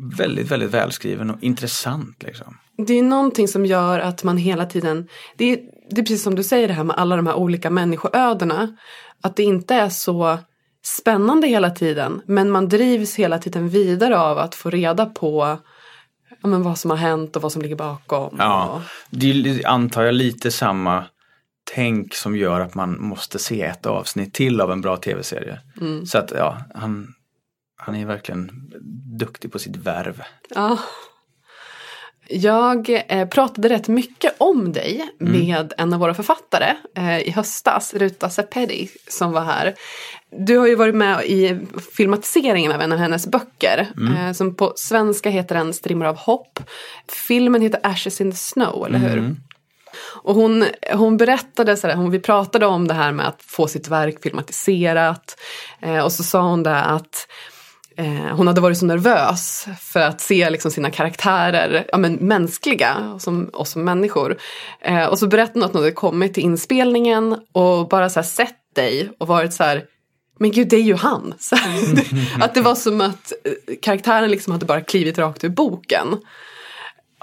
väldigt, 0.00 0.50
väldigt 0.50 0.70
välskriven 0.70 1.30
och 1.30 1.42
intressant 1.42 2.22
liksom. 2.22 2.58
Det 2.76 2.98
är 2.98 3.02
någonting 3.02 3.48
som 3.48 3.66
gör 3.66 3.98
att 3.98 4.24
man 4.24 4.36
hela 4.36 4.66
tiden, 4.66 5.08
det 5.36 5.52
är, 5.52 5.58
det 5.90 6.00
är 6.00 6.04
precis 6.04 6.22
som 6.22 6.34
du 6.34 6.42
säger 6.42 6.68
det 6.68 6.74
här 6.74 6.84
med 6.84 6.96
alla 6.96 7.16
de 7.16 7.26
här 7.26 7.34
olika 7.34 7.70
människoödena. 7.70 8.76
Att 9.20 9.36
det 9.36 9.42
inte 9.42 9.74
är 9.74 9.88
så 9.88 10.38
spännande 10.82 11.46
hela 11.46 11.70
tiden. 11.70 12.22
Men 12.26 12.50
man 12.50 12.68
drivs 12.68 13.14
hela 13.14 13.38
tiden 13.38 13.68
vidare 13.68 14.18
av 14.18 14.38
att 14.38 14.54
få 14.54 14.70
reda 14.70 15.06
på 15.06 15.58
ja, 16.42 16.48
men 16.48 16.62
vad 16.62 16.78
som 16.78 16.90
har 16.90 16.98
hänt 16.98 17.36
och 17.36 17.42
vad 17.42 17.52
som 17.52 17.62
ligger 17.62 17.76
bakom. 17.76 18.36
Ja, 18.38 18.68
och... 18.68 18.80
det 19.10 19.64
antar 19.64 20.02
jag 20.02 20.14
lite 20.14 20.50
samma 20.50 21.04
tänk 21.74 22.14
som 22.14 22.36
gör 22.36 22.60
att 22.60 22.74
man 22.74 23.00
måste 23.00 23.38
se 23.38 23.62
ett 23.62 23.86
avsnitt 23.86 24.34
till 24.34 24.60
av 24.60 24.72
en 24.72 24.80
bra 24.80 24.96
tv-serie. 24.96 25.60
Mm. 25.80 26.06
Så 26.06 26.18
att 26.18 26.30
ja, 26.30 26.58
han, 26.74 27.14
han 27.76 27.94
är 27.94 28.06
verkligen 28.06 28.72
duktig 29.18 29.52
på 29.52 29.58
sitt 29.58 29.76
värv. 29.76 30.22
Ja. 30.54 30.78
Jag 32.28 33.04
eh, 33.08 33.28
pratade 33.28 33.68
rätt 33.68 33.88
mycket 33.88 34.34
om 34.38 34.72
dig 34.72 35.08
mm. 35.20 35.32
med 35.32 35.72
en 35.78 35.92
av 35.92 36.00
våra 36.00 36.14
författare 36.14 36.74
eh, 36.96 37.18
i 37.20 37.30
höstas, 37.30 37.94
Ruta 37.94 38.30
Sepedi, 38.30 38.88
som 39.08 39.32
var 39.32 39.40
här. 39.40 39.74
Du 40.30 40.58
har 40.58 40.66
ju 40.66 40.74
varit 40.74 40.94
med 40.94 41.24
i 41.24 41.58
filmatiseringen 41.96 42.72
av 42.72 42.80
en 42.80 42.92
av 42.92 42.98
hennes 42.98 43.26
böcker. 43.26 43.88
Mm. 43.96 44.16
Eh, 44.16 44.32
som 44.32 44.54
på 44.54 44.72
svenska 44.76 45.30
heter 45.30 45.54
den 45.54 45.74
Strimmor 45.74 46.06
av 46.06 46.16
hopp. 46.16 46.60
Filmen 47.08 47.62
heter 47.62 47.80
Ashes 47.82 48.20
in 48.20 48.30
the 48.30 48.36
Snow, 48.36 48.86
eller 48.86 48.98
hur? 48.98 49.18
Mm. 49.18 49.36
Och 50.22 50.34
hon, 50.34 50.64
hon 50.92 51.16
berättade, 51.16 51.76
så 51.76 51.86
här, 51.86 51.94
hon, 51.94 52.10
vi 52.10 52.20
pratade 52.20 52.66
om 52.66 52.88
det 52.88 52.94
här 52.94 53.12
med 53.12 53.28
att 53.28 53.42
få 53.42 53.68
sitt 53.68 53.88
verk 53.88 54.22
filmatiserat. 54.22 55.36
Och 56.04 56.12
så 56.12 56.22
sa 56.22 56.42
hon 56.42 56.62
det 56.62 56.82
att 56.82 57.26
eh, 57.96 58.36
hon 58.36 58.46
hade 58.46 58.60
varit 58.60 58.78
så 58.78 58.86
nervös 58.86 59.66
för 59.80 60.00
att 60.00 60.20
se 60.20 60.50
liksom 60.50 60.70
sina 60.70 60.90
karaktärer 60.90 61.86
ja, 61.92 61.98
men 61.98 62.14
mänskliga 62.14 63.18
som 63.18 63.50
oss 63.52 63.70
som 63.70 63.84
människor. 63.84 64.38
Eh, 64.80 65.04
och 65.04 65.18
så 65.18 65.26
berättade 65.26 65.58
hon 65.58 65.64
att 65.64 65.72
hon 65.72 65.82
hade 65.82 65.92
kommit 65.92 66.34
till 66.34 66.42
inspelningen 66.42 67.36
och 67.52 67.88
bara 67.88 68.10
så 68.10 68.20
här, 68.20 68.24
sett 68.24 68.74
dig 68.74 69.12
och 69.18 69.26
varit 69.26 69.54
så 69.54 69.64
här 69.64 69.84
men 70.38 70.50
gud 70.50 70.68
det 70.68 70.76
är 70.76 70.82
ju 70.82 70.94
han. 70.94 71.34
Så, 71.38 71.56
att 72.40 72.54
det 72.54 72.60
var 72.60 72.74
som 72.74 73.00
att 73.00 73.32
eh, 73.44 73.74
karaktären 73.82 74.30
liksom 74.30 74.52
hade 74.52 74.66
bara 74.66 74.80
klivit 74.80 75.18
rakt 75.18 75.44
ur 75.44 75.48
boken. 75.48 76.16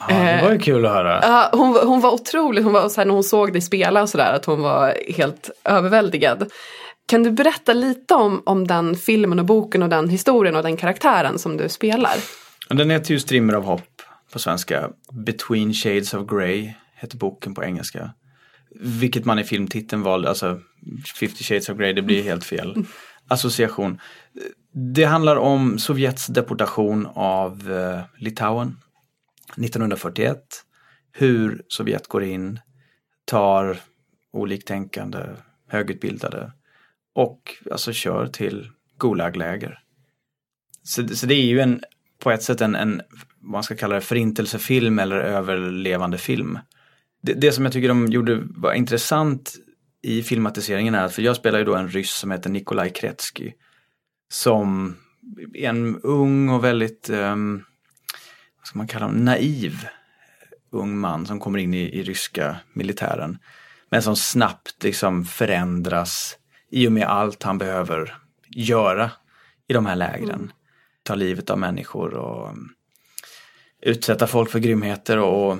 Ja, 0.08 0.15
det 0.15 0.39
var 0.43 0.51
ju 0.51 0.60
kul 0.60 0.86
att 0.86 0.91
höra. 0.91 1.19
Ja, 1.21 1.49
hon, 1.51 1.75
hon 1.88 2.01
var 2.01 2.12
otrolig, 2.12 2.63
hon 2.63 2.73
var 2.73 2.89
så 2.89 3.01
här, 3.01 3.05
när 3.05 3.13
hon 3.13 3.23
såg 3.23 3.53
dig 3.53 3.62
spela 3.62 4.01
och 4.01 4.10
sådär 4.10 4.34
att 4.34 4.45
hon 4.45 4.62
var 4.62 4.97
helt 5.08 5.49
överväldigad. 5.63 6.51
Kan 7.10 7.24
du 7.24 7.32
berätta 7.32 7.74
lite 7.74 8.13
om, 8.13 8.43
om 8.45 8.67
den 8.67 8.95
filmen 8.95 9.39
och 9.39 9.45
boken 9.45 9.84
och 9.84 9.89
den 9.89 10.10
historien 10.10 10.56
och 10.56 10.63
den 10.63 10.78
karaktären 10.78 11.39
som 11.39 11.58
du 11.58 11.69
spelar? 11.69 12.13
Den 12.69 12.89
heter 12.89 13.12
ju 13.12 13.19
Strimmer 13.19 13.54
av 13.54 13.63
hopp 13.63 14.02
på 14.34 14.39
svenska. 14.39 14.89
Between 15.26 15.74
Shades 15.74 16.13
of 16.13 16.30
Grey 16.30 16.74
heter 16.95 17.17
boken 17.17 17.54
på 17.54 17.63
engelska. 17.63 18.13
Vilket 18.80 19.26
man 19.26 19.39
i 19.39 19.43
filmtiteln 19.43 20.02
valde, 20.02 20.30
alltså 20.30 20.60
50 21.19 21.43
Shades 21.43 21.69
of 21.69 21.78
Grey, 21.78 21.93
det 21.93 22.02
blir 22.02 22.24
helt 22.24 22.43
fel 22.43 22.86
association. 23.28 24.00
Det 24.95 25.04
handlar 25.04 25.36
om 25.36 25.80
Sovjets 25.80 26.28
deportation 26.28 27.08
av 27.13 27.72
eh, 27.72 28.02
Litauen 28.17 28.78
1941. 29.58 30.39
Hur 31.12 31.62
Sovjet 31.67 32.08
går 32.08 32.24
in, 32.24 32.60
tar 33.26 33.78
oliktänkande, 34.34 35.19
högutbildade 35.67 36.52
och 37.19 37.55
alltså 37.71 37.93
kör 37.93 38.27
till 38.27 38.69
Gulagläger. 38.99 39.79
Så, 40.84 41.08
så 41.08 41.25
det 41.25 41.33
är 41.33 41.46
ju 41.46 41.60
en, 41.60 41.83
på 42.19 42.31
ett 42.31 42.44
sätt 42.44 42.62
en, 42.62 42.75
en, 42.75 43.02
man 43.41 43.63
ska 43.63 43.75
kalla 43.75 43.96
det 43.96 44.02
förintelsefilm 44.02 45.00
eller 45.00 45.15
överlevande 45.15 46.17
film. 46.17 46.60
Det, 47.21 47.33
det 47.33 47.52
som 47.52 47.65
jag 47.65 47.73
tycker 47.73 47.87
de 47.87 48.08
gjorde 48.08 48.41
var 48.44 48.73
intressant 48.73 49.56
i 50.02 50.23
filmatiseringen 50.23 50.96
är 50.96 51.04
att, 51.04 51.13
för 51.13 51.21
jag 51.21 51.35
spelar 51.35 51.60
ju 51.60 51.65
då 51.65 51.75
en 51.75 51.89
ryss 51.89 52.13
som 52.13 52.31
heter 52.31 52.50
Nikolaj 52.50 52.94
Kretsky. 52.94 53.52
Som 54.31 54.96
är 55.54 55.69
en 55.69 56.00
ung 56.02 56.50
och 56.50 56.63
väldigt, 56.63 57.10
um, 57.10 57.63
vad 58.58 58.67
ska 58.67 58.77
man 58.77 58.87
kalla 58.87 59.06
honom, 59.06 59.25
naiv 59.25 59.87
ung 60.71 60.98
man 60.98 61.25
som 61.25 61.39
kommer 61.39 61.60
in 61.60 61.73
i, 61.73 62.00
i 62.00 62.04
ryska 62.04 62.56
militären. 62.73 63.37
Men 63.89 64.02
som 64.02 64.15
snabbt 64.15 64.83
liksom 64.83 65.25
förändras 65.25 66.38
i 66.70 66.88
och 66.88 66.92
med 66.92 67.08
allt 67.08 67.44
han 67.44 67.58
behöver 67.58 68.17
göra 68.48 69.12
i 69.67 69.74
de 69.74 69.86
här 69.86 69.96
lägren. 69.96 70.30
Mm. 70.30 70.52
ta 71.04 71.15
livet 71.15 71.50
av 71.50 71.58
människor 71.58 72.13
och 72.13 72.50
mm, 72.50 72.70
utsätta 73.82 74.28
folk 74.28 74.50
för 74.50 74.60
grymheter 74.60 75.17
och, 75.17 75.52
och 75.52 75.58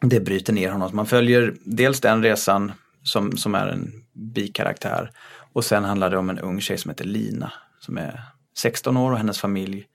det 0.00 0.20
bryter 0.20 0.52
ner 0.52 0.70
honom. 0.70 0.90
Man 0.92 1.06
följer 1.06 1.54
dels 1.64 2.00
den 2.00 2.22
resan 2.22 2.72
som, 3.02 3.36
som 3.36 3.54
är 3.54 3.66
en 3.66 3.92
bikaraktär 4.12 5.10
och 5.52 5.64
sen 5.64 5.84
handlar 5.84 6.10
det 6.10 6.16
om 6.16 6.30
en 6.30 6.38
ung 6.38 6.60
tjej 6.60 6.78
som 6.78 6.88
heter 6.88 7.04
Lina 7.04 7.52
som 7.80 7.98
är 7.98 8.22
16 8.56 8.96
år 8.96 9.12
och 9.12 9.18
hennes 9.18 9.40
familj. 9.40 9.86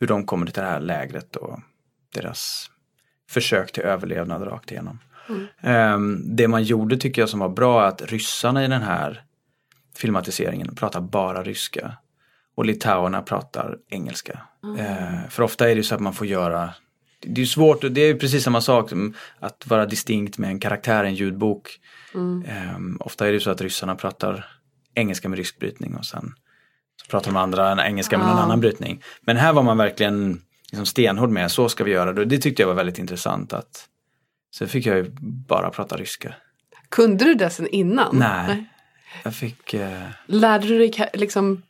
Hur 0.00 0.06
de 0.06 0.26
kommer 0.26 0.46
till 0.46 0.62
det 0.62 0.68
här 0.68 0.80
lägret 0.80 1.36
och 1.36 1.60
deras 2.14 2.70
försök 3.30 3.72
till 3.72 3.82
överlevnad 3.82 4.46
rakt 4.46 4.70
igenom. 4.70 4.98
Mm. 5.62 6.36
Det 6.36 6.48
man 6.48 6.62
gjorde 6.62 6.96
tycker 6.96 7.22
jag 7.22 7.28
som 7.28 7.40
var 7.40 7.48
bra 7.48 7.84
är 7.84 7.88
att 7.88 8.02
ryssarna 8.02 8.64
i 8.64 8.68
den 8.68 8.82
här 8.82 9.22
filmatiseringen 9.98 10.74
pratar 10.74 11.00
bara 11.00 11.42
ryska. 11.42 11.96
Och 12.54 12.64
litauerna 12.64 13.22
pratar 13.22 13.76
engelska. 13.90 14.40
Mm. 14.64 15.30
För 15.30 15.42
ofta 15.42 15.70
är 15.70 15.76
det 15.76 15.82
så 15.82 15.94
att 15.94 16.00
man 16.00 16.14
får 16.14 16.26
göra 16.26 16.74
det 17.20 17.40
är 17.42 17.46
svårt, 17.46 17.84
det 17.90 18.00
är 18.00 18.14
precis 18.14 18.44
samma 18.44 18.60
sak 18.60 18.88
som 18.88 19.14
att 19.38 19.66
vara 19.66 19.86
distinkt 19.86 20.38
med 20.38 20.50
en 20.50 20.60
karaktär 20.60 21.04
i 21.04 21.08
en 21.08 21.14
ljudbok. 21.14 21.80
Mm. 22.14 22.44
Um, 22.76 22.96
ofta 23.00 23.28
är 23.28 23.32
det 23.32 23.40
så 23.40 23.50
att 23.50 23.60
ryssarna 23.60 23.94
pratar 23.94 24.46
engelska 24.94 25.28
med 25.28 25.36
rysk 25.36 25.58
brytning 25.58 25.96
och 25.96 26.06
sen 26.06 26.34
så 27.02 27.10
pratar 27.10 27.30
de 27.30 27.36
andra 27.36 27.86
engelska 27.86 28.18
med 28.18 28.26
någon 28.26 28.38
annan 28.38 28.60
brytning. 28.60 29.02
Men 29.20 29.36
här 29.36 29.52
var 29.52 29.62
man 29.62 29.78
verkligen 29.78 30.42
liksom 30.70 30.86
stenhård 30.86 31.30
med, 31.30 31.50
så 31.50 31.68
ska 31.68 31.84
vi 31.84 31.90
göra 31.90 32.12
det. 32.12 32.24
Det 32.24 32.38
tyckte 32.38 32.62
jag 32.62 32.66
var 32.66 32.74
väldigt 32.74 32.98
intressant. 32.98 33.52
att 33.52 33.88
Så 34.50 34.66
fick 34.66 34.86
jag 34.86 34.96
ju 34.96 35.10
bara 35.20 35.70
prata 35.70 35.96
ryska. 35.96 36.34
Kunde 36.88 37.24
du 37.24 37.34
det 37.34 37.50
sen 37.50 37.68
innan? 37.68 38.16
Nej. 38.16 38.46
Nej. 38.46 38.64
Jag 39.22 39.34
fick... 39.34 39.74
Uh... 39.74 40.08
Lärde 40.26 40.66
du 40.66 40.78
dig 40.78 41.10
liksom 41.12 41.62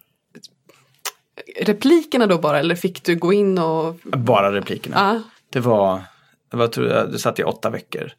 replikerna 1.61 2.26
då 2.26 2.39
bara 2.39 2.59
eller 2.59 2.74
fick 2.74 3.05
du 3.05 3.16
gå 3.16 3.32
in 3.32 3.59
och... 3.59 4.01
Bara 4.03 4.53
replikerna. 4.53 5.14
Uh. 5.14 5.20
Det 5.51 5.61
var, 5.61 6.03
det 6.51 6.57
var 6.57 6.68
tror 6.68 6.89
jag, 6.89 7.12
det 7.12 7.18
satt 7.18 7.39
i 7.39 7.43
åtta 7.43 7.70
veckor 7.70 8.11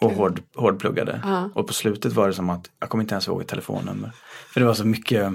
och 0.00 0.12
hård, 0.12 0.40
hårdpluggade. 0.54 1.12
Uh. 1.24 1.46
Och 1.54 1.66
på 1.66 1.72
slutet 1.72 2.12
var 2.12 2.28
det 2.28 2.34
som 2.34 2.50
att 2.50 2.70
jag 2.80 2.88
kommer 2.88 3.04
inte 3.04 3.14
ens 3.14 3.28
ihåg 3.28 3.40
ett 3.40 3.48
telefonnummer. 3.48 4.12
För 4.52 4.60
det 4.60 4.66
var 4.66 4.74
så 4.74 4.84
mycket 4.84 5.32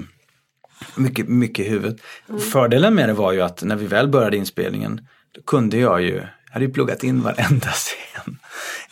mycket, 0.96 1.28
mycket 1.28 1.66
i 1.66 1.68
huvudet. 1.68 2.00
Mm. 2.28 2.40
Fördelen 2.40 2.94
med 2.94 3.08
det 3.08 3.12
var 3.12 3.32
ju 3.32 3.42
att 3.42 3.62
när 3.62 3.76
vi 3.76 3.86
väl 3.86 4.08
började 4.08 4.36
inspelningen 4.36 5.08
då 5.32 5.42
kunde 5.42 5.76
jag 5.76 6.02
ju, 6.02 6.14
jag 6.14 6.52
hade 6.52 6.64
ju 6.64 6.72
pluggat 6.72 7.04
in 7.04 7.22
varenda 7.22 7.68
scen 7.72 8.38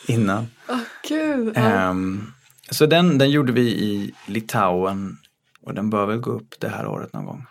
innan. 0.07 0.47
Oh, 0.68 0.78
Gud. 1.09 1.59
Um, 1.59 2.33
så 2.71 2.87
den, 2.87 3.18
den 3.18 3.31
gjorde 3.31 3.53
vi 3.53 3.61
i 3.61 4.14
Litauen 4.27 5.18
och 5.62 5.75
den 5.75 5.91
bör 5.91 6.07
väl 6.07 6.18
gå 6.18 6.31
upp 6.31 6.55
det 6.59 6.68
här 6.68 6.87
året 6.87 7.12
någon 7.12 7.25
gång. 7.25 7.47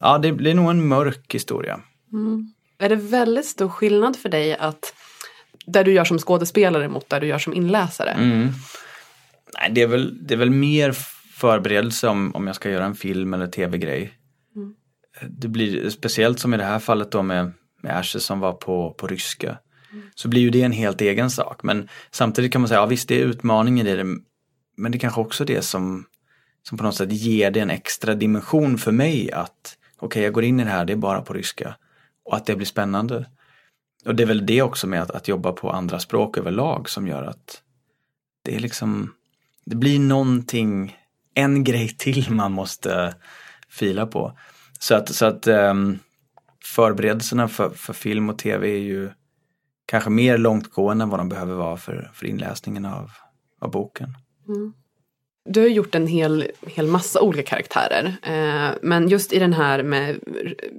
Ja, 0.00 0.18
det 0.18 0.32
blir 0.32 0.54
nog 0.54 0.70
en 0.70 0.88
mörk 0.88 1.34
historia. 1.34 1.80
Mm. 2.12 2.52
Är 2.78 2.88
det 2.88 2.96
väldigt 2.96 3.46
stor 3.46 3.68
skillnad 3.68 4.16
för 4.16 4.28
dig 4.28 4.56
att 4.56 4.94
där 5.66 5.84
du 5.84 5.92
gör 5.92 6.04
som 6.04 6.18
skådespelare 6.18 6.88
mot 6.88 7.08
där 7.08 7.20
du 7.20 7.26
gör 7.26 7.38
som 7.38 7.54
inläsare? 7.54 8.10
Mm. 8.10 8.48
Nej, 9.54 9.70
det 9.72 9.82
är 9.82 9.86
väl, 9.86 10.26
det 10.26 10.34
är 10.34 10.38
väl 10.38 10.50
mer 10.50 10.92
förberedelse 11.34 12.08
om, 12.08 12.34
om 12.34 12.46
jag 12.46 12.56
ska 12.56 12.70
göra 12.70 12.84
en 12.84 12.94
film 12.94 13.34
eller 13.34 13.46
tv-grej. 13.46 14.12
Mm. 14.56 14.74
Det 15.28 15.48
blir 15.48 15.90
speciellt 15.90 16.38
som 16.38 16.54
i 16.54 16.56
det 16.56 16.64
här 16.64 16.78
fallet 16.78 17.12
då 17.12 17.22
med, 17.22 17.52
med 17.82 17.98
Ashes 17.98 18.24
som 18.24 18.40
var 18.40 18.52
på, 18.52 18.94
på 18.98 19.06
ryska. 19.06 19.58
Så 20.14 20.28
blir 20.28 20.42
ju 20.42 20.50
det 20.50 20.62
en 20.62 20.72
helt 20.72 21.00
egen 21.00 21.30
sak. 21.30 21.62
Men 21.62 21.88
samtidigt 22.10 22.52
kan 22.52 22.60
man 22.60 22.68
säga, 22.68 22.80
ja 22.80 22.86
visst 22.86 23.08
det 23.08 23.20
är 23.20 23.24
utmaningen 23.24 23.86
i 23.86 23.96
det. 23.96 24.04
Men 24.76 24.92
det 24.92 24.98
är 24.98 25.00
kanske 25.00 25.20
också 25.20 25.44
det 25.44 25.62
som, 25.62 26.04
som 26.62 26.78
på 26.78 26.84
något 26.84 26.96
sätt 26.96 27.12
ger 27.12 27.50
det 27.50 27.60
en 27.60 27.70
extra 27.70 28.14
dimension 28.14 28.78
för 28.78 28.92
mig 28.92 29.32
att 29.32 29.76
okej 29.96 30.06
okay, 30.06 30.22
jag 30.22 30.32
går 30.32 30.44
in 30.44 30.60
i 30.60 30.64
det 30.64 30.70
här, 30.70 30.84
det 30.84 30.92
är 30.92 30.96
bara 30.96 31.22
på 31.22 31.32
ryska. 31.32 31.76
Och 32.24 32.36
att 32.36 32.46
det 32.46 32.56
blir 32.56 32.66
spännande. 32.66 33.26
Och 34.04 34.14
det 34.14 34.22
är 34.22 34.26
väl 34.26 34.46
det 34.46 34.62
också 34.62 34.86
med 34.86 35.02
att, 35.02 35.10
att 35.10 35.28
jobba 35.28 35.52
på 35.52 35.70
andra 35.70 35.98
språk 35.98 36.38
överlag 36.38 36.90
som 36.90 37.06
gör 37.06 37.22
att 37.22 37.62
det 38.42 38.56
är 38.56 38.60
liksom, 38.60 39.14
det 39.64 39.76
blir 39.76 39.98
någonting 39.98 40.96
en 41.34 41.64
grej 41.64 41.88
till 41.88 42.30
man 42.30 42.52
måste 42.52 43.14
fila 43.68 44.06
på. 44.06 44.38
Så 44.78 44.94
att, 44.94 45.14
så 45.14 45.26
att 45.26 45.46
um, 45.46 45.98
förberedelserna 46.64 47.48
för, 47.48 47.70
för 47.70 47.92
film 47.92 48.30
och 48.30 48.38
tv 48.38 48.68
är 48.68 48.78
ju 48.78 49.10
kanske 49.90 50.10
mer 50.10 50.38
långtgående 50.38 51.02
än 51.02 51.10
vad 51.10 51.20
de 51.20 51.28
behöver 51.28 51.54
vara 51.54 51.76
för, 51.76 52.10
för 52.14 52.26
inläsningen 52.26 52.84
av, 52.84 53.10
av 53.60 53.70
boken. 53.70 54.08
Mm. 54.48 54.72
Du 55.44 55.60
har 55.60 55.68
gjort 55.68 55.94
en 55.94 56.06
hel, 56.06 56.50
hel 56.66 56.86
massa 56.86 57.20
olika 57.20 57.42
karaktärer. 57.42 58.16
Eh, 58.22 58.76
men 58.82 59.08
just 59.08 59.32
i 59.32 59.38
den 59.38 59.52
här 59.52 59.82
med 59.82 60.20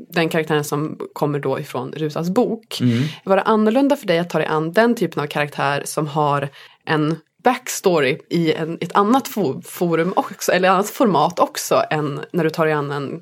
den 0.09 0.30
karaktären 0.30 0.64
som 0.64 0.99
kommer 1.14 1.39
då 1.39 1.59
ifrån 1.59 1.91
Rusas 1.91 2.30
bok. 2.30 2.82
Mm. 2.82 3.03
Var 3.24 3.36
det 3.36 3.41
annorlunda 3.41 3.95
för 3.95 4.07
dig 4.07 4.20
att 4.20 4.30
ta 4.30 4.38
dig 4.38 4.47
an 4.47 4.72
den 4.72 4.95
typen 4.95 5.24
av 5.24 5.28
karaktär 5.28 5.82
som 5.86 6.07
har 6.07 6.49
en 6.86 7.16
backstory 7.43 8.20
i 8.30 8.53
en, 8.53 8.78
ett 8.82 8.95
annat 8.95 9.28
forum 9.64 10.14
också, 10.16 10.51
eller 10.51 10.70
annat 10.70 10.89
format 10.89 11.39
också 11.39 11.84
än 11.89 12.22
när 12.32 12.43
du 12.43 12.49
tar 12.49 12.66
dig 12.66 12.74
an 12.74 12.91
en 12.91 13.22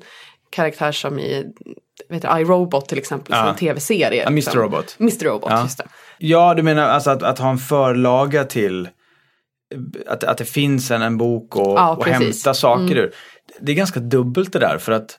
karaktär 0.50 0.92
som 0.92 1.18
i 1.18 1.52
vet 2.08 2.22
du, 2.22 2.28
iRobot 2.28 2.88
till 2.88 2.98
exempel, 2.98 3.32
ja. 3.32 3.38
som 3.38 3.48
en 3.48 3.56
tv-serie. 3.56 4.22
Ja, 4.22 4.26
Mr 4.26 4.36
liksom. 4.36 4.60
Robot. 4.60 4.96
Mr 5.00 5.24
Robot, 5.24 5.50
ja. 5.50 5.62
just 5.62 5.78
det. 5.78 5.84
Ja, 6.18 6.54
du 6.54 6.62
menar 6.62 6.82
alltså 6.82 7.10
att, 7.10 7.22
att 7.22 7.38
ha 7.38 7.50
en 7.50 7.58
förlaga 7.58 8.44
till 8.44 8.88
att, 10.06 10.24
att 10.24 10.38
det 10.38 10.44
finns 10.44 10.90
en, 10.90 11.02
en 11.02 11.18
bok 11.18 11.56
och, 11.56 11.78
ja, 11.78 11.96
och 11.96 12.06
hämta 12.06 12.54
saker 12.54 12.82
mm. 12.82 12.98
ur. 12.98 13.12
Det 13.60 13.72
är 13.72 13.76
ganska 13.76 14.00
dubbelt 14.00 14.52
det 14.52 14.58
där 14.58 14.78
för 14.78 14.92
att 14.92 15.18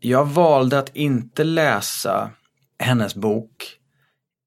jag 0.00 0.24
valde 0.24 0.78
att 0.78 0.96
inte 0.96 1.44
läsa 1.44 2.30
hennes 2.78 3.14
bok 3.14 3.76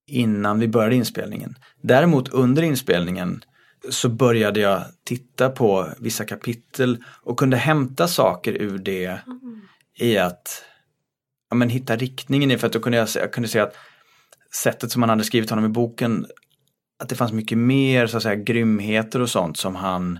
innan 0.07 0.59
vi 0.59 0.67
började 0.67 0.95
inspelningen. 0.95 1.55
Däremot 1.81 2.29
under 2.29 2.63
inspelningen 2.63 3.43
så 3.89 4.09
började 4.09 4.59
jag 4.59 4.83
titta 5.03 5.49
på 5.49 5.89
vissa 5.99 6.25
kapitel 6.25 7.03
och 7.23 7.39
kunde 7.39 7.57
hämta 7.57 8.07
saker 8.07 8.53
ur 8.53 8.77
det 8.77 9.05
mm. 9.05 9.61
i 9.97 10.17
att 10.17 10.63
ja, 11.49 11.55
men 11.55 11.69
hitta 11.69 11.95
riktningen 11.95 12.51
i, 12.51 12.57
för 12.57 12.67
att 12.67 12.73
då 12.73 12.79
kunde 12.79 12.97
jag, 12.97 13.07
jag 13.15 13.33
kunde 13.33 13.49
se 13.49 13.59
att 13.59 13.75
sättet 14.51 14.91
som 14.91 15.01
han 15.01 15.09
hade 15.09 15.23
skrivit 15.23 15.49
honom 15.49 15.65
i 15.65 15.69
boken, 15.69 16.25
att 16.99 17.09
det 17.09 17.15
fanns 17.15 17.31
mycket 17.31 17.57
mer 17.57 18.07
så 18.07 18.17
att 18.17 18.23
säga 18.23 18.35
grymheter 18.35 19.21
och 19.21 19.29
sånt 19.29 19.57
som 19.57 19.75
han 19.75 20.19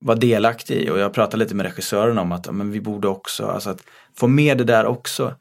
var 0.00 0.16
delaktig 0.16 0.76
i 0.76 0.90
och 0.90 0.98
jag 0.98 1.14
pratade 1.14 1.36
lite 1.36 1.54
med 1.54 1.66
regissören 1.66 2.18
om 2.18 2.32
att 2.32 2.54
men 2.54 2.70
vi 2.70 2.80
borde 2.80 3.08
också, 3.08 3.46
alltså 3.46 3.70
att 3.70 3.82
få 4.16 4.28
med 4.28 4.58
det 4.58 4.64
där 4.64 4.86
också. 4.86 5.34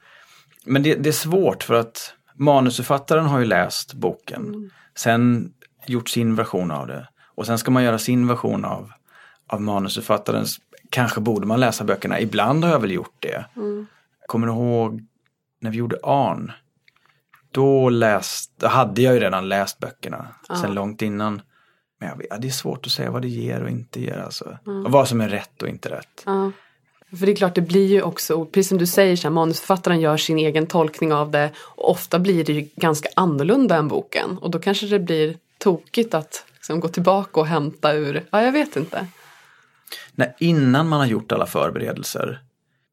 Men 0.66 0.84
det, 0.84 0.96
det 0.96 1.10
är 1.10 1.14
svårt 1.14 1.64
för 1.64 1.74
att 1.74 2.14
manusförfattaren 2.36 3.26
har 3.26 3.40
ju 3.40 3.46
läst 3.46 3.94
boken, 3.94 4.42
mm. 4.42 4.70
sen 4.96 5.54
gjort 5.86 6.10
sin 6.10 6.36
version 6.36 6.72
av 6.72 6.88
det. 6.88 7.08
Och 7.36 7.46
sen 7.46 7.58
ska 7.58 7.72
man 7.72 7.84
göra 7.84 7.98
sin 7.98 8.28
version 8.28 8.66
av, 8.66 8.92
av 9.48 9.62
manusförfattarens. 9.62 10.58
Kanske 10.90 11.22
borde 11.22 11.48
man 11.48 11.60
läsa 11.60 11.84
böckerna. 11.84 12.20
Ibland 12.20 12.64
har 12.64 12.72
jag 12.72 12.80
väl 12.80 12.92
gjort 12.92 13.16
det. 13.20 13.46
Mm. 13.56 13.88
Kommer 14.32 14.48
du 14.48 14.54
ihåg 14.54 15.02
när 15.62 15.72
vi 15.72 15.78
gjorde 15.78 16.00
Arn? 16.04 16.52
Då, 17.52 17.90
läst, 17.90 18.54
då 18.58 18.68
hade 18.68 19.02
jag 19.02 19.14
ju 19.14 19.20
redan 19.20 19.50
läst 19.50 19.80
böckerna 19.80 20.28
ah. 20.48 20.56
sen 20.56 20.74
långt 20.74 21.02
innan. 21.02 21.42
Men 22.00 22.10
jag 22.10 22.26
ja, 22.30 22.38
det 22.38 22.48
är 22.48 22.52
svårt 22.52 22.86
att 22.86 22.92
säga 22.92 23.12
vad 23.12 23.22
det 23.22 23.28
ger 23.28 23.64
och 23.64 23.70
inte 23.70 24.02
ger. 24.02 24.18
Alltså. 24.18 24.58
Mm. 24.68 24.86
Och 24.86 24.92
vad 24.92 25.08
som 25.08 25.22
är 25.22 25.30
rätt 25.30 25.62
och 25.62 25.70
inte 25.70 25.90
rätt. 25.90 26.24
Ah. 26.26 26.50
För 27.10 27.26
det 27.26 27.32
är 27.32 27.36
klart 27.36 27.56
det 27.56 27.62
blir 27.62 27.88
ju 27.88 28.02
också, 28.02 28.46
precis 28.46 28.70
som 28.70 28.78
du 28.78 28.88
säger, 28.88 29.16
så 29.16 29.28
här, 29.28 29.34
manusförfattaren 29.34 30.02
gör 30.02 30.18
sin 30.18 30.38
egen 30.38 30.68
tolkning 30.68 31.14
av 31.14 31.32
det. 31.32 31.52
Och 31.58 31.92
ofta 31.92 32.20
blir 32.20 32.46
det 32.46 32.54
ju 32.54 32.70
ganska 32.76 33.10
annorlunda 33.16 33.76
än 33.76 33.88
boken. 33.88 34.38
Och 34.38 34.52
då 34.52 34.60
kanske 34.60 34.88
det 34.88 35.00
blir 35.00 35.38
tokigt 35.58 36.14
att 36.14 36.46
liksom 36.54 36.80
gå 36.80 36.88
tillbaka 36.88 37.40
och 37.40 37.48
hämta 37.48 37.94
ur, 37.94 38.26
ja 38.32 38.44
jag 38.44 38.52
vet 38.52 38.76
inte. 38.76 39.08
Nej, 40.16 40.36
innan 40.40 40.90
man 40.90 41.00
har 41.00 41.08
gjort 41.08 41.32
alla 41.32 41.46
förberedelser. 41.46 42.42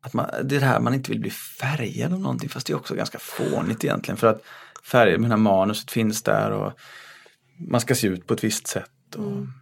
Att 0.00 0.12
man, 0.12 0.26
det 0.42 0.56
är 0.56 0.60
det 0.60 0.66
här 0.66 0.80
man 0.80 0.94
inte 0.94 1.10
vill 1.10 1.20
bli 1.20 1.30
färgad 1.30 2.12
av 2.12 2.20
någonting 2.20 2.48
fast 2.48 2.66
det 2.66 2.72
är 2.72 2.76
också 2.76 2.94
ganska 2.94 3.18
fånigt 3.18 3.84
egentligen 3.84 4.16
för 4.16 4.26
att 4.26 4.42
färg, 4.84 5.18
mina 5.18 5.36
manuset 5.36 5.90
finns 5.90 6.22
där 6.22 6.50
och 6.50 6.72
man 7.68 7.80
ska 7.80 7.94
se 7.94 8.06
ut 8.06 8.26
på 8.26 8.34
ett 8.34 8.44
visst 8.44 8.66
sätt. 8.66 9.14
Och, 9.16 9.24
mm. 9.24 9.52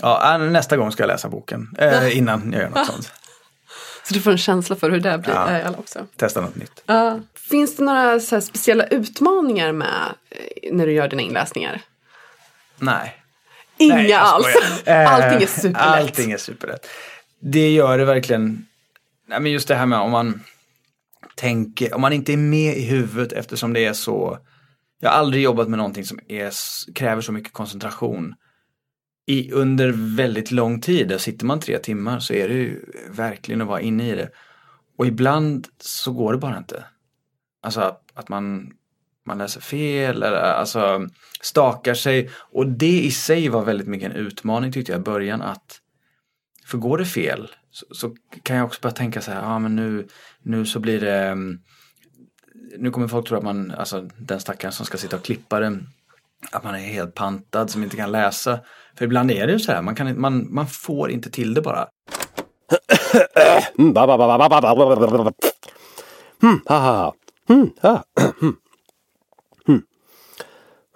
Ja, 0.00 0.34
äh, 0.34 0.40
nästa 0.40 0.76
gång 0.76 0.92
ska 0.92 1.02
jag 1.02 1.08
läsa 1.08 1.28
boken 1.28 1.74
eh, 1.78 2.16
innan 2.16 2.52
jag 2.52 2.62
gör 2.62 2.70
något 2.70 2.86
sånt. 2.86 3.12
Så 4.04 4.14
du 4.14 4.20
får 4.20 4.30
en 4.30 4.38
känsla 4.38 4.76
för 4.76 4.90
hur 4.90 5.00
det 5.00 5.18
blir 5.18 5.34
ja, 5.34 5.58
äh, 5.58 5.78
också. 5.78 6.06
Testa 6.16 6.40
något 6.40 6.56
nytt. 6.56 6.82
Uh, 6.90 7.16
finns 7.34 7.76
det 7.76 7.84
några 7.84 8.20
speciella 8.20 8.86
utmaningar 8.86 9.72
med 9.72 10.14
eh, 10.30 10.74
när 10.74 10.86
du 10.86 10.92
gör 10.92 11.08
dina 11.08 11.22
inläsningar? 11.22 11.80
Nej. 12.78 13.16
Inga 13.76 13.94
Nej, 13.96 14.12
alls. 14.12 14.46
Allting 14.86 15.42
är 15.42 15.46
superlätt. 15.46 15.80
Allting 15.80 16.32
är 16.32 16.36
superlätt. 16.36 16.86
Det 17.40 17.70
gör 17.70 17.98
det 17.98 18.04
verkligen. 18.04 18.66
Nej, 19.30 19.40
men 19.40 19.52
just 19.52 19.68
det 19.68 19.74
här 19.74 19.86
med 19.86 19.98
om 19.98 20.10
man 20.10 20.40
tänker, 21.36 21.94
om 21.94 22.00
man 22.00 22.12
inte 22.12 22.32
är 22.32 22.36
med 22.36 22.76
i 22.76 22.84
huvudet 22.84 23.32
eftersom 23.32 23.72
det 23.72 23.84
är 23.84 23.92
så. 23.92 24.38
Jag 25.00 25.10
har 25.10 25.16
aldrig 25.16 25.42
jobbat 25.42 25.68
med 25.68 25.78
någonting 25.78 26.04
som 26.04 26.20
är, 26.28 26.52
kräver 26.94 27.22
så 27.22 27.32
mycket 27.32 27.52
koncentration. 27.52 28.34
I, 29.26 29.52
under 29.52 30.16
väldigt 30.16 30.50
lång 30.50 30.80
tid, 30.80 31.08
där 31.08 31.18
sitter 31.18 31.46
man 31.46 31.60
tre 31.60 31.78
timmar 31.78 32.20
så 32.20 32.34
är 32.34 32.48
det 32.48 32.54
ju 32.54 32.84
verkligen 33.10 33.60
att 33.60 33.68
vara 33.68 33.80
inne 33.80 34.12
i 34.12 34.14
det. 34.14 34.30
Och 34.98 35.06
ibland 35.06 35.68
så 35.78 36.12
går 36.12 36.32
det 36.32 36.38
bara 36.38 36.58
inte. 36.58 36.84
Alltså 37.62 37.80
att, 37.80 38.02
att 38.14 38.28
man, 38.28 38.72
man 39.26 39.38
läser 39.38 39.60
fel 39.60 40.22
eller 40.22 40.36
alltså 40.36 41.08
stakar 41.40 41.94
sig. 41.94 42.30
Och 42.34 42.66
det 42.66 43.02
i 43.02 43.10
sig 43.10 43.48
var 43.48 43.64
väldigt 43.64 43.88
mycket 43.88 44.10
en 44.10 44.16
utmaning 44.16 44.72
tyckte 44.72 44.92
jag 44.92 45.00
i 45.00 45.04
början 45.04 45.42
att 45.42 45.80
för 46.66 46.78
går 46.78 46.98
det 46.98 47.06
fel 47.06 47.50
så, 47.70 47.86
så 47.90 48.16
kan 48.42 48.56
jag 48.56 48.66
också 48.66 48.80
börja 48.80 48.94
tänka 48.94 49.20
så 49.20 49.30
här, 49.30 49.42
ja 49.42 49.46
ah, 49.46 49.58
men 49.58 49.76
nu, 49.76 50.08
nu 50.42 50.66
så 50.66 50.80
blir 50.80 51.00
det 51.00 51.36
nu 52.78 52.90
kommer 52.90 53.08
folk 53.08 53.28
tro 53.28 53.36
att 53.36 53.44
man, 53.44 53.70
alltså 53.70 54.08
den 54.18 54.40
stackaren 54.40 54.72
som 54.72 54.86
ska 54.86 54.98
sitta 54.98 55.16
och 55.16 55.22
klippa 55.22 55.60
den, 55.60 55.88
att 56.52 56.64
man 56.64 56.74
är 56.74 56.78
helt 56.78 57.14
pantad 57.14 57.70
som 57.70 57.82
inte 57.82 57.96
kan 57.96 58.12
läsa. 58.12 58.60
För 58.94 59.04
ibland 59.04 59.30
är 59.30 59.46
det 59.46 59.52
ju 59.52 59.58
så 59.58 59.72
här, 59.72 59.82
man, 59.82 59.94
kan, 59.94 60.20
man, 60.20 60.54
man 60.54 60.66
får 60.66 61.10
inte 61.10 61.30
till 61.30 61.54
det 61.54 61.62
bara. 61.62 61.88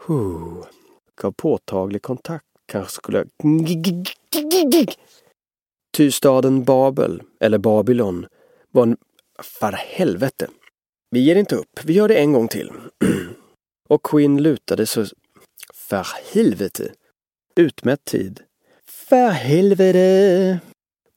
Ha. 0.07 0.67
Gav 1.23 1.33
påtaglig 1.33 2.03
kontakt. 2.03 2.45
Kanske 2.67 2.93
skulle... 2.93 3.25
Ty 5.95 6.11
staden 6.11 6.65
Babel, 6.65 7.23
eller 7.41 7.59
Babylon, 7.59 8.27
var 8.71 8.83
en... 8.83 8.97
För 9.43 9.73
helvete. 9.73 10.49
Vi 11.11 11.21
ger 11.21 11.37
inte 11.37 11.57
upp. 11.57 11.81
Vi 11.85 11.93
gör 11.93 12.09
det 12.09 12.19
en 12.19 12.33
gång 12.33 12.49
till. 12.49 12.71
Och 13.89 14.03
Quinn 14.03 14.43
lutade 14.43 14.87
så... 14.87 15.07
För 15.75 16.07
helvete. 16.35 16.93
Utmätt 17.57 18.05
tid. 18.05 18.41
För 18.87 19.29
helvete. 19.29 20.61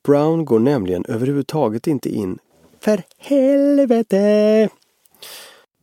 Brown 0.07 0.45
går 0.45 0.59
nämligen 0.59 1.05
överhuvudtaget 1.07 1.87
inte 1.87 2.09
in. 2.09 2.39
För 2.79 3.03
helvete! 3.17 4.69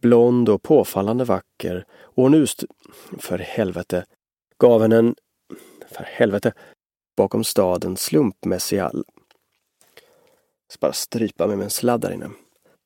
Blond 0.01 0.49
och 0.49 0.63
påfallande 0.63 1.25
vacker 1.25 1.85
och 1.91 2.23
hon 2.23 2.35
ust... 2.35 2.65
För 3.19 3.39
helvete. 3.39 4.05
Gav 4.59 4.83
henne 4.83 4.97
en... 4.97 5.15
För 5.89 6.05
helvete. 6.05 6.53
Bakom 7.17 7.45
staden 7.45 7.97
slumpmässig 7.97 8.79
all... 8.79 9.05
Ska 10.69 10.79
bara 10.81 10.93
strypa 10.93 11.47
mig 11.47 11.57
med 11.57 11.65
en 11.65 11.71
sladd 11.71 12.01
där 12.01 12.13
inne. 12.13 12.31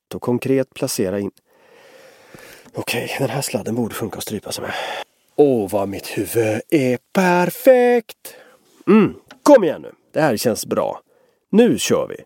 Då 0.07 0.19
konkret 0.19 0.73
placera 0.73 1.19
in... 1.19 1.31
Okej, 2.73 3.05
okay, 3.05 3.17
den 3.19 3.29
här 3.29 3.41
sladden 3.41 3.75
borde 3.75 3.95
funka 3.95 4.17
att 4.17 4.23
strypa 4.23 4.51
sig 4.51 4.61
med. 4.61 4.73
Åh, 5.35 5.69
vad 5.69 5.89
mitt 5.89 6.07
huvud 6.07 6.61
är 6.69 6.99
perfekt! 7.13 8.35
Mm, 8.87 9.15
kom 9.43 9.63
igen 9.63 9.81
nu! 9.81 9.91
Det 10.11 10.21
här 10.21 10.37
känns 10.37 10.65
bra. 10.65 11.01
Nu 11.51 11.77
kör 11.77 12.07
vi! 12.07 12.23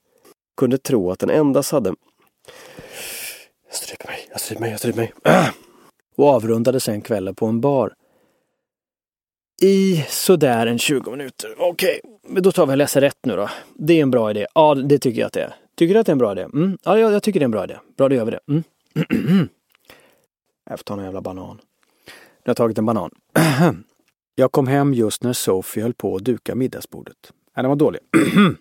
Kunde 0.57 0.77
tro 0.77 1.11
att 1.11 1.19
den 1.19 1.29
endast 1.29 1.71
hade... 1.71 1.95
Jag 3.67 3.75
stryper 3.75 4.07
mig, 4.07 4.27
jag 4.31 4.41
stryper 4.41 4.61
mig, 4.61 4.71
jag 4.71 4.79
stryper 4.79 4.97
mig. 4.97 5.13
Ah! 5.23 5.47
Och 6.17 6.27
avrundade 6.27 6.79
sen 6.79 7.01
kvällen 7.01 7.35
på 7.35 7.45
en 7.45 7.61
bar. 7.61 7.93
I 9.61 10.05
sådär 10.09 10.67
en 10.67 10.79
20 10.79 11.11
minuter. 11.11 11.55
Okej, 11.57 12.01
okay. 12.03 12.41
då 12.41 12.51
tar 12.51 12.65
vi 12.65 12.73
och 12.73 12.77
läser 12.77 13.01
rätt 13.01 13.17
nu 13.23 13.35
då. 13.35 13.49
Det 13.73 13.93
är 13.93 14.01
en 14.01 14.11
bra 14.11 14.31
idé. 14.31 14.47
Ja, 14.55 14.75
det 14.75 14.99
tycker 14.99 15.19
jag 15.19 15.27
att 15.27 15.33
det 15.33 15.41
är. 15.41 15.55
Tycker 15.75 15.93
du 15.93 15.99
att 15.99 16.05
det 16.05 16.09
är 16.09 16.13
en 16.13 16.17
bra 16.17 16.31
idé? 16.31 16.41
Mm. 16.41 16.77
Ja, 16.83 16.99
jag, 16.99 17.13
jag 17.13 17.23
tycker 17.23 17.39
det 17.39 17.43
är 17.43 17.45
en 17.45 17.51
bra 17.51 17.63
idé. 17.63 17.77
Bra, 17.97 18.09
då 18.09 18.15
gör 18.15 18.25
vi 18.25 18.31
det. 18.31 18.39
Mm. 18.47 18.63
jag 20.69 20.79
får 20.79 20.83
ta 20.83 20.93
en 20.93 21.03
jävla 21.03 21.21
banan. 21.21 21.57
Nu 21.57 22.11
har 22.43 22.49
jag 22.49 22.57
tagit 22.57 22.77
en 22.77 22.85
banan. 22.85 23.11
jag 24.35 24.51
kom 24.51 24.67
hem 24.67 24.93
just 24.93 25.23
när 25.23 25.33
Sophie 25.33 25.83
höll 25.83 25.93
på 25.93 26.15
att 26.15 26.23
duka 26.23 26.55
middagsbordet. 26.55 27.17
Nej, 27.55 27.63
den 27.63 27.69
var 27.69 27.75
dålig. 27.75 28.01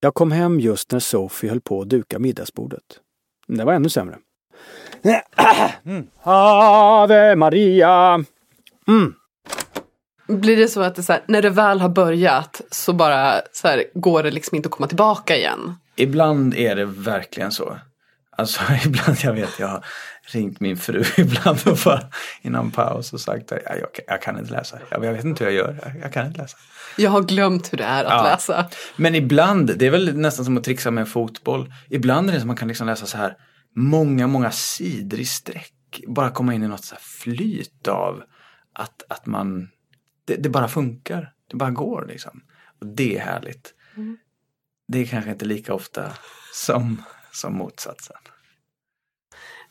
Jag 0.00 0.14
kom 0.14 0.32
hem 0.32 0.60
just 0.60 0.92
när 0.92 0.98
Sophie 0.98 1.50
höll 1.50 1.60
på 1.60 1.80
att 1.80 1.88
duka 1.88 2.18
middagsbordet. 2.18 3.00
Det 3.46 3.64
var 3.64 3.72
ännu 3.72 3.88
sämre. 3.88 4.18
Mm. 5.84 6.06
Ave 6.22 7.36
Maria! 7.36 8.24
Mm. 8.88 9.14
Blir 10.28 10.56
det 10.56 10.68
så 10.68 10.82
att 10.82 10.94
det 10.94 11.02
så 11.02 11.12
här, 11.12 11.22
när 11.26 11.42
det 11.42 11.50
väl 11.50 11.80
har 11.80 11.88
börjat 11.88 12.60
så 12.70 12.92
bara 12.92 13.40
så 13.52 13.68
här, 13.68 13.84
går 13.94 14.22
det 14.22 14.30
liksom 14.30 14.56
inte 14.56 14.66
att 14.66 14.72
komma 14.72 14.86
tillbaka 14.86 15.36
igen? 15.36 15.74
Ibland 15.96 16.54
är 16.54 16.76
det 16.76 16.84
verkligen 16.84 17.52
så. 17.52 17.78
Alltså 18.36 18.60
ibland, 18.84 19.18
jag 19.22 19.32
vet, 19.32 19.58
jag 19.58 19.68
har 19.68 19.84
ringt 20.22 20.60
min 20.60 20.76
fru 20.76 21.04
ibland 21.16 21.58
och 21.66 21.78
bara 21.84 22.00
innan 22.42 22.70
paus 22.70 23.12
och 23.12 23.20
sagt 23.20 23.52
att 23.52 23.58
jag, 23.64 23.88
jag, 24.06 24.22
kan 24.22 24.38
inte 24.38 24.52
läsa. 24.52 24.78
Jag, 24.90 25.04
jag 25.04 25.12
vet 25.12 25.24
inte 25.24 25.44
hur 25.44 25.50
jag 25.50 25.58
gör, 25.58 25.78
jag, 25.82 26.02
jag, 26.02 26.12
kan 26.12 26.26
inte 26.26 26.40
läsa. 26.40 26.56
Jag 26.96 27.10
har 27.10 27.22
glömt 27.22 27.72
hur 27.72 27.78
det 27.78 27.84
är 27.84 28.04
att 28.04 28.10
ja. 28.10 28.22
läsa. 28.22 28.68
Men 28.96 29.14
ibland, 29.14 29.78
det 29.78 29.86
är 29.86 29.90
väl 29.90 30.16
nästan 30.16 30.44
som 30.44 30.56
att 30.56 30.64
trixa 30.64 30.90
med 30.90 31.08
fotboll. 31.08 31.72
Ibland 31.90 32.28
är 32.28 32.34
det 32.34 32.40
som 32.40 32.46
att 32.46 32.46
man 32.46 32.56
kan 32.56 32.68
liksom 32.68 32.86
läsa 32.86 33.06
så 33.06 33.16
här 33.16 33.36
många, 33.76 34.26
många 34.26 34.50
sidor 34.50 35.20
i 35.20 35.24
sträck. 35.24 35.72
Bara 36.06 36.30
komma 36.30 36.54
in 36.54 36.62
i 36.62 36.68
något 36.68 36.84
så 36.84 36.94
här 36.94 37.02
flyt 37.02 37.88
av 37.88 38.22
att, 38.74 39.02
att 39.08 39.26
man, 39.26 39.68
det, 40.28 40.36
det 40.36 40.48
bara 40.48 40.68
funkar. 40.68 41.32
Det 41.46 41.56
bara 41.56 41.70
går 41.70 42.06
liksom. 42.08 42.40
Och 42.80 42.86
det 42.86 43.16
är 43.16 43.20
härligt. 43.20 43.74
Mm. 43.96 44.18
Det 44.88 44.98
är 44.98 45.06
kanske 45.06 45.30
inte 45.30 45.44
lika 45.44 45.74
ofta 45.74 46.12
som 46.54 47.02
som 47.32 47.56
motsatsen. 47.56 48.16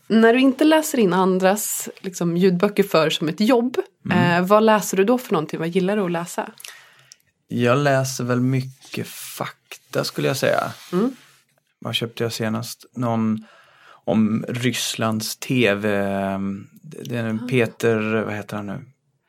När 0.08 0.34
du 0.34 0.40
inte 0.40 0.64
läser 0.64 0.98
in 0.98 1.14
andras 1.14 1.90
liksom, 2.00 2.38
ljudböcker 2.38 2.84
för 2.84 3.10
som 3.10 3.30
ett 3.30 3.40
jobb, 3.40 3.78
mm. 4.06 4.18
eh, 4.18 4.48
vad 4.48 4.64
läser 4.64 4.98
du 4.98 5.04
då 5.04 5.18
för 5.18 5.34
någonting? 5.34 5.60
Vad 5.60 5.68
gillar 5.68 5.96
du 5.96 6.02
att 6.02 6.12
läsa? 6.12 6.52
Jag 7.48 7.78
läser 7.78 8.24
väl 8.24 8.40
mycket 8.40 9.08
fakta 9.08 10.04
skulle 10.04 10.28
jag 10.28 10.38
säga. 10.38 10.64
Mm. 10.94 11.16
Vad 11.80 11.96
köpte 11.96 12.24
jag 12.24 12.34
senast? 12.34 12.86
Någon 12.94 13.46
om 13.90 14.46
Rysslands 14.48 15.38
tv, 15.38 15.90
det 16.82 17.18
är 17.18 17.34
ah. 17.34 17.48
Peter, 17.50 18.24
vad 18.26 18.34
heter 18.34 18.58
han 18.58 18.66
nu? 18.66 18.86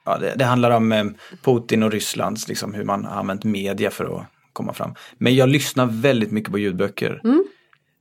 Ja, 0.08 0.18
det, 0.18 0.34
det 0.36 0.44
handlar 0.44 0.70
om 0.70 0.92
eh, 0.92 1.04
Putin 1.42 1.82
och 1.82 1.92
Rysslands, 1.92 2.48
liksom 2.48 2.74
hur 2.74 2.84
man 2.84 3.04
har 3.04 3.20
använt 3.20 3.44
media 3.44 3.90
för 3.90 4.04
att 4.04 4.26
komma 4.52 4.72
fram. 4.72 4.94
Men 5.18 5.34
jag 5.34 5.48
lyssnar 5.48 5.86
väldigt 5.86 6.30
mycket 6.30 6.50
på 6.50 6.58
ljudböcker. 6.58 7.20
Mm 7.24 7.44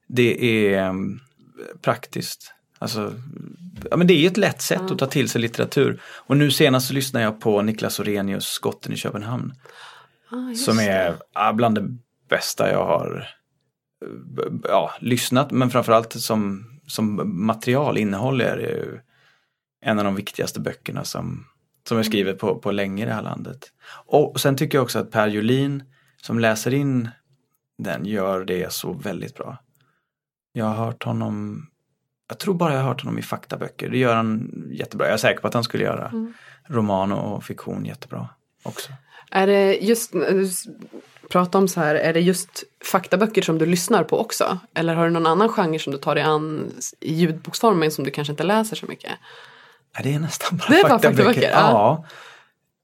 det 0.07 0.73
är 0.73 0.89
mm, 0.89 1.19
praktiskt. 1.81 2.53
Alltså, 2.79 3.13
ja, 3.91 3.97
men 3.97 4.07
det 4.07 4.13
är 4.13 4.27
ett 4.27 4.37
lätt 4.37 4.61
sätt 4.61 4.81
ja. 4.87 4.93
att 4.93 4.99
ta 4.99 5.05
till 5.05 5.29
sig 5.29 5.41
litteratur. 5.41 6.01
Och 6.03 6.37
nu 6.37 6.51
senast 6.51 6.87
så 6.87 6.93
lyssnade 6.93 7.25
jag 7.25 7.41
på 7.41 7.61
Niklas 7.61 7.99
Orenius 7.99 8.45
Skotten 8.45 8.93
i 8.93 8.95
Köpenhamn. 8.95 9.53
Ah, 10.29 10.55
som 10.55 10.79
är 10.79 11.15
ja, 11.33 11.53
bland 11.53 11.75
det 11.75 11.97
bästa 12.29 12.71
jag 12.71 12.85
har 12.85 13.27
ja, 14.63 14.91
lyssnat 14.99 15.51
men 15.51 15.69
framförallt 15.69 16.13
som, 16.13 16.65
som 16.87 17.21
material, 17.45 17.97
innehåll 17.97 18.41
är 18.41 18.57
det 18.57 19.01
en 19.81 19.99
av 19.99 20.05
de 20.05 20.15
viktigaste 20.15 20.59
böckerna 20.59 21.03
som, 21.03 21.45
som 21.88 21.97
är 21.97 22.01
mm. 22.01 22.11
skrivet 22.11 22.39
på, 22.39 22.55
på 22.55 22.71
länge 22.71 23.03
i 23.03 23.05
det 23.05 23.13
här 23.13 23.21
landet. 23.21 23.71
Och 24.05 24.39
sen 24.39 24.57
tycker 24.57 24.77
jag 24.77 24.83
också 24.83 24.99
att 24.99 25.11
Per 25.11 25.27
Julin 25.27 25.83
som 26.21 26.39
läser 26.39 26.73
in 26.73 27.09
den 27.77 28.05
gör 28.05 28.45
det 28.45 28.73
så 28.73 28.93
väldigt 28.93 29.35
bra. 29.35 29.57
Jag 30.53 30.65
har 30.65 30.85
hört 30.85 31.03
honom, 31.03 31.67
jag 32.29 32.39
tror 32.39 32.53
bara 32.53 32.73
jag 32.73 32.79
har 32.79 32.88
hört 32.88 33.01
honom 33.01 33.19
i 33.19 33.21
faktaböcker. 33.21 33.89
Det 33.89 33.97
gör 33.97 34.15
han 34.15 34.51
jättebra. 34.71 35.07
Jag 35.07 35.13
är 35.13 35.17
säker 35.17 35.41
på 35.41 35.47
att 35.47 35.53
han 35.53 35.63
skulle 35.63 35.83
göra 35.83 36.07
mm. 36.07 36.33
roman 36.67 37.11
och 37.11 37.43
fiktion 37.43 37.85
jättebra 37.85 38.29
också. 38.63 38.91
Är 39.31 39.47
det 39.47 39.75
just, 39.75 40.13
prata 41.29 41.57
om 41.57 41.67
så 41.67 41.79
här, 41.79 41.95
är 41.95 42.13
det 42.13 42.19
just 42.19 42.63
faktaböcker 42.91 43.41
som 43.41 43.57
du 43.57 43.65
lyssnar 43.65 44.03
på 44.03 44.19
också? 44.19 44.59
Eller 44.73 44.95
har 44.95 45.05
du 45.05 45.11
någon 45.11 45.27
annan 45.27 45.49
genre 45.49 45.79
som 45.79 45.93
du 45.93 45.99
tar 45.99 46.15
dig 46.15 46.23
an 46.23 46.71
i 46.99 47.13
ljudboksformen 47.13 47.91
som 47.91 48.03
du 48.03 48.11
kanske 48.11 48.31
inte 48.31 48.43
läser 48.43 48.75
så 48.75 48.85
mycket? 48.85 49.11
Det 50.03 50.13
är 50.13 50.19
nästan 50.19 50.57
bara 50.57 50.67
det 50.69 50.79
är 50.79 50.89
faktaböcker. 50.89 51.17
Bara 51.17 51.33
faktaböcker 51.33 51.49
ja. 51.49 51.71
ja, 51.71 52.05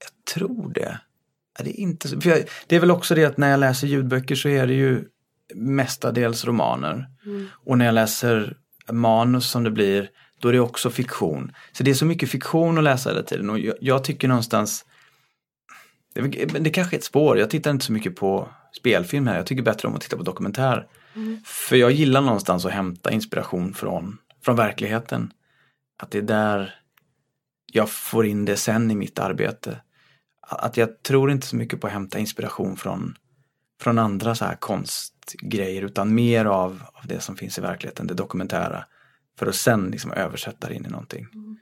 jag 0.00 0.34
tror 0.34 0.72
det. 0.72 0.98
Det, 1.58 1.70
är 1.70 1.80
inte 1.80 2.08
så, 2.08 2.16
jag, 2.24 2.44
det 2.66 2.76
är 2.76 2.80
väl 2.80 2.90
också 2.90 3.14
det 3.14 3.24
att 3.24 3.36
när 3.36 3.50
jag 3.50 3.60
läser 3.60 3.86
ljudböcker 3.86 4.34
så 4.34 4.48
är 4.48 4.66
det 4.66 4.74
ju 4.74 5.04
mestadels 5.54 6.44
romaner. 6.44 7.08
Mm. 7.26 7.48
Och 7.64 7.78
när 7.78 7.84
jag 7.84 7.94
läser 7.94 8.56
manus 8.92 9.50
som 9.50 9.64
det 9.64 9.70
blir, 9.70 10.10
då 10.40 10.48
är 10.48 10.52
det 10.52 10.60
också 10.60 10.90
fiktion. 10.90 11.52
Så 11.72 11.82
det 11.82 11.90
är 11.90 11.94
så 11.94 12.06
mycket 12.06 12.30
fiktion 12.30 12.78
att 12.78 12.84
läsa 12.84 13.10
hela 13.10 13.22
tiden 13.22 13.50
och 13.50 13.58
jag, 13.58 13.74
jag 13.80 14.04
tycker 14.04 14.28
någonstans 14.28 14.84
det, 16.14 16.44
det 16.58 16.70
kanske 16.70 16.96
är 16.96 16.98
ett 16.98 17.04
spår, 17.04 17.38
jag 17.38 17.50
tittar 17.50 17.70
inte 17.70 17.84
så 17.84 17.92
mycket 17.92 18.16
på 18.16 18.48
spelfilm 18.78 19.26
här, 19.26 19.36
jag 19.36 19.46
tycker 19.46 19.62
bättre 19.62 19.88
om 19.88 19.94
att 19.94 20.00
titta 20.00 20.16
på 20.16 20.22
dokumentär. 20.22 20.86
Mm. 21.14 21.40
För 21.44 21.76
jag 21.76 21.90
gillar 21.90 22.20
någonstans 22.20 22.66
att 22.66 22.72
hämta 22.72 23.10
inspiration 23.10 23.74
från, 23.74 24.18
från 24.44 24.56
verkligheten. 24.56 25.32
Att 26.02 26.10
det 26.10 26.18
är 26.18 26.22
där 26.22 26.74
jag 27.76 27.90
får 27.90 28.26
in 28.26 28.44
det 28.44 28.56
sen 28.56 28.90
i 28.90 28.94
mitt 28.94 29.18
arbete. 29.18 29.80
Att 30.40 30.76
jag 30.76 31.02
tror 31.02 31.30
inte 31.30 31.46
så 31.46 31.56
mycket 31.56 31.80
på 31.80 31.86
att 31.86 31.92
hämta 31.92 32.18
inspiration 32.18 32.76
från, 32.76 33.14
från 33.80 33.98
andra 33.98 34.34
så 34.34 34.44
här 34.44 34.56
konst 34.56 35.14
grejer 35.42 35.82
utan 35.82 36.14
mer 36.14 36.44
av, 36.44 36.82
av 36.92 37.06
det 37.06 37.20
som 37.20 37.36
finns 37.36 37.58
i 37.58 37.60
verkligheten, 37.60 38.06
det 38.06 38.14
dokumentära. 38.14 38.84
För 39.38 39.46
att 39.46 39.54
sen 39.54 39.88
liksom 39.90 40.12
översätta 40.12 40.68
det 40.68 40.74
in 40.74 40.86
i 40.86 40.88
någonting. 40.88 41.26
Mm. 41.34 41.56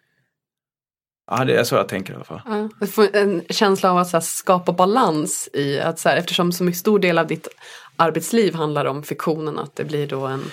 Ja, 1.30 1.44
det 1.44 1.56
är 1.56 1.64
så 1.64 1.74
jag 1.74 1.88
tänker 1.88 2.12
i 2.12 2.16
alla 2.16 2.24
fall. 2.24 2.40
Ja, 2.44 2.68
du 2.80 2.86
får 2.86 3.16
en 3.16 3.42
känsla 3.50 3.90
av 3.90 3.98
att 3.98 4.12
här, 4.12 4.20
skapa 4.20 4.72
balans 4.72 5.48
i 5.52 5.80
att 5.80 5.98
så 5.98 6.08
här, 6.08 6.16
eftersom 6.16 6.52
så 6.52 6.64
mycket 6.64 6.80
stor 6.80 6.98
del 6.98 7.18
av 7.18 7.26
ditt 7.26 7.48
arbetsliv 7.96 8.54
handlar 8.54 8.84
om 8.84 9.02
fiktionen 9.02 9.58
att 9.58 9.76
det 9.76 9.84
blir 9.84 10.06
då 10.06 10.26
en 10.26 10.44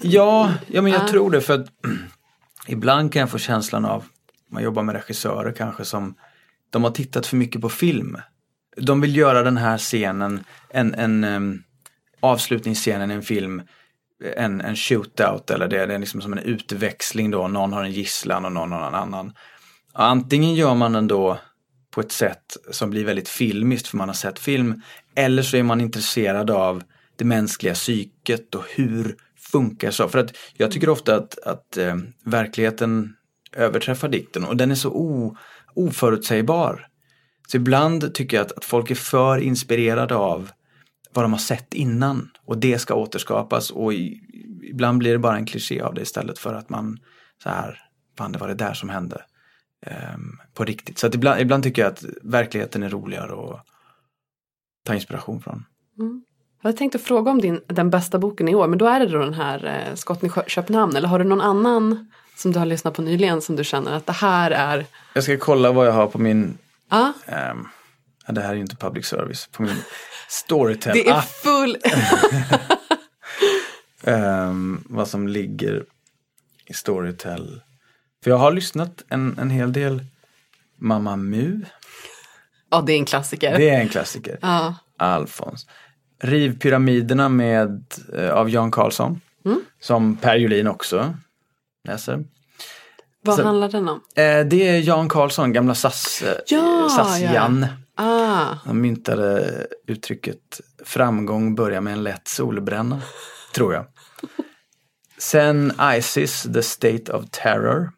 Ja, 0.00 0.52
ja 0.66 0.82
men 0.82 0.92
jag 0.92 1.02
Ah. 1.02 1.08
tror 1.08 1.30
det 1.30 1.40
för 1.40 1.54
att 1.54 1.66
ibland 2.66 3.12
kan 3.12 3.20
jag 3.20 3.30
få 3.30 3.38
känslan 3.38 3.84
av, 3.84 4.04
man 4.50 4.62
jobbar 4.62 4.82
med 4.82 4.94
regissörer 4.94 5.52
kanske 5.52 5.84
som, 5.84 6.14
de 6.70 6.84
har 6.84 6.90
tittat 6.90 7.26
för 7.26 7.36
mycket 7.36 7.60
på 7.60 7.68
film. 7.68 8.16
De 8.76 9.00
vill 9.00 9.16
göra 9.16 9.42
den 9.42 9.56
här 9.56 9.78
scenen, 9.78 10.44
en, 10.70 10.94
en 10.94 11.24
um, 11.24 11.62
avslutningsscenen 12.20 13.10
i 13.10 13.14
en 13.14 13.22
film, 13.22 13.62
en, 14.36 14.60
en 14.60 14.76
shootout 14.76 15.50
eller 15.50 15.68
det, 15.68 15.86
det 15.86 15.94
är 15.94 15.98
liksom 15.98 16.20
som 16.20 16.32
en 16.32 16.38
utväxling 16.38 17.30
då, 17.30 17.48
någon 17.48 17.72
har 17.72 17.84
en 17.84 17.92
gisslan 17.92 18.44
och 18.44 18.52
någon 18.52 18.72
har 18.72 18.88
en 18.88 18.94
annan. 18.94 19.32
Antingen 19.92 20.54
gör 20.54 20.74
man 20.74 20.92
den 20.92 21.08
då 21.08 21.38
på 21.90 22.00
ett 22.00 22.12
sätt 22.12 22.56
som 22.70 22.90
blir 22.90 23.04
väldigt 23.04 23.28
filmiskt 23.28 23.88
för 23.88 23.96
man 23.96 24.08
har 24.08 24.14
sett 24.14 24.38
film. 24.38 24.82
Eller 25.14 25.42
så 25.42 25.56
är 25.56 25.62
man 25.62 25.80
intresserad 25.80 26.50
av 26.50 26.82
det 27.16 27.24
mänskliga 27.24 27.74
psyket 27.74 28.54
och 28.54 28.64
hur 28.76 29.16
funkar 29.52 29.90
så. 29.90 30.08
För 30.08 30.18
att 30.18 30.36
jag 30.56 30.70
tycker 30.70 30.88
ofta 30.88 31.16
att, 31.16 31.38
att 31.38 31.76
eh, 31.76 31.96
verkligheten 32.24 33.14
överträffar 33.52 34.08
dikten 34.08 34.44
och 34.44 34.56
den 34.56 34.70
är 34.70 34.74
så 34.74 34.90
o, 34.90 35.36
oförutsägbar. 35.74 36.86
Så 37.48 37.56
ibland 37.56 38.14
tycker 38.14 38.36
jag 38.36 38.46
att, 38.46 38.52
att 38.52 38.64
folk 38.64 38.90
är 38.90 38.94
för 38.94 39.38
inspirerade 39.38 40.14
av 40.14 40.50
vad 41.14 41.24
de 41.24 41.32
har 41.32 41.38
sett 41.38 41.74
innan 41.74 42.30
och 42.44 42.58
det 42.58 42.78
ska 42.78 42.94
återskapas 42.94 43.70
och 43.70 43.94
i, 43.94 44.20
ibland 44.70 44.98
blir 44.98 45.12
det 45.12 45.18
bara 45.18 45.36
en 45.36 45.46
kliché 45.46 45.80
av 45.80 45.94
det 45.94 46.00
istället 46.00 46.38
för 46.38 46.54
att 46.54 46.68
man 46.68 46.98
så 47.42 47.48
här, 47.48 47.78
fan 48.18 48.32
det 48.32 48.38
var 48.38 48.48
det 48.48 48.54
där 48.54 48.74
som 48.74 48.88
hände 48.88 49.22
um, 50.14 50.38
på 50.54 50.64
riktigt. 50.64 50.98
Så 50.98 51.06
att 51.06 51.14
ibland, 51.14 51.40
ibland 51.40 51.62
tycker 51.62 51.82
jag 51.82 51.92
att 51.92 52.04
verkligheten 52.22 52.82
är 52.82 52.88
roligare 52.88 53.32
att 53.32 53.66
ta 54.84 54.94
inspiration 54.94 55.40
från. 55.40 55.64
Mm. 55.98 56.24
Jag 56.62 56.76
tänkte 56.76 56.98
fråga 56.98 57.30
om 57.30 57.40
din, 57.40 57.60
den 57.66 57.90
bästa 57.90 58.18
boken 58.18 58.48
i 58.48 58.54
år, 58.54 58.68
men 58.68 58.78
då 58.78 58.86
är 58.86 59.00
det 59.00 59.06
då 59.06 59.18
den 59.18 59.34
här 59.34 59.86
eh, 59.88 59.94
Skotten 59.94 60.28
i 60.28 60.50
Köpenhamn, 60.50 60.96
eller 60.96 61.08
har 61.08 61.18
du 61.18 61.24
någon 61.24 61.40
annan 61.40 62.10
som 62.38 62.52
du 62.52 62.58
har 62.58 62.66
lyssnat 62.66 62.94
på 62.94 63.02
nyligen 63.02 63.42
som 63.42 63.56
du 63.56 63.64
känner 63.64 63.92
att 63.92 64.06
det 64.06 64.12
här 64.12 64.50
är, 64.50 64.86
Jag 65.14 65.24
ska 65.24 65.38
kolla 65.38 65.72
vad 65.72 65.86
jag 65.86 65.92
har 65.92 66.06
på 66.06 66.18
min, 66.18 66.58
ja, 66.90 67.12
ehm, 67.26 67.68
ja, 68.26 68.32
det 68.32 68.40
här 68.40 68.50
är 68.50 68.54
ju 68.54 68.60
inte 68.60 68.76
public 68.76 69.06
service, 69.06 69.48
på 69.52 69.62
min 69.62 69.76
Storytel. 70.28 70.92
det 70.94 71.08
är 71.08 71.14
Ah, 71.14 71.22
full, 71.22 71.76
ehm, 74.04 74.84
vad 74.86 75.08
som 75.08 75.28
ligger 75.28 75.84
i 76.66 76.74
Storytel. 76.74 77.60
För 78.24 78.30
jag 78.30 78.38
har 78.38 78.52
lyssnat 78.52 79.02
en, 79.08 79.38
en 79.38 79.50
hel 79.50 79.72
del 79.72 80.04
Mamma 80.78 81.16
Mu, 81.16 81.60
ja 82.70 82.80
det 82.86 82.92
är 82.92 82.96
en 82.98 83.04
klassiker. 83.04 83.58
det 83.58 83.70
är 83.70 83.80
en 83.80 83.88
klassiker. 83.88 84.38
Ja. 84.42 84.74
Alfons. 84.98 85.66
Rivpyramiderna 86.22 87.28
med, 87.28 87.84
eh, 88.16 88.30
av 88.30 88.50
Jan 88.50 88.70
Karlsson. 88.70 89.20
Mm. 89.44 89.60
Som 89.80 90.16
Per 90.16 90.36
Julin 90.36 90.66
också 90.66 91.14
läser. 91.84 92.24
Vad 93.22 93.36
Så- 93.36 93.42
handlar 93.42 93.68
den 93.68 93.88
om? 93.88 94.00
Eh, 94.16 94.46
det 94.46 94.68
är 94.68 94.78
Jan 94.80 95.08
Karlsson, 95.08 95.52
gamla 95.52 95.74
SAS, 95.74 96.22
eh, 96.22 96.36
Ja, 96.46 96.88
SAS-Jan. 96.96 97.66
Ah, 97.94 98.54
Han 98.64 98.80
myntade 98.80 99.66
uttrycket 99.86 100.60
framgång 100.84 101.54
börjar 101.54 101.80
med 101.80 101.92
en 101.92 102.02
lätt 102.02 102.28
solbränna, 102.28 103.02
tror 103.54 103.74
jag. 103.74 103.86
Sen 105.18 105.72
Isis, 105.96 106.42
The 106.54 106.62
State 106.62 107.12
of 107.12 107.24
Terror. 107.30 107.90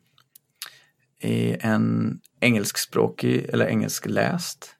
Är 1.22 1.66
en 1.66 2.18
engelskspråkig, 2.40 3.46
eller 3.52 3.66
engelskläst. 3.66 4.74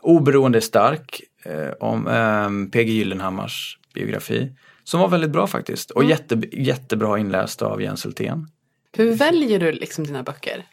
Oberoende 0.00 0.60
stark, 0.60 1.20
eh, 1.44 1.70
om 1.80 2.06
eh, 2.06 2.70
PG 2.72 2.92
Gyllenhammars 2.92 3.78
biografi. 3.94 4.52
Som 4.90 5.00
var 5.00 5.08
väldigt 5.08 5.30
bra 5.30 5.46
faktiskt. 5.46 5.90
Och 5.90 6.04
jätte, 6.04 6.42
jättebra 6.52 7.18
inläst 7.18 7.62
av 7.62 7.82
Jens 7.82 8.04
Hultén. 8.04 8.48
hur 8.96 9.14
väljer 9.14 9.60
du 9.60 9.72
liksom 9.72 10.06
dina 10.06 10.22
böcker? 10.22 10.64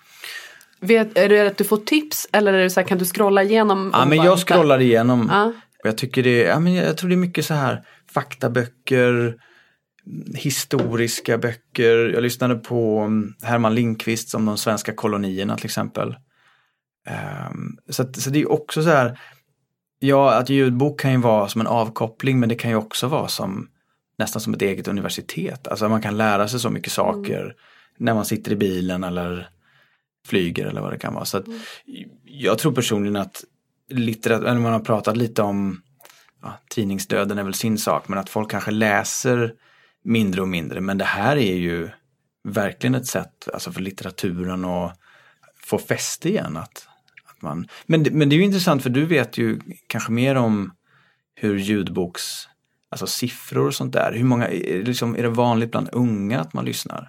Vet, 0.80 1.18
är 1.18 1.30
det 1.30 1.48
att 1.48 1.58
du 1.58 1.64
får 1.64 1.78
tips 1.78 2.28
eller 2.32 2.54
är 2.54 2.64
det 2.64 2.70
så 2.70 2.80
här, 2.80 2.88
kan 2.88 2.98
du 2.98 3.06
scrolla 3.06 3.44
igenom? 3.44 3.92
Ja 3.94 4.06
men 4.06 4.18
jag 4.18 4.40
scrollar 4.40 4.80
igenom 4.80 5.28
Ja. 5.32 5.54
jag 5.84 5.98
tycker 5.98 6.24
det 6.24 6.38
ja, 6.38 6.60
men 6.60 6.74
jag 6.74 6.98
tror 6.98 7.10
det 7.10 7.16
är 7.16 7.18
mycket 7.18 7.46
så 7.46 7.54
här 7.54 7.84
faktaböcker, 8.12 9.36
historiska 10.36 11.38
böcker. 11.38 12.12
Jag 12.14 12.24
lyssnade 12.24 12.56
på 12.56 13.00
mm, 13.00 13.34
Herman 13.42 13.76
Lindqvist 13.76 14.36
om 14.36 14.46
de 14.46 14.58
svenska 14.58 14.94
kolonierna 14.94 15.58
till 15.58 15.66
exempel. 15.66 16.16
Ehm, 17.08 17.78
så, 17.90 18.02
att, 18.02 18.16
så 18.22 18.30
det 18.30 18.42
är 18.42 18.52
också 18.52 18.84
så 18.84 18.90
här, 18.90 19.20
ja 20.00 20.34
att 20.34 20.50
ljudbok 20.50 21.00
kan 21.00 21.12
ju 21.12 21.18
vara 21.18 21.48
som 21.48 21.62
en 21.62 21.68
avkoppling 21.68 22.40
men 22.40 22.50
det 22.50 22.56
kan 22.56 22.72
ju 22.72 22.78
också 22.78 23.08
vara 23.08 23.28
som 23.28 23.68
nästan 24.18 24.42
som 24.42 24.54
ett 24.54 24.62
eget 24.62 24.88
universitet. 24.88 25.68
Alltså 25.68 25.90
man 25.90 26.02
kan 26.02 26.18
lära 26.18 26.48
sig 26.48 26.60
så 26.60 26.70
mycket 26.70 26.92
saker 26.92 27.56
när 27.98 28.14
man 28.14 28.26
sitter 28.26 28.52
i 28.52 28.56
bilen 28.56 29.04
eller 29.04 29.50
flyger 30.28 30.66
eller 30.66 30.82
vad 30.82 30.94
det 30.94 31.00
kan 31.00 31.14
vara. 31.14 31.26
Så 31.26 31.38
att, 31.38 31.46
Jag 32.24 32.58
tror 32.60 32.72
personligen 32.72 33.16
att 33.16 33.44
litteratur, 33.90 34.54
man 34.60 34.74
har 34.74 34.80
pratat 34.80 35.18
lite 35.18 35.42
om 35.42 35.82
ja, 36.42 36.60
tidningsdöden 36.70 37.38
är 37.38 37.44
väl 37.44 37.54
sin 37.54 37.78
sak, 37.78 38.08
men 38.08 38.20
att 38.20 38.30
folk 38.30 38.52
kanske 38.52 38.72
läser 38.72 39.54
mindre 40.04 40.42
och 40.42 40.48
mindre. 40.48 40.82
Men 40.82 40.98
det 40.98 41.06
här 41.06 41.38
är 41.38 41.56
ju 41.56 41.90
verkligen 42.44 42.96
ett 42.96 43.08
sätt 43.08 43.50
alltså 43.54 43.72
för 43.72 43.82
litteraturen 43.82 44.66
att 44.66 45.00
få 45.64 45.78
fäste 45.78 46.30
igen. 46.30 46.58
Att, 46.58 46.88
att 47.30 47.42
man, 47.42 47.68
men, 47.86 48.04
det- 48.04 48.12
men 48.12 48.30
det 48.30 48.36
är 48.36 48.38
ju 48.38 48.44
intressant 48.44 48.84
för 48.84 48.90
du 48.90 49.06
vet 49.06 49.38
ju 49.38 49.60
kanske 49.88 50.12
mer 50.12 50.36
om 50.36 50.72
hur 51.36 51.58
ljudboks, 51.58 52.24
alltså 52.90 53.08
siffror 53.08 53.68
och 53.68 53.74
sånt 53.74 53.94
där. 53.94 54.12
Hur 54.12 54.24
många, 54.24 54.48
är 54.48 54.78
det 54.78 54.84
liksom, 54.84 55.16
är 55.16 55.24
det 55.24 55.30
vanligt 55.30 55.72
bland 55.72 55.90
unga 55.92 56.40
att 56.40 56.54
man 56.54 56.66
lyssnar? 56.66 57.08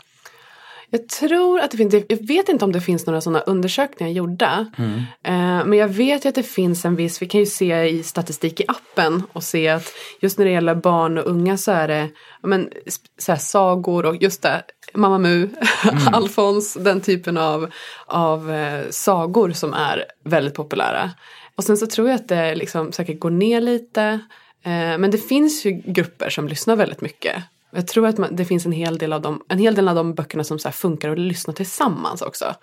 Jag 0.91 1.09
tror 1.09 1.61
att 1.61 1.71
det 1.71 1.77
finns, 1.77 1.95
jag 2.09 2.27
vet 2.27 2.49
inte 2.49 2.65
om 2.65 2.73
det 2.73 2.81
finns 2.81 3.07
några 3.07 3.21
sådana 3.21 3.41
undersökningar 3.41 4.13
gjorda. 4.13 4.67
Mm. 4.79 4.99
Eh, 5.25 5.67
men 5.67 5.73
jag 5.73 5.89
vet 5.89 6.25
ju 6.25 6.29
att 6.29 6.35
det 6.35 6.43
finns 6.43 6.85
en 6.85 6.97
viss, 6.97 7.23
vi 7.23 7.27
kan 7.27 7.41
ju 7.41 7.47
se 7.47 7.85
i 7.85 8.03
statistik 8.03 8.61
i 8.61 8.65
appen 8.69 9.23
och 9.33 9.43
se 9.43 9.69
att 9.69 9.93
just 10.21 10.39
när 10.39 10.45
det 10.45 10.51
gäller 10.51 10.75
barn 10.75 11.19
och 11.19 11.27
unga 11.27 11.57
så 11.57 11.73
är 11.73 11.89
det 11.89 12.09
men, 12.43 12.71
så 13.19 13.33
här, 13.33 13.39
sagor 13.39 14.07
och 14.07 14.23
just 14.23 14.43
det, 14.43 14.63
Mamma 14.95 15.19
Mu, 15.19 15.49
Alfons, 16.13 16.75
den 16.75 17.01
typen 17.01 17.37
av, 17.37 17.71
av 18.07 18.53
eh, 18.53 18.85
sagor 18.91 19.51
som 19.51 19.75
är 19.75 20.05
väldigt 20.25 20.55
populära. 20.55 21.11
Och 21.57 21.65
sen 21.65 21.77
så 21.77 21.87
tror 21.87 22.09
jag 22.09 22.15
att 22.15 22.29
det 22.29 22.55
liksom 22.55 22.93
säkert 22.93 23.21
går 23.21 23.31
ner 23.31 23.61
lite. 23.61 24.21
Eh, 24.63 24.99
men 24.99 25.11
det 25.11 25.19
finns 25.19 25.67
ju 25.67 25.71
grupper 25.73 26.31
som 26.31 26.49
lyssnar 26.49 26.77
väldigt 26.77 27.01
mycket. 27.01 27.43
Jag 27.71 27.87
tror 27.87 28.07
att 28.07 28.19
man, 28.19 28.37
det 28.37 28.45
finns 28.45 28.67
en 28.67 28.73
hel 28.73 28.99
del 28.99 29.13
av 29.13 29.21
de, 29.23 29.43
en 29.49 29.59
hel 29.59 29.75
del 29.75 29.89
av 29.89 29.95
de 29.95 30.15
böckerna 30.15 30.45
som 30.45 30.59
så 30.59 30.71
funkar 30.71 31.11
att 31.11 31.19
lyssna 31.19 31.53
tillsammans 31.53 32.23
också. 32.23 32.55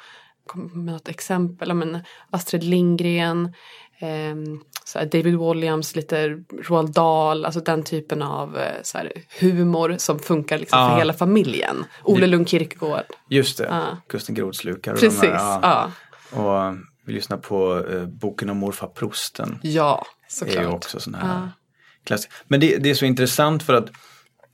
Med 0.53 0.93
något 0.93 1.07
exempel, 1.09 1.73
men 1.73 1.99
Astrid 2.29 2.63
Lindgren, 2.63 3.53
så 4.83 4.99
här 4.99 5.05
David 5.05 5.39
Williams, 5.39 5.95
lite 5.95 6.43
Roald 6.69 6.93
Dahl, 6.93 7.45
alltså 7.45 7.59
den 7.61 7.83
typen 7.83 8.21
av 8.21 8.57
eh, 8.57 8.73
så 8.83 8.97
här, 8.97 9.11
humor 9.39 9.95
som 9.99 10.19
funkar 10.19 10.57
liksom 10.57 10.79
Ja. 10.79 10.89
för 10.89 10.97
hela 10.97 11.13
familjen. 11.13 11.85
Ole 12.03 12.27
Lund 12.27 12.49
Kirkegaard. 12.49 13.05
Just 13.29 13.57
det, 13.57 13.63
Ja. 13.63 13.97
Kusten 14.07 14.35
Grodslukar. 14.35 14.91
och 14.93 14.97
de 14.99 15.05
Precis, 15.05 15.21
här, 15.23 15.59
ja. 15.61 15.91
Och 16.39 16.75
vi 17.05 17.13
lyssnar 17.13 17.37
på 17.37 17.85
eh, 17.89 18.05
boken 18.05 18.49
om 18.49 18.57
morfar 18.57 18.87
Prosten. 18.87 19.59
Ja, 19.63 20.05
Det 20.39 20.45
är 20.45 20.49
ju 20.49 20.53
såklart. 20.55 20.73
också 20.75 20.99
sån 20.99 21.15
här 21.15 21.49
klassisk. 22.05 22.31
Men 22.47 22.59
det, 22.59 22.77
det 22.77 22.89
är 22.89 22.93
så 22.95 23.05
intressant 23.05 23.63
för 23.63 23.73
att 23.73 23.89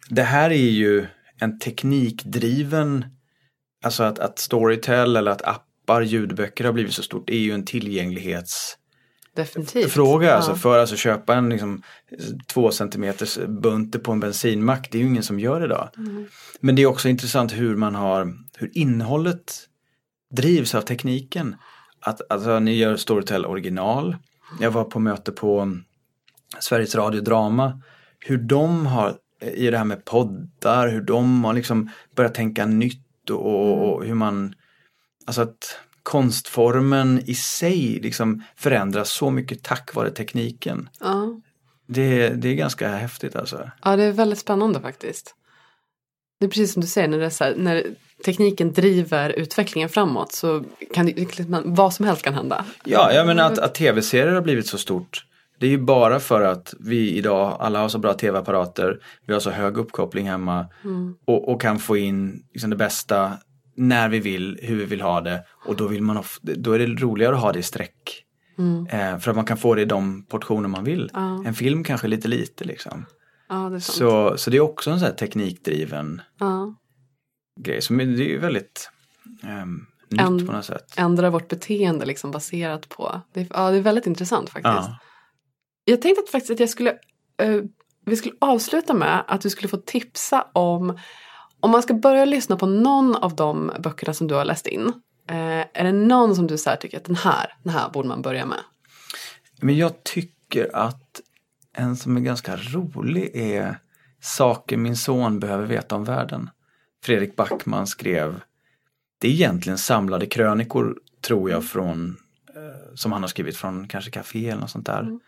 det 0.10 0.24
här 0.24 0.50
är 0.50 0.70
ju 0.70 1.06
en 1.40 1.60
teknikdriven, 1.60 3.06
alltså 3.84 4.04
att, 4.04 4.20
att 4.20 4.40
Storytel 4.40 5.16
eller 5.16 5.32
att 5.32 5.42
appar, 5.42 6.02
ljudböcker 6.02 6.64
har 6.64 6.74
blivit 6.74 6.94
så 6.94 7.04
stort, 7.04 7.30
är 7.30 7.38
ju 7.38 7.52
en 7.54 7.66
tillgänglighetsfråga. 7.66 8.78
Definitivt. 9.36 9.98
Alltså 9.98 10.52
Ja. 10.52 10.56
för 10.56 10.80
alltså 10.80 10.96
köpa 10.96 11.36
en 11.36 11.50
liksom, 11.50 11.84
två 12.48 12.72
centimeters 12.72 13.40
bunte 13.48 14.00
på 14.00 14.12
en 14.12 14.20
bensinmack, 14.20 14.88
det 14.92 14.98
är 14.98 15.02
ju 15.02 15.08
ingen 15.08 15.24
som 15.24 15.40
gör 15.40 15.60
det 15.60 15.66
idag. 15.66 15.90
Men 16.60 16.76
det 16.76 16.82
är 16.82 16.86
också 16.86 17.10
intressant 17.10 17.54
hur 17.54 17.76
man 17.76 17.96
har, 17.96 18.34
hur 18.58 18.78
innehållet 18.78 19.68
drivs 20.36 20.76
av 20.76 20.82
tekniken. 20.82 21.56
Att, 22.00 22.32
alltså 22.32 22.60
ni 22.60 22.76
gör 22.76 22.96
Storytel 22.96 23.46
original. 23.46 24.16
Jag 24.60 24.72
var 24.72 24.84
på 24.84 25.00
möte 25.00 25.32
på 25.32 25.78
Sveriges 26.60 26.96
Radio 26.96 27.22
Drama. 27.22 27.82
Hur 28.20 28.38
de 28.38 28.86
har, 28.86 29.16
i 29.54 29.70
det 29.70 29.78
här 29.78 29.86
med 29.86 30.06
poddar, 30.06 30.88
hur 30.88 31.02
de 31.02 31.44
har 31.44 31.54
liksom 31.54 31.90
börjat 32.16 32.36
tänka 32.36 32.66
nytt 32.66 33.30
och, 33.30 33.46
och, 33.46 33.94
och 33.94 34.06
hur 34.06 34.14
man, 34.14 34.56
alltså 35.26 35.42
att 35.42 35.80
konstformen 36.04 37.22
i 37.26 37.36
sig 37.36 38.00
liksom 38.02 38.44
förändras 38.56 39.10
så 39.10 39.32
mycket 39.32 39.64
tack 39.64 39.96
vare 39.96 40.12
tekniken. 40.12 40.90
Ja. 41.00 41.42
Det, 41.88 42.30
det 42.30 42.50
är 42.50 42.54
ganska 42.54 42.90
häftigt 42.90 43.36
alltså. 43.36 43.72
ja, 43.84 43.96
det 43.96 44.04
är 44.04 44.12
väldigt 44.12 44.40
spännande 44.40 44.82
faktiskt. 44.82 45.36
Det 46.40 46.46
är 46.46 46.50
precis 46.50 46.74
som 46.74 46.82
du 46.82 46.88
säger, 46.88 47.08
när, 47.08 47.18
det 47.18 47.40
här, 47.40 47.56
när 47.56 47.86
tekniken 48.26 48.74
driver 48.74 49.30
utvecklingen 49.30 49.90
framåt 49.90 50.32
så 50.32 50.64
kan 50.94 51.06
det, 51.06 51.46
vad 51.66 51.94
som 51.94 52.06
helst 52.06 52.22
kan 52.22 52.34
hända. 52.34 52.66
Ja, 52.86 53.14
jag 53.14 53.28
menar 53.28 53.52
att, 53.52 53.60
att 53.60 53.76
tv-serier 53.76 54.34
har 54.34 54.42
blivit 54.42 54.68
så 54.68 54.78
stort. 54.78 55.26
Det 55.62 55.68
är 55.68 55.72
ju 55.72 55.78
bara 55.78 56.20
för 56.20 56.42
att 56.42 56.74
vi 56.80 57.18
idag, 57.18 57.58
alla 57.60 57.80
har 57.80 57.90
så 57.90 57.98
bra 58.00 58.14
tv-apparater, 58.14 59.00
vi 59.26 59.34
har 59.34 59.40
så 59.40 59.50
hög 59.50 59.78
uppkoppling 59.78 60.28
hemma 60.30 60.66
och, 61.26 61.50
och 61.50 61.62
kan 61.62 61.80
få 61.80 61.98
in 61.98 62.44
liksom 62.54 62.70
det 62.70 62.76
bästa 62.76 63.34
när 63.76 64.10
vi 64.10 64.20
vill, 64.20 64.60
hur 64.62 64.76
vi 64.76 64.86
vill 64.86 65.02
ha 65.02 65.22
det 65.22 65.44
och 65.66 65.76
då, 65.76 65.88
vill 65.88 66.02
man 66.04 66.18
of, 66.18 66.40
då 66.42 66.72
är 66.72 66.80
det 66.80 66.86
roligare 66.86 67.36
att 67.36 67.42
ha 67.42 67.52
det 67.52 67.60
i 67.60 67.64
streck. 67.64 68.26
Eh, 68.90 69.18
för 69.18 69.30
att 69.32 69.36
man 69.36 69.46
kan 69.46 69.58
få 69.58 69.76
det 69.76 69.82
i 69.82 69.86
de 69.86 70.26
portioner 70.26 70.70
man 70.70 70.84
vill. 70.84 71.10
Ja. 71.14 71.44
En 71.46 71.54
film 71.54 71.84
kanske 71.84 72.08
lite 72.08 72.28
lite 72.28 72.64
liksom. 72.66 73.06
Ja. 73.50 73.80
Så, 73.80 74.38
så 74.38 74.50
det 74.50 74.58
är 74.58 74.62
också 74.62 74.92
en 74.92 75.00
sån 75.00 75.06
här 75.08 75.16
teknikdriven 75.16 76.22
Ja. 76.40 76.76
grej. 77.62 77.82
Så 77.82 77.94
det 77.94 78.04
är 78.04 78.08
ju 78.08 78.40
väldigt 78.40 78.90
ehm, 79.44 79.86
nytt 80.10 80.22
En- 80.22 80.48
på 80.48 80.54
något 80.54 80.66
sätt. 80.66 80.94
Ändra 80.98 81.30
vårt 81.30 81.48
beteende 81.48 82.06
liksom 82.06 82.32
baserat 82.32 82.90
på. 82.90 83.22
Det 83.34 83.42
är, 83.42 83.48
ja, 83.50 83.72
det 83.72 83.78
är 83.78 83.82
väldigt 83.82 84.08
intressant 84.08 84.50
faktiskt. 84.50 84.90
Ja. 85.86 85.92
Jag 85.92 86.02
tänkte 86.02 86.24
att 86.24 86.30
faktiskt 86.30 86.52
att 86.52 86.60
jag 86.60 86.70
skulle, 86.70 86.92
eh, 87.38 87.62
vi 88.06 88.16
skulle 88.16 88.36
avsluta 88.42 88.94
med 88.94 89.24
att 89.28 89.42
du 89.42 89.50
skulle 89.50 89.68
få 89.68 89.78
tipsa 89.78 90.48
om, 90.54 91.00
om 91.60 91.72
man 91.72 91.84
ska 91.84 91.94
börja 91.94 92.26
lyssna 92.26 92.58
på 92.58 92.66
någon 92.66 93.16
av 93.16 93.36
de 93.36 93.72
böckerna 93.80 94.14
som 94.14 94.28
du 94.28 94.36
har 94.36 94.46
läst 94.46 94.68
in. 94.68 94.94
Eh, 95.30 95.60
är 95.74 95.84
det 95.84 95.92
någon 95.92 96.36
som 96.36 96.48
du 96.48 96.58
så 96.58 96.76
tycker 96.80 96.98
att 96.98 97.06
den 97.06 97.16
här, 97.16 97.54
den 97.64 97.74
här 97.74 97.90
borde 97.90 98.08
man 98.08 98.22
börja 98.22 98.46
med? 98.46 98.60
Men 99.62 99.78
jag 99.78 100.04
tycker 100.04 100.76
att 100.76 101.22
en 101.74 101.96
som 101.96 102.18
är 102.18 102.22
ganska 102.22 102.56
rolig 102.56 103.32
är 103.36 103.80
Saker 104.22 104.78
min 104.78 104.96
son 104.96 105.40
behöver 105.40 105.66
veta 105.66 105.96
om 105.96 106.04
världen. 106.04 106.50
Fredrik 107.04 107.36
Backman 107.36 107.88
skrev 107.88 108.42
Det 109.18 109.28
är 109.28 109.32
egentligen 109.32 109.78
samlade 109.78 110.26
krönikor 110.26 111.00
tror 111.22 111.50
jag 111.50 111.66
från 111.66 112.18
eh, 112.56 112.96
som 112.96 113.12
han 113.12 113.24
har 113.24 113.28
skrivit 113.28 113.58
från 113.58 113.88
kanske 113.88 114.12
Café 114.12 114.50
eller 114.50 114.62
något 114.62 114.70
sånt 114.70 114.86
där. 114.86 115.20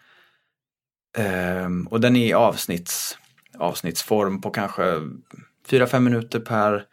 Ehm, 1.18 1.88
och 1.88 2.02
den 2.02 2.16
är 2.16 2.28
i 2.28 2.34
avsnitts, 2.34 3.18
avsnittsform 3.58 4.42
på 4.42 4.50
kanske 4.50 4.84
4-5 5.68 6.00
minuter 6.00 6.40
per, 6.40 6.86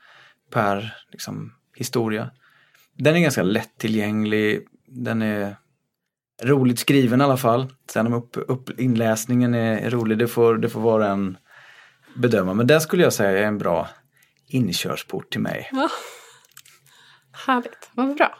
per 0.50 0.96
liksom, 1.12 1.54
historia. 1.76 2.30
Den 2.96 3.16
är 3.16 3.20
ganska 3.20 3.42
lättillgänglig. 3.42 4.66
Den 4.86 5.22
är 5.22 5.56
roligt 6.42 6.78
skriven 6.78 7.20
i 7.20 7.24
alla 7.24 7.36
fall. 7.36 7.72
Sen 7.90 8.06
om 8.06 8.12
upp, 8.12 8.36
upp, 8.36 8.80
inläsningen 8.80 9.54
är 9.54 9.90
rolig, 9.90 10.18
det 10.18 10.28
får, 10.28 10.56
det 10.56 10.68
får 10.68 10.80
vara 10.80 11.08
en 11.08 11.36
bedöma. 12.16 12.54
Men 12.54 12.66
den 12.66 12.80
skulle 12.80 13.02
jag 13.02 13.12
säga 13.12 13.38
är 13.38 13.42
en 13.42 13.58
bra 13.58 13.88
inkörsport 14.46 15.30
till 15.30 15.40
mig. 15.40 15.70
Härligt, 17.46 17.90
vad 17.92 18.16
bra. 18.16 18.38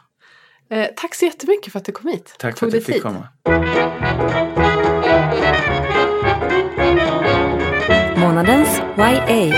Eh, 0.69 0.87
tack 0.95 1.15
så 1.15 1.25
jättemycket 1.25 1.71
för 1.71 1.79
att 1.79 1.85
du 1.85 1.91
kom 1.91 2.11
hit. 2.11 2.35
Tack 2.39 2.57
för 2.57 2.67
att 2.67 2.73
jag 2.73 2.83
fick 2.83 2.95
tid. 2.95 3.03
komma. 3.03 3.27
Månadens 8.41 8.81
YA. 8.97 9.53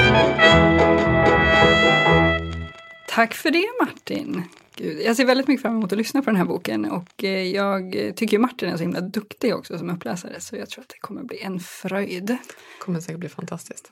Tack 3.08 3.34
för 3.34 3.52
det 3.52 3.66
Martin. 3.82 4.44
Gud, 4.76 5.02
jag 5.06 5.16
ser 5.16 5.26
väldigt 5.26 5.48
mycket 5.48 5.62
fram 5.62 5.76
emot 5.78 5.92
att 5.92 5.98
lyssna 5.98 6.22
på 6.22 6.30
den 6.30 6.36
här 6.36 6.46
boken 6.46 6.86
och 6.92 7.24
eh, 7.24 7.48
jag 7.48 7.92
tycker 8.16 8.38
ju 8.38 8.40
Martin 8.40 8.70
är 8.70 8.78
så 8.78 8.84
himla 8.84 9.02
duktig 9.02 9.56
också 9.56 9.78
som 9.78 9.90
uppläsare 9.90 10.42
så 10.42 10.56
jag 10.56 10.70
tror 10.70 10.82
att 10.82 10.90
det 10.90 11.00
kommer 11.00 11.24
bli 11.24 11.42
en 11.42 11.60
fröjd. 11.60 12.38
kommer 12.80 13.00
säkert 13.00 13.20
bli 13.20 13.30
fantastiskt. 13.30 13.90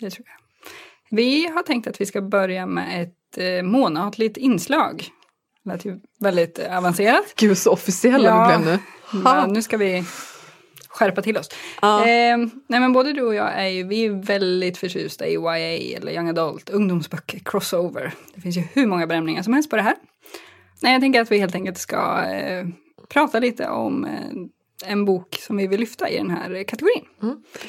Det 0.00 0.10
tror 0.10 0.26
jag. 0.26 0.68
Vi 1.16 1.46
har 1.46 1.62
tänkt 1.62 1.86
att 1.86 2.00
vi 2.00 2.06
ska 2.06 2.22
börja 2.22 2.66
med 2.66 3.02
ett 3.02 3.38
eh, 3.38 3.62
månatligt 3.62 4.36
inslag. 4.36 5.04
Det 5.62 5.70
lät 5.70 5.84
ju 5.84 6.00
väldigt 6.20 6.58
eh, 6.58 6.78
avancerat. 6.78 7.34
Gud 7.36 7.58
så 7.58 7.70
officiella 7.72 8.28
Ja. 8.28 8.56
vi 8.58 8.64
blev 8.64 8.72
nu. 8.72 8.78
Men 9.22 9.52
nu 9.52 9.62
ska 9.62 9.76
vi 9.76 10.04
skärpa 10.90 11.22
till 11.22 11.36
oss. 11.36 11.48
Ja. 11.82 12.00
Eh, 12.00 12.36
nej 12.66 12.80
men 12.80 12.92
både 12.92 13.12
du 13.12 13.22
och 13.22 13.34
jag 13.34 13.52
är 13.52 13.68
ju, 13.68 13.82
vi 13.82 14.04
är 14.04 14.10
väldigt 14.10 14.78
förtjusta 14.78 15.26
i 15.26 15.34
YA 15.34 15.56
eller 15.96 16.12
Young 16.12 16.28
Adult, 16.28 16.70
ungdomsböcker, 16.70 17.38
crossover. 17.44 18.14
Det 18.34 18.40
finns 18.40 18.56
ju 18.56 18.62
hur 18.72 18.86
många 18.86 19.06
benämningar 19.06 19.42
som 19.42 19.52
helst 19.52 19.70
på 19.70 19.76
det 19.76 19.82
här. 19.82 19.94
Nej, 20.82 20.92
jag 20.92 21.00
tänker 21.00 21.20
att 21.20 21.30
vi 21.30 21.38
helt 21.38 21.54
enkelt 21.54 21.78
ska 21.78 22.24
eh, 22.24 22.66
prata 23.08 23.38
lite 23.38 23.68
om 23.68 24.04
eh, 24.04 24.90
en 24.90 25.04
bok 25.04 25.38
som 25.40 25.56
vi 25.56 25.66
vill 25.66 25.80
lyfta 25.80 26.08
i 26.08 26.16
den 26.16 26.30
här 26.30 26.64
kategorin. 26.64 27.04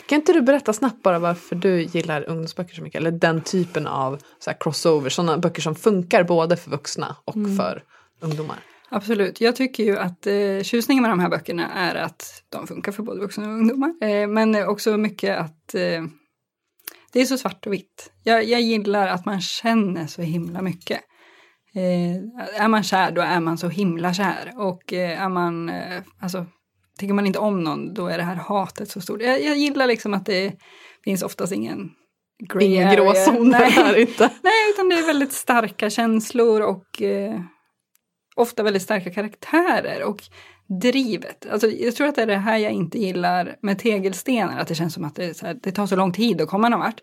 Kan 0.05 0.15
inte 0.15 0.33
du 0.33 0.41
berätta 0.41 0.73
snabbt 0.73 1.03
bara 1.03 1.19
varför 1.19 1.55
du 1.55 1.81
gillar 1.81 2.29
ungdomsböcker 2.29 2.75
så 2.75 2.81
mycket? 2.81 2.99
Eller 3.01 3.11
den 3.11 3.41
typen 3.41 3.87
av 3.87 4.19
så 4.39 4.51
crossover, 4.59 5.09
sådana 5.09 5.37
böcker 5.37 5.61
som 5.61 5.75
funkar 5.75 6.23
både 6.23 6.57
för 6.57 6.71
vuxna 6.71 7.15
och 7.25 7.35
för 7.57 7.83
ungdomar. 8.19 8.59
Absolut. 8.91 9.41
Jag 9.41 9.55
tycker 9.55 9.83
ju 9.83 9.97
att 9.97 10.27
eh, 10.27 10.61
tjusningen 10.63 11.01
med 11.01 11.11
de 11.11 11.19
här 11.19 11.29
böckerna 11.29 11.71
är 11.71 11.95
att 11.95 12.43
de 12.49 12.67
funkar 12.67 12.91
för 12.91 13.03
både 13.03 13.21
vuxna 13.21 13.47
och 13.47 13.53
ungdomar. 13.53 13.93
Eh, 14.01 14.27
men 14.27 14.67
också 14.67 14.97
mycket 14.97 15.37
att 15.37 15.75
eh, 15.75 16.03
det 17.13 17.21
är 17.21 17.25
så 17.25 17.37
svart 17.37 17.67
och 17.67 17.73
vitt. 17.73 18.11
Jag, 18.23 18.43
jag 18.43 18.61
gillar 18.61 19.07
att 19.07 19.25
man 19.25 19.41
känner 19.41 20.07
så 20.07 20.21
himla 20.21 20.61
mycket. 20.61 21.01
Eh, 21.75 22.63
är 22.63 22.67
man 22.67 22.83
kär, 22.83 23.11
då 23.11 23.21
är 23.21 23.39
man 23.39 23.57
så 23.57 23.69
himla 23.69 24.13
kär. 24.13 24.53
Och 24.55 24.93
eh, 24.93 25.21
är 25.21 25.29
man, 25.29 25.69
eh, 25.69 26.01
alltså, 26.19 26.45
tycker 26.99 27.13
man 27.13 27.27
inte 27.27 27.39
om 27.39 27.63
någon, 27.63 27.93
då 27.93 28.07
är 28.07 28.17
det 28.17 28.23
här 28.23 28.35
hatet 28.35 28.89
så 28.89 29.01
stort. 29.01 29.21
Jag, 29.21 29.43
jag 29.43 29.57
gillar 29.57 29.87
liksom 29.87 30.13
att 30.13 30.25
det 30.25 30.53
finns 31.03 31.23
oftast 31.23 31.53
ingen 31.53 31.91
Ingen 32.61 32.87
Nej. 33.49 33.71
här 33.71 33.97
inte. 33.97 34.23
Nej, 34.41 34.69
utan 34.73 34.89
det 34.89 34.95
är 34.95 35.07
väldigt 35.07 35.33
starka 35.33 35.89
känslor 35.89 36.61
och 36.61 37.01
eh, 37.01 37.41
ofta 38.41 38.63
väldigt 38.63 38.83
starka 38.83 39.09
karaktärer 39.09 40.03
och 40.03 40.23
drivet. 40.81 41.45
Alltså, 41.51 41.67
jag 41.67 41.95
tror 41.95 42.07
att 42.07 42.15
det 42.15 42.21
är 42.21 42.27
det 42.27 42.37
här 42.37 42.57
jag 42.57 42.71
inte 42.71 42.99
gillar 42.99 43.55
med 43.61 43.79
tegelstenar, 43.79 44.59
att 44.59 44.67
det 44.67 44.75
känns 44.75 44.93
som 44.93 45.05
att 45.05 45.15
det, 45.15 45.41
här, 45.41 45.59
det 45.63 45.71
tar 45.71 45.87
så 45.87 45.95
lång 45.95 46.13
tid 46.13 46.41
att 46.41 46.49
komma 46.49 46.69
någon 46.69 46.79
vart. 46.79 47.01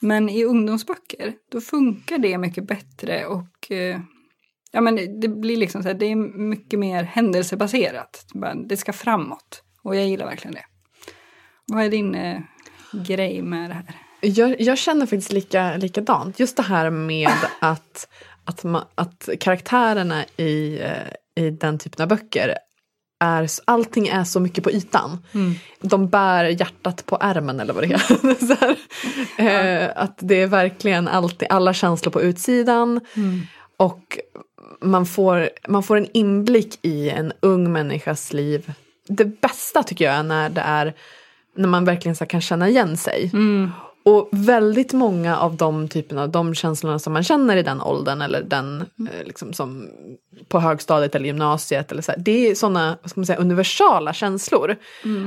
Men 0.00 0.28
i 0.28 0.44
ungdomsböcker, 0.44 1.34
då 1.52 1.60
funkar 1.60 2.18
det 2.18 2.38
mycket 2.38 2.66
bättre 2.66 3.26
och 3.26 3.70
eh, 3.70 4.00
ja, 4.72 4.80
men 4.80 5.20
det, 5.20 5.28
blir 5.28 5.56
liksom 5.56 5.82
så 5.82 5.88
här, 5.88 5.94
det 5.94 6.06
är 6.06 6.16
mycket 6.38 6.78
mer 6.78 7.02
händelsebaserat. 7.02 8.26
Det 8.68 8.76
ska 8.76 8.92
framåt 8.92 9.62
och 9.82 9.96
jag 9.96 10.06
gillar 10.06 10.26
verkligen 10.26 10.54
det. 10.54 10.64
Vad 11.66 11.84
är 11.84 11.90
din 11.90 12.14
eh, 12.14 12.40
grej 12.92 13.42
med 13.42 13.70
det 13.70 13.74
här? 13.74 13.84
Jag, 14.20 14.60
jag 14.60 14.78
känner 14.78 15.06
faktiskt 15.06 15.32
lika, 15.32 15.76
likadant. 15.76 16.40
Just 16.40 16.56
det 16.56 16.62
här 16.62 16.90
med 16.90 17.30
att, 17.60 18.08
att, 18.48 18.64
ma, 18.64 18.84
att 18.94 19.28
karaktärerna 19.40 20.24
i, 20.36 20.80
eh, 20.80 21.44
i 21.44 21.50
den 21.50 21.78
typen 21.78 22.02
av 22.02 22.08
böcker 22.08 22.54
är, 23.20 23.48
allting 23.64 24.08
är 24.08 24.24
så 24.24 24.40
mycket 24.40 24.64
på 24.64 24.70
ytan. 24.70 25.18
De 25.80 26.08
bär 26.08 26.44
hjärtat 26.44 27.06
på 27.06 27.18
ärmen 27.20 27.60
eller 27.60 27.74
vad 27.74 27.88
det 27.88 27.94
är. 27.94 28.46
så 28.46 28.54
här, 28.60 28.76
eh, 29.84 29.90
att 29.96 30.18
det 30.18 30.42
är 30.42 30.46
verkligen 30.46 31.08
alltid, 31.08 31.48
alla 31.50 31.74
känslor 31.74 32.12
på 32.12 32.22
utsidan. 32.22 33.00
Och 33.76 34.18
man 34.80 35.06
får, 35.06 35.50
man 35.68 35.82
får 35.82 35.96
en 35.96 36.08
inblick 36.12 36.78
i 36.82 37.10
en 37.10 37.32
ung 37.40 37.72
människas 37.72 38.32
liv. 38.32 38.72
Det 39.08 39.24
bästa 39.24 39.82
tycker 39.82 40.04
jag 40.04 40.14
är 40.14 40.22
när 40.22 40.50
det 40.50 40.60
är 40.60 40.94
när 41.56 41.68
man 41.68 41.84
verkligen 41.84 42.16
så 42.16 42.26
kan 42.26 42.40
känna 42.40 42.68
igen 42.68 42.96
sig. 42.96 43.30
Och 44.08 44.28
väldigt 44.32 44.92
många 44.92 45.38
av 45.38 45.56
de 45.56 45.88
typerna, 45.88 46.26
de 46.26 46.54
känslorna 46.54 46.98
som 46.98 47.12
man 47.12 47.22
känner 47.22 47.56
i 47.56 47.62
den 47.62 47.80
åldern 47.80 48.22
eller 48.22 48.42
den 48.42 48.80
eh, 48.80 49.26
liksom 49.26 49.52
som 49.52 49.88
på 50.48 50.60
högstadiet 50.60 51.14
eller 51.14 51.26
gymnasiet 51.26 51.92
eller 51.92 52.02
så 52.02 52.12
här, 52.12 52.18
det 52.18 52.48
är 52.48 52.54
sådana 52.54 52.98
vad 53.02 53.10
ska 53.10 53.20
man 53.20 53.26
säga, 53.26 53.38
universala 53.38 54.12
känslor. 54.12 54.76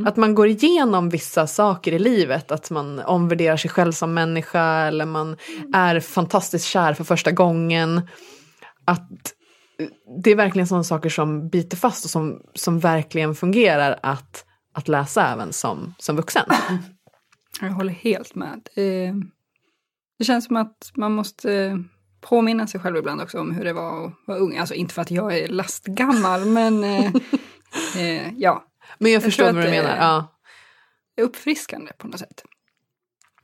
Att 0.08 0.18
man 0.18 0.36
går 0.36 0.48
igenom 0.48 1.10
vissa 1.10 1.48
saker 1.48 1.92
i 1.92 2.00
livet, 2.00 2.52
att 2.52 2.70
man 2.70 3.00
omvärderar 3.00 3.58
sig 3.58 3.72
själv 3.72 3.92
som 3.92 4.14
människa 4.14 4.64
eller 4.64 5.06
man 5.06 5.38
är 5.74 6.00
fantastiskt 6.00 6.66
kär 6.66 6.94
för 6.94 7.04
första 7.04 7.32
gången. 7.32 8.02
Att 8.86 9.12
eh, 9.80 9.88
det 10.24 10.32
är 10.32 10.36
verkligen 10.36 10.68
sådana 10.68 10.84
saker 10.84 11.10
som 11.10 11.50
biter 11.50 11.78
fast 11.78 12.06
och 12.06 12.12
som, 12.12 12.42
som 12.54 12.80
verkligen 12.80 13.36
fungerar 13.36 14.00
att, 14.04 14.46
att 14.74 14.88
läsa 14.88 15.28
även 15.28 15.54
som, 15.54 15.94
som 15.98 16.16
vuxen. 16.16 16.46
Jag 17.62 17.72
håller 17.72 17.94
helt 17.94 18.36
med. 18.36 18.70
Eh, 18.76 19.16
Det 20.20 20.26
känns 20.26 20.46
som 20.46 20.56
att 20.56 20.92
man 20.96 21.12
måste 21.12 21.84
påminna 22.22 22.68
sig 22.68 22.80
själv 22.80 22.98
ibland 22.98 23.22
också 23.22 23.40
om 23.40 23.52
hur 23.52 23.64
det 23.66 23.74
var 23.74 24.06
att 24.06 24.14
vara 24.26 24.38
ung. 24.38 24.58
Alltså 24.58 24.74
inte 24.74 24.94
för 24.94 25.02
att 25.02 25.12
jag 25.12 25.38
är 25.38 25.48
lastgammal, 25.48 26.46
men 26.46 26.84
eh, 26.84 27.12
eh, 27.98 28.34
ja, 28.38 28.66
Men 28.98 29.12
jag 29.12 29.22
tror 29.22 29.30
förstår 29.30 29.54
vad 29.54 29.64
du 29.66 29.70
menar. 29.70 29.98
Ja. 29.98 30.28
det 31.16 31.22
är 31.22 31.26
uppfriskande 31.26 31.92
på 31.98 32.08
något 32.08 32.20
sätt. 32.20 32.44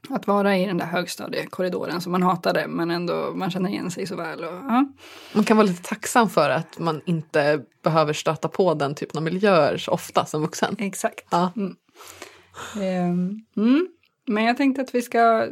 Att 0.10 0.28
vara 0.28 0.58
i 0.58 0.66
den 0.66 0.78
där 0.78 0.86
högstadiekorridoren 0.86 2.02
som 2.02 2.12
man 2.12 2.24
hatade, 2.24 2.68
men 2.68 2.92
ändå 2.92 3.32
man 3.36 3.52
känner 3.52 3.70
igen 3.70 3.92
sig 3.92 4.08
så 4.08 4.16
väl. 4.16 4.44
Och, 4.44 4.54
ja. 4.54 4.86
Man 5.34 5.44
kan 5.44 5.58
vara 5.58 5.68
lite 5.68 5.84
tacksam 5.84 6.30
för 6.30 6.50
att 6.50 6.80
man 6.80 7.02
inte 7.06 7.62
behöver 7.84 8.14
stöta 8.14 8.48
på 8.48 8.74
den 8.74 8.96
typen 8.96 9.18
av 9.18 9.24
miljöer 9.24 9.78
så 9.78 9.92
ofta 9.92 10.26
som 10.26 10.42
vuxen. 10.42 10.76
Exakt. 10.80 11.26
Ja. 11.30 11.52
Mm. 11.56 11.76
Ehm, 12.82 13.46
mm. 13.58 13.88
Men 14.28 14.44
jag 14.44 14.58
tänkte 14.58 14.82
att 14.82 14.96
vi 14.96 15.02
ska 15.02 15.48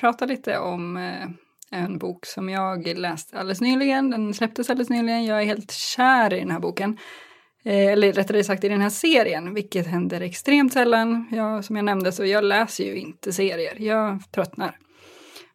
prata 0.00 0.26
lite 0.26 0.58
om 0.58 0.96
eh, 0.96 1.28
en 1.70 1.98
bok 1.98 2.26
som 2.26 2.48
jag 2.48 2.98
läste 2.98 3.38
alldeles 3.38 3.60
nyligen. 3.60 4.10
Den 4.10 4.34
släpptes 4.34 4.70
alldeles 4.70 4.90
nyligen. 4.90 5.24
Jag 5.24 5.42
är 5.42 5.46
helt 5.46 5.70
kär 5.70 6.34
i 6.34 6.38
den 6.38 6.50
här 6.50 6.60
boken. 6.60 6.98
Eh, 7.64 7.92
eller 7.92 8.12
rättare 8.12 8.44
sagt 8.44 8.64
i 8.64 8.68
den 8.68 8.80
här 8.80 8.90
serien, 8.90 9.54
vilket 9.54 9.86
händer 9.86 10.20
extremt 10.20 10.72
sällan. 10.72 11.28
Jag, 11.30 11.64
som 11.64 11.76
jag 11.76 11.84
nämnde 11.84 12.12
så 12.12 12.24
jag 12.24 12.44
läser 12.44 12.84
ju 12.84 12.96
inte 12.96 13.32
serier, 13.32 13.80
jag 13.80 14.22
tröttnar. 14.34 14.78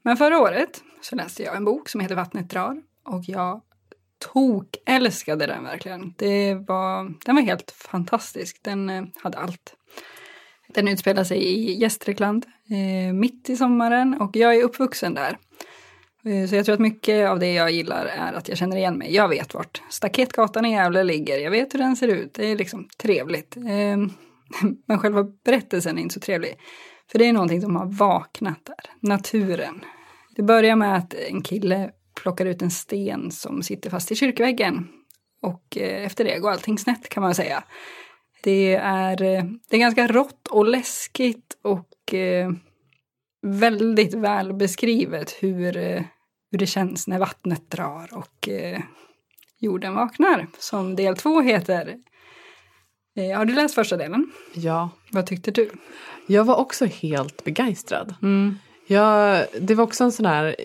Men 0.02 0.18
förra 0.18 0.40
året 0.40 0.82
så 1.02 1.16
läste 1.16 1.44
jag 1.44 1.56
en 1.56 1.66
bok 1.66 1.90
som 1.90 2.02
heter 2.02 2.16
Vattnet 2.16 2.50
drar 2.50 2.82
och 3.06 3.24
jag 3.28 3.62
tok 4.34 4.76
älskade 4.86 5.46
den 5.48 5.64
verkligen. 5.64 6.14
Det 6.18 6.54
var, 6.54 7.14
den 7.26 7.36
var 7.36 7.42
helt 7.42 7.72
fantastisk, 7.72 8.60
den 8.64 8.90
eh, 8.90 9.04
hade 9.16 9.38
allt. 9.38 9.77
Den 10.68 10.88
utspelar 10.88 11.24
sig 11.24 11.44
i 11.44 11.74
Gästrikland, 11.80 12.46
eh, 12.70 13.14
mitt 13.14 13.50
i 13.50 13.56
sommaren 13.58 14.22
och 14.22 14.36
jag 14.36 14.56
är 14.56 14.64
uppvuxen 14.64 15.14
där. 15.14 15.38
Eh, 16.26 16.48
Så 16.48 16.56
jag 16.56 16.66
tror 16.66 16.74
att 16.74 16.80
mycket 16.80 17.30
av 17.30 17.40
det 17.40 17.54
jag 17.54 17.72
gillar 17.72 18.06
är 18.06 18.34
att 18.34 18.50
jag 18.50 18.58
känner 18.58 18.78
igen 18.78 18.98
mig. 18.98 19.16
Jag 19.16 19.30
vet 19.30 19.54
vart 19.54 19.82
Staketgatan 19.90 20.66
i 20.66 20.72
Gävle 20.72 21.04
ligger. 21.04 21.38
Jag 21.38 21.52
vet 21.52 21.74
hur 21.74 21.80
den 21.80 21.96
ser 21.96 22.08
ut. 22.08 22.34
Det 22.34 22.46
är 22.46 22.56
liksom 22.58 22.88
trevligt. 22.98 23.58
Eh, 23.58 23.98
Men 24.88 25.00
själva 25.00 25.24
berättelsen 25.46 25.98
är 25.98 26.02
inte 26.02 26.14
så 26.14 26.20
trevlig. 26.20 26.56
För 27.12 27.20
det 27.20 27.26
är 27.26 27.34
någonting 27.34 27.62
som 27.62 27.76
har 27.76 27.86
vaknat 27.86 28.66
där. 28.66 29.10
Naturen. 29.10 29.86
Det 30.36 30.44
börjar 30.44 30.76
med 30.76 30.98
att 30.98 31.14
en 31.14 31.42
kille 31.42 31.92
plockar 32.22 32.46
ut 32.46 32.62
en 32.62 32.72
sten 32.72 33.32
som 33.32 33.64
sitter 33.64 33.90
fast 33.90 34.12
i 34.12 34.16
kyrkväggen. 34.16 34.88
Och 35.42 35.78
eh, 35.78 36.06
efter 36.06 36.24
det 36.24 36.40
går 36.40 36.52
allting 36.52 36.78
snett 36.78 37.10
kan 37.10 37.24
man 37.24 37.36
säga. 37.36 37.64
Det 38.48 38.76
är, 38.76 39.22
eh, 39.22 39.44
det 39.70 39.76
är 39.76 39.80
ganska 39.80 40.08
rått 40.08 40.48
och 40.48 40.66
läskigt 40.66 41.58
och 41.62 42.14
eh, 42.14 42.52
väldigt 43.42 44.14
väl 44.14 44.54
beskrivet 44.54 45.32
hur, 45.40 45.78
eh, 45.78 46.02
hur 46.52 46.60
det 46.60 46.66
känns 46.66 47.08
när 47.08 47.20
vattnet 47.20 47.72
drar 47.72 48.10
och 48.14 48.50
eh, 48.50 48.82
jorden 49.60 49.96
vaknar, 49.96 50.48
som 50.60 50.96
del 50.96 51.18
två 51.18 51.42
heter. 51.42 51.96
Eh, 53.16 53.38
har 53.38 53.46
du 53.46 53.54
läst 53.54 53.76
första 53.76 53.98
delen? 53.98 54.32
Ja. 54.54 54.90
Vad 55.12 55.26
tyckte 55.26 55.52
du? 55.52 55.70
Jag 56.28 56.44
var 56.44 56.56
också 56.56 56.86
helt 56.86 57.44
begeistrad. 57.44 58.16
Mm. 58.22 58.60
Jag, 58.88 59.46
det 59.62 59.76
var 59.76 59.84
också 59.84 60.04
en 60.04 60.12
sån 60.12 60.26
här, 60.26 60.56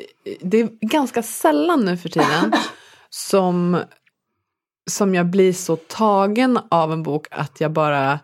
det 0.41 0.61
är 0.61 0.69
ganska 0.81 1.23
sällan 1.23 1.85
nu 1.85 1.97
för 1.97 2.09
tiden 2.09 2.53
som, 3.11 3.83
som 4.91 5.15
jag 5.15 5.27
blir 5.27 5.53
så 5.53 5.77
tagen 5.77 6.59
av 6.71 6.93
en 6.93 7.03
bok 7.03 7.27
att 7.31 7.61
jag 7.61 7.73
bara 7.73 8.19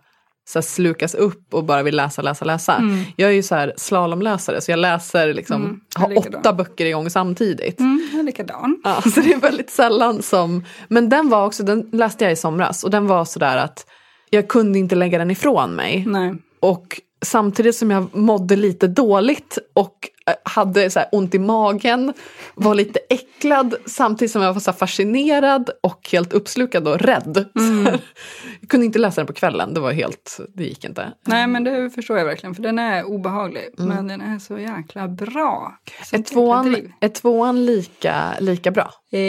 så 0.48 0.62
slukas 0.62 1.14
upp 1.14 1.54
och 1.54 1.64
bara 1.64 1.82
vill 1.82 1.96
läsa, 1.96 2.22
läsa, 2.22 2.44
läsa. 2.44 2.74
Mm. 2.74 3.04
Jag 3.16 3.30
är 3.30 3.34
ju 3.34 3.42
så 3.42 3.54
här 3.54 3.72
slalomläsare 3.76 4.60
så 4.60 4.70
jag 4.70 4.78
läser 4.78 5.34
liksom, 5.34 5.64
Mm, 5.64 5.80
har 5.94 6.18
åtta 6.18 6.52
böcker 6.52 6.86
igång 6.86 7.10
samtidigt. 7.10 7.80
Mm, 7.80 8.08
jag 8.12 8.20
är 8.20 8.24
likadan. 8.24 8.80
Ja, 8.84 9.02
så 9.14 9.20
det 9.20 9.32
är 9.32 9.40
väldigt 9.40 9.70
sällan 9.70 10.22
som, 10.22 10.64
men 10.88 11.08
den 11.08 11.28
var 11.28 11.46
också, 11.46 11.62
den 11.62 11.90
läste 11.92 12.24
jag 12.24 12.32
i 12.32 12.36
somras 12.36 12.84
och 12.84 12.90
den 12.90 13.06
var 13.06 13.24
sådär 13.24 13.56
att 13.56 13.86
jag 14.30 14.48
kunde 14.48 14.78
inte 14.78 14.94
lägga 14.94 15.18
den 15.18 15.30
ifrån 15.30 15.70
mig. 15.70 16.04
Nej. 16.06 16.34
Och 16.60 17.00
samtidigt 17.22 17.76
som 17.76 17.90
jag 17.90 18.16
mådde 18.16 18.56
lite 18.56 18.86
dåligt 18.86 19.58
och 19.72 20.08
eh, 20.26 20.34
hade 20.44 20.90
så 20.90 21.00
ont 21.12 21.34
i 21.34 21.38
magen, 21.38 22.12
var 22.54 22.74
lite 22.74 23.00
äcklad 23.10 23.74
samtidigt 23.86 24.32
som 24.32 24.42
jag 24.42 24.52
var 24.52 24.60
så 24.60 24.72
fascinerad 24.72 25.70
och 25.82 26.08
helt 26.12 26.32
uppslukad 26.32 26.88
och 26.88 27.00
rädd. 27.00 27.48
Här, 27.54 27.90
jag 28.60 28.68
kunde 28.68 28.86
inte 28.86 28.98
läsa 28.98 29.20
den 29.20 29.26
på 29.26 29.32
kvällen, 29.32 29.74
det 29.74 29.80
var 29.80 29.92
helt, 29.92 30.40
det 30.54 30.64
gick 30.64 30.84
inte. 30.84 31.12
Nej, 31.26 31.46
men 31.46 31.64
det 31.64 31.90
förstår 31.90 32.18
jag 32.18 32.24
verkligen, 32.24 32.54
för 32.54 32.62
den 32.62 32.78
är 32.78 33.04
obehaglig. 33.04 33.68
Men 33.76 34.08
den 34.08 34.20
är 34.20 34.38
så 34.38 34.58
jäkla 34.58 35.08
bra. 35.08 35.78
Så 36.04 36.16
Är 36.16 36.22
tvåan, 36.22 36.76
är 37.00 37.08
tvåan 37.08 37.66
lika, 37.66 38.34
lika 38.40 38.70
bra? 38.70 38.90
Eh, 39.12 39.20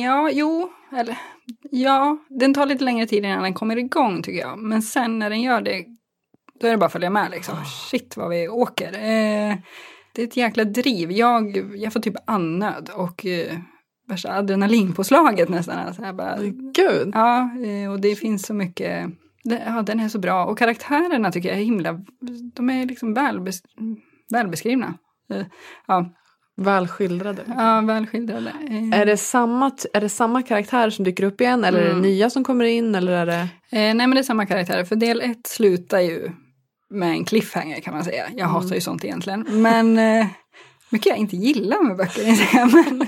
ja, 0.00 0.30
jo, 0.32 0.70
eller 0.96 1.16
ja, 1.70 2.18
den 2.28 2.54
tar 2.54 2.66
lite 2.66 2.84
längre 2.84 3.06
tid 3.06 3.24
innan 3.24 3.42
den 3.42 3.54
kommer 3.54 3.76
igång 3.76 4.22
tycker 4.22 4.40
jag. 4.40 4.58
Men 4.58 4.82
sen 4.82 5.18
när 5.18 5.30
den 5.30 5.42
gör 5.42 5.60
det, 5.60 5.84
då 6.60 6.66
är 6.66 6.70
det 6.70 6.76
bara 6.78 6.86
att 6.86 6.92
följa 6.92 7.10
med 7.10 7.30
liksom. 7.30 7.54
Shit 7.90 8.16
vad 8.16 8.28
vi 8.30 8.48
åker. 8.48 8.92
Eh, 8.92 9.56
det 10.14 10.22
är 10.22 10.26
ett 10.26 10.36
jäkla 10.36 10.64
driv. 10.64 11.12
Jag, 11.12 11.56
jag 11.76 11.92
får 11.92 12.00
typ 12.00 12.14
annöd 12.26 12.90
och 12.94 13.26
eh, 13.26 13.58
värsta 14.08 14.32
adrenalinpåslaget 14.34 15.48
nästan. 15.48 15.78
Alltså, 15.78 16.02
jag 16.02 16.16
bara, 16.16 16.36
Gud. 16.74 17.10
ja, 17.14 17.50
eh, 17.66 17.92
och 17.92 18.00
det 18.00 18.14
finns 18.16 18.46
så 18.46 18.54
mycket. 18.54 19.08
det- 19.44 19.62
Ja, 19.66 19.82
den 19.82 20.00
är 20.00 20.08
så 20.08 20.18
bra. 20.18 20.44
Och 20.44 20.58
karaktärerna 20.58 21.32
tycker 21.32 21.48
jag 21.48 21.58
är 21.58 21.62
himla, 21.62 22.00
de 22.54 22.70
är 22.70 22.86
liksom 22.86 23.14
välbes, 23.14 23.60
välbeskrivna. 24.32 24.94
Eh, 25.32 25.46
ja, 25.86 26.14
Väl 26.56 26.88
skildrade. 26.88 27.42
ja, 27.56 27.80
välskildrade. 27.80 28.52
Eh, 28.70 29.00
Är 29.00 29.06
det, 29.06 29.16
samma, 29.16 29.70
är 29.92 30.00
det 30.00 30.08
samma 30.08 30.42
karaktär 30.42 30.90
som 30.90 31.04
dyker 31.04 31.24
upp 31.24 31.40
igen 31.40 31.64
eller 31.64 31.78
är 31.80 31.84
det 31.84 31.90
Mm. 31.90 32.02
nya 32.02 32.30
som 32.30 32.44
kommer 32.44 32.64
in 32.64 32.94
eller 32.94 33.12
är 33.12 33.26
det? 33.26 33.40
Eh, 33.40 33.48
nej 33.70 33.94
men 33.94 34.10
det 34.10 34.18
är 34.18 34.22
samma 34.22 34.46
karaktär, 34.46 34.84
för 34.84 34.96
del 34.96 35.20
ett 35.20 35.46
slutar 35.46 36.00
ju 36.00 36.30
med 36.90 37.10
en 37.10 37.24
cliffhanger 37.24 37.80
kan 37.80 37.94
man 37.94 38.04
säga. 38.04 38.30
Jag 38.36 38.46
hatar 38.46 38.74
ju 38.74 38.80
sånt 38.80 39.04
egentligen. 39.04 39.46
Men 39.62 39.98
eh, 39.98 40.26
mycket 40.90 41.06
jag 41.06 41.18
inte 41.18 41.36
gillar 41.36 41.82
med 41.82 41.96
böcker. 41.96 42.66
men, 42.74 43.06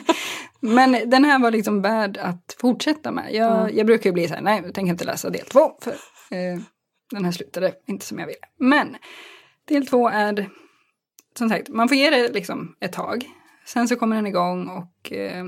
men 0.61 1.11
den 1.11 1.25
här 1.25 1.39
var 1.39 1.51
liksom 1.51 1.83
värd 1.83 2.17
att 2.17 2.57
fortsätta 2.59 3.13
med. 3.13 3.35
Jag, 3.35 3.75
jag 3.75 3.87
brukar 3.87 4.11
ju 4.11 4.15
bli 4.15 4.29
så 4.29 4.35
här, 4.35 4.43
nej 4.43 4.63
jag 4.65 4.75
tänker 4.75 4.91
inte 4.93 5.05
läsa 5.05 5.31
del 5.31 5.47
två. 5.47 5.73
För 5.81 5.91
eh, 5.91 6.61
den 7.11 7.25
här 7.25 7.33
slutade 7.33 7.73
inte 7.87 8.07
som 8.07 8.19
jag 8.19 8.27
ville. 8.27 8.47
Men 8.59 8.97
del 9.69 9.87
två 9.87 10.09
är, 10.09 10.51
som 11.39 11.49
sagt, 11.49 11.69
man 11.69 11.89
får 11.89 11.97
ge 11.97 12.11
det 12.11 12.33
liksom 12.33 12.75
ett 12.81 12.93
tag. 12.93 13.25
Sen 13.67 13.89
så 13.89 13.97
kommer 13.97 14.17
den 14.17 14.27
igång 14.27 14.69
och 14.69 15.13
eh, 15.13 15.45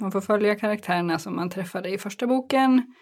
man 0.00 0.12
får 0.12 0.20
följa 0.20 0.54
karaktärerna 0.54 1.18
som 1.18 1.36
man 1.36 1.50
träffade 1.50 1.90
i 1.90 1.98
första 1.98 2.26
boken. 2.26 2.94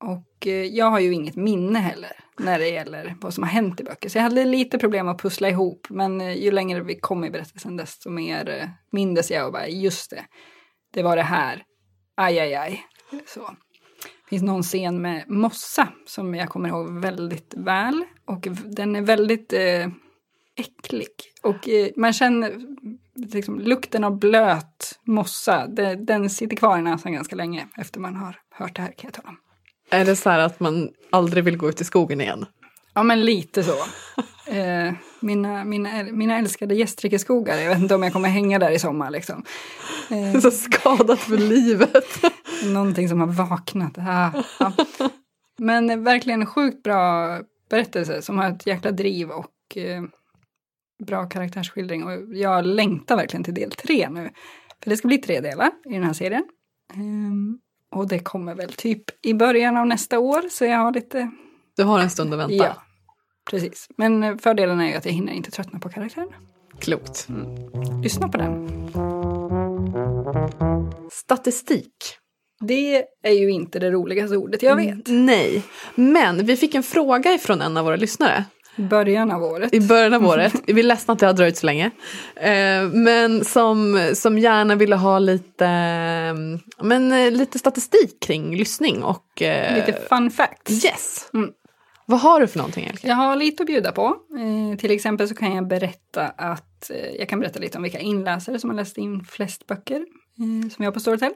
Och 0.00 0.46
eh, 0.46 0.64
jag 0.64 0.90
har 0.90 1.00
ju 1.00 1.12
inget 1.12 1.36
minne 1.36 1.78
heller 1.78 2.12
när 2.38 2.58
det 2.58 2.68
gäller 2.68 3.16
vad 3.20 3.34
som 3.34 3.42
har 3.42 3.50
hänt 3.50 3.80
i 3.80 3.84
böcker. 3.84 4.08
Så 4.08 4.18
jag 4.18 4.22
hade 4.22 4.44
lite 4.44 4.78
problem 4.78 5.08
att 5.08 5.22
pussla 5.22 5.48
ihop. 5.48 5.86
Men 5.90 6.20
eh, 6.20 6.32
ju 6.32 6.50
längre 6.50 6.80
vi 6.80 7.00
kom 7.00 7.24
i 7.24 7.30
berättelsen 7.30 7.76
desto 7.76 8.10
mer 8.10 8.48
eh, 8.48 8.68
mindes 8.90 9.30
jag 9.30 9.46
och 9.46 9.52
bara 9.52 9.68
just 9.68 10.10
det. 10.10 10.24
Det 10.92 11.02
var 11.02 11.16
det 11.16 11.22
här. 11.22 11.64
Aj, 12.14 12.38
aj, 12.38 12.54
aj. 12.54 12.84
Så. 13.26 13.40
Det 13.40 14.28
finns 14.30 14.42
någon 14.42 14.62
scen 14.62 15.02
med 15.02 15.24
mossa 15.30 15.88
som 16.06 16.34
jag 16.34 16.48
kommer 16.48 16.68
ihåg 16.68 17.00
väldigt 17.00 17.54
väl. 17.56 18.04
Och 18.24 18.48
den 18.64 18.96
är 18.96 19.02
väldigt 19.02 19.52
eh, 19.52 19.88
äcklig. 20.56 21.08
Och 21.42 21.68
eh, 21.68 21.88
man 21.96 22.12
känner 22.12 22.52
liksom, 23.14 23.58
lukten 23.58 24.04
av 24.04 24.18
blöt 24.18 25.00
mossa. 25.04 25.66
Det, 25.66 25.94
den 25.94 26.30
sitter 26.30 26.56
kvar 26.56 26.78
i 26.78 26.82
näsan 26.82 27.12
ganska 27.12 27.36
länge 27.36 27.68
efter 27.76 28.00
man 28.00 28.16
har 28.16 28.40
hört 28.50 28.76
det 28.76 28.82
här 28.82 28.92
kan 28.92 29.10
jag 29.12 29.14
tala 29.14 29.28
om. 29.28 29.36
Är 29.90 30.04
det 30.04 30.16
så 30.16 30.30
här 30.30 30.38
att 30.38 30.60
man 30.60 30.88
aldrig 31.10 31.44
vill 31.44 31.56
gå 31.56 31.68
ut 31.68 31.80
i 31.80 31.84
skogen 31.84 32.20
igen? 32.20 32.46
Ja, 32.94 33.02
men 33.02 33.24
lite 33.24 33.64
så. 33.64 33.74
Eh, 34.48 34.92
mina, 35.20 35.64
mina, 35.64 36.02
mina 36.02 36.38
älskade 36.38 36.74
gästrikeskogar, 36.74 37.56
jag 37.56 37.68
vet 37.68 37.78
inte 37.78 37.94
om 37.94 38.02
jag 38.02 38.12
kommer 38.12 38.28
hänga 38.28 38.58
där 38.58 38.70
i 38.70 38.78
sommar 38.78 39.10
liksom. 39.10 39.44
Eh, 40.10 40.40
Så 40.40 40.50
skadat 40.50 41.18
för 41.18 41.36
livet. 41.36 42.22
någonting 42.64 43.08
som 43.08 43.20
har 43.20 43.26
vaknat. 43.26 43.98
Ah, 43.98 44.42
ja. 44.58 44.72
Men 45.58 46.04
verkligen 46.04 46.46
sjukt 46.46 46.82
bra 46.82 47.38
berättelse 47.70 48.22
som 48.22 48.38
har 48.38 48.50
ett 48.50 48.66
jäkla 48.66 48.90
driv 48.90 49.30
och 49.30 49.76
eh, 49.76 50.02
bra 51.06 51.26
karaktärsskildring. 51.26 52.04
Och 52.04 52.34
jag 52.34 52.66
längtar 52.66 53.16
verkligen 53.16 53.44
till 53.44 53.54
del 53.54 53.70
tre 53.70 54.08
nu. 54.08 54.30
För 54.82 54.90
det 54.90 54.96
ska 54.96 55.08
bli 55.08 55.18
tre 55.18 55.40
delar 55.40 55.70
i 55.84 55.92
den 55.92 56.04
här 56.04 56.12
serien. 56.12 56.44
Ehm, 56.94 57.58
och 57.90 58.08
det 58.08 58.18
kommer 58.18 58.54
väl 58.54 58.72
typ 58.72 59.26
i 59.26 59.34
början 59.34 59.76
av 59.76 59.86
nästa 59.86 60.18
år, 60.18 60.42
så 60.50 60.64
jag 60.64 60.78
har 60.78 60.92
lite 60.92 61.30
Du 61.76 61.84
har 61.84 62.00
en 62.00 62.10
stund 62.10 62.34
att 62.34 62.40
vänta. 62.40 62.54
Ja, 62.54 62.82
precis. 63.50 63.88
Men 63.96 64.22
eh, 64.24 64.36
fördelen 64.36 64.80
är 64.80 64.88
ju 64.88 64.94
att 64.94 65.04
jag 65.04 65.12
hinner 65.12 65.32
inte 65.32 65.50
tröttna 65.50 65.78
på 65.78 65.88
karaktären. 65.88 66.28
Klokt. 66.80 67.28
Lyssna 68.02 68.28
på 68.28 68.38
den. 68.38 68.68
Statistik. 71.12 71.94
Det 72.60 73.04
är 73.22 73.32
ju 73.32 73.50
inte 73.50 73.78
det 73.78 73.90
roligaste 73.90 74.36
ordet 74.36 74.62
jag 74.62 74.76
vet. 74.76 75.06
Nej, 75.06 75.62
men 75.94 76.46
vi 76.46 76.56
fick 76.56 76.74
en 76.74 76.82
fråga 76.82 77.34
ifrån 77.34 77.60
en 77.60 77.76
av 77.76 77.84
våra 77.84 77.96
lyssnare 77.96 78.44
början 78.78 79.30
av 79.30 79.42
året. 79.42 79.74
i 79.74 79.80
början 79.80 80.14
av 80.14 80.26
året. 80.26 80.54
Vi 80.66 80.80
är 80.80 80.84
ledsna 80.84 81.12
att 81.12 81.18
det 81.18 81.26
har 81.26 81.32
dröjt 81.32 81.56
så 81.56 81.66
länge. 81.66 81.90
Eh, 82.36 82.88
Men 82.92 83.44
som, 83.44 84.10
som 84.14 84.38
gärna 84.38 84.74
ville 84.74 84.96
ha 84.96 85.18
lite, 85.18 85.66
eh, 85.66 86.34
men, 86.84 87.12
eh, 87.12 87.30
lite 87.30 87.58
statistik 87.58 88.20
kring 88.20 88.56
lyssning 88.56 89.02
och... 89.02 89.24
Lite 89.74 89.98
fun 90.08 90.30
facts. 90.30 90.84
Yes! 90.84 91.30
Mm. 91.34 91.50
Vad 92.06 92.20
har 92.20 92.40
du 92.40 92.46
för 92.46 92.58
någonting 92.58 92.86
Elke? 92.86 93.08
Jag 93.08 93.14
har 93.14 93.36
lite 93.36 93.62
att 93.62 93.66
bjuda 93.66 93.92
på. 93.92 94.16
Till 94.78 94.90
exempel 94.90 95.28
så 95.28 95.34
kan 95.34 95.54
jag 95.54 95.68
berätta 95.68 96.26
att 96.26 96.90
jag 97.18 97.28
kan 97.28 97.40
berätta 97.40 97.58
lite 97.58 97.78
om 97.78 97.82
vilka 97.82 97.98
inläsare 97.98 98.58
som 98.58 98.70
har 98.70 98.76
läst 98.76 98.98
in 98.98 99.24
flest 99.24 99.66
böcker 99.66 100.04
som 100.74 100.84
jag 100.84 100.84
har 100.84 100.92
på 100.92 101.00
Storytel. 101.00 101.32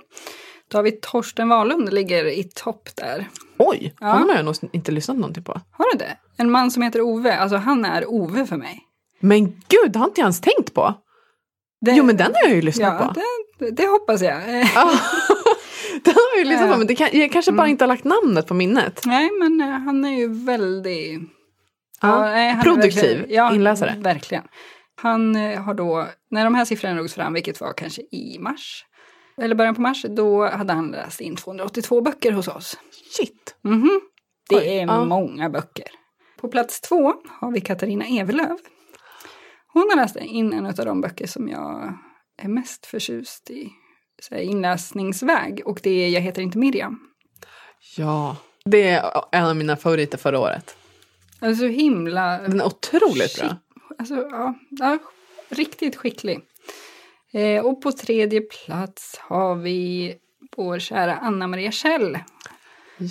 Då 0.68 0.78
har 0.78 0.82
vi 0.82 0.92
Torsten 0.92 1.48
Wahlund, 1.48 1.92
ligger 1.92 2.24
i 2.24 2.44
topp 2.44 2.88
där. 2.94 3.28
Oj, 3.66 3.94
Ja. 4.00 4.06
honom 4.12 4.28
har 4.28 4.36
jag 4.36 4.44
nog 4.44 4.54
inte 4.72 4.92
lyssnat 4.92 5.16
någonting 5.16 5.44
på. 5.44 5.60
Har 5.70 5.92
du 5.92 5.98
det? 5.98 6.16
En 6.36 6.50
man 6.50 6.70
som 6.70 6.82
heter 6.82 7.00
Ove, 7.00 7.36
alltså 7.36 7.56
han 7.56 7.84
är 7.84 8.10
Ove 8.10 8.46
för 8.46 8.56
mig. 8.56 8.80
Men 9.20 9.44
gud, 9.44 9.92
det 9.92 9.98
har 9.98 10.06
inte 10.06 10.20
jag 10.20 10.24
ens 10.24 10.40
tänkt 10.40 10.74
på. 10.74 10.94
Det, 11.80 11.92
Jo 11.92 12.04
men 12.04 12.16
den 12.16 12.32
har 12.34 12.48
jag 12.48 12.56
ju 12.56 12.62
lyssnat 12.62 12.96
ja, 13.00 13.06
på. 13.06 13.20
det, 13.64 13.70
det 13.70 13.86
hoppas 13.86 14.22
jag. 14.22 14.42
Ja. 14.74 14.90
Det 16.04 16.10
har 16.10 16.22
jag 16.36 16.44
ju 16.44 16.50
lyssnat 16.50 16.72
på 16.72 16.78
men 16.78 16.86
det 16.86 16.94
kan, 16.94 17.08
jag 17.12 17.32
kanske 17.32 17.52
bara 17.52 17.68
inte 17.68 17.84
har 17.84 17.88
lagt 17.88 18.04
namnet 18.04 18.46
på 18.46 18.54
minnet. 18.54 19.02
Nej, 19.06 19.30
men 19.40 19.60
eh, 19.60 19.66
han 19.68 20.04
är 20.04 20.18
ju 20.18 20.44
väldigt... 20.44 21.20
Ja, 22.02 22.20
nej, 22.20 22.60
produktiv 22.62 23.26
ja, 23.28 23.54
inläsare. 23.54 23.94
Verkligen. 23.98 24.44
Han 25.02 25.36
eh, 25.36 25.60
har 25.62 25.74
då, 25.74 26.06
när 26.30 26.44
de 26.44 26.54
här 26.54 26.64
siffrorna 26.64 26.94
drogs 26.94 27.14
fram, 27.14 27.32
vilket 27.32 27.60
var 27.60 27.72
kanske 27.72 28.02
i 28.02 28.38
mars, 28.40 28.84
eller 29.42 29.54
början 29.54 29.74
på 29.74 29.80
mars, 29.80 30.04
då 30.08 30.46
hade 30.48 30.72
han 30.72 30.90
läst 30.90 31.20
in 31.20 31.36
282 31.36 32.00
böcker 32.00 32.32
hos 32.32 32.48
oss. 32.48 32.78
Shit. 33.16 33.56
Mhm. 33.62 34.00
Det 34.48 34.56
Oj, 34.56 34.68
är 34.68 34.86
ja. 34.86 35.04
många 35.04 35.50
böcker. 35.50 35.86
På 36.40 36.48
plats 36.48 36.80
två 36.80 37.14
har 37.28 37.52
vi 37.52 37.60
Katarina 37.60 38.04
Evelöv. 38.04 38.56
Hon 39.72 39.88
har 39.90 39.96
läst 39.96 40.16
in 40.16 40.52
en 40.52 40.66
av 40.66 40.74
de 40.74 41.00
böcker 41.00 41.26
som 41.26 41.48
jag 41.48 41.98
är 42.42 42.48
mest 42.48 42.86
förtjust 42.86 43.50
i 43.50 43.68
så 44.22 44.34
här, 44.34 44.42
inläsningsväg 44.42 45.62
och 45.64 45.80
det 45.82 45.90
är 45.90 46.08
Jag 46.08 46.20
heter 46.20 46.42
inte 46.42 46.58
Miriam. 46.58 47.00
Ja. 47.96 48.36
Det 48.64 48.88
är 48.88 49.24
en 49.32 49.44
av 49.44 49.56
mina 49.56 49.76
favoriter 49.76 50.18
förra 50.18 50.38
året. 50.38 50.76
Alltså 51.40 51.66
himla... 51.66 52.38
Den 52.38 52.60
är 52.60 52.66
otroligt 52.66 53.38
bra. 53.40 53.56
Alltså, 53.98 54.14
ja, 54.14 54.54
ja, 54.70 54.98
riktigt 55.48 55.96
skicklig. 55.96 56.40
Eh, 57.32 57.64
och 57.64 57.82
på 57.82 57.92
tredje 57.92 58.40
plats 58.40 59.16
har 59.20 59.54
vi 59.54 60.14
vår 60.56 60.78
kära 60.78 61.16
Anna 61.16 61.46
Maria 61.46 61.70
Kjell. 61.70 62.18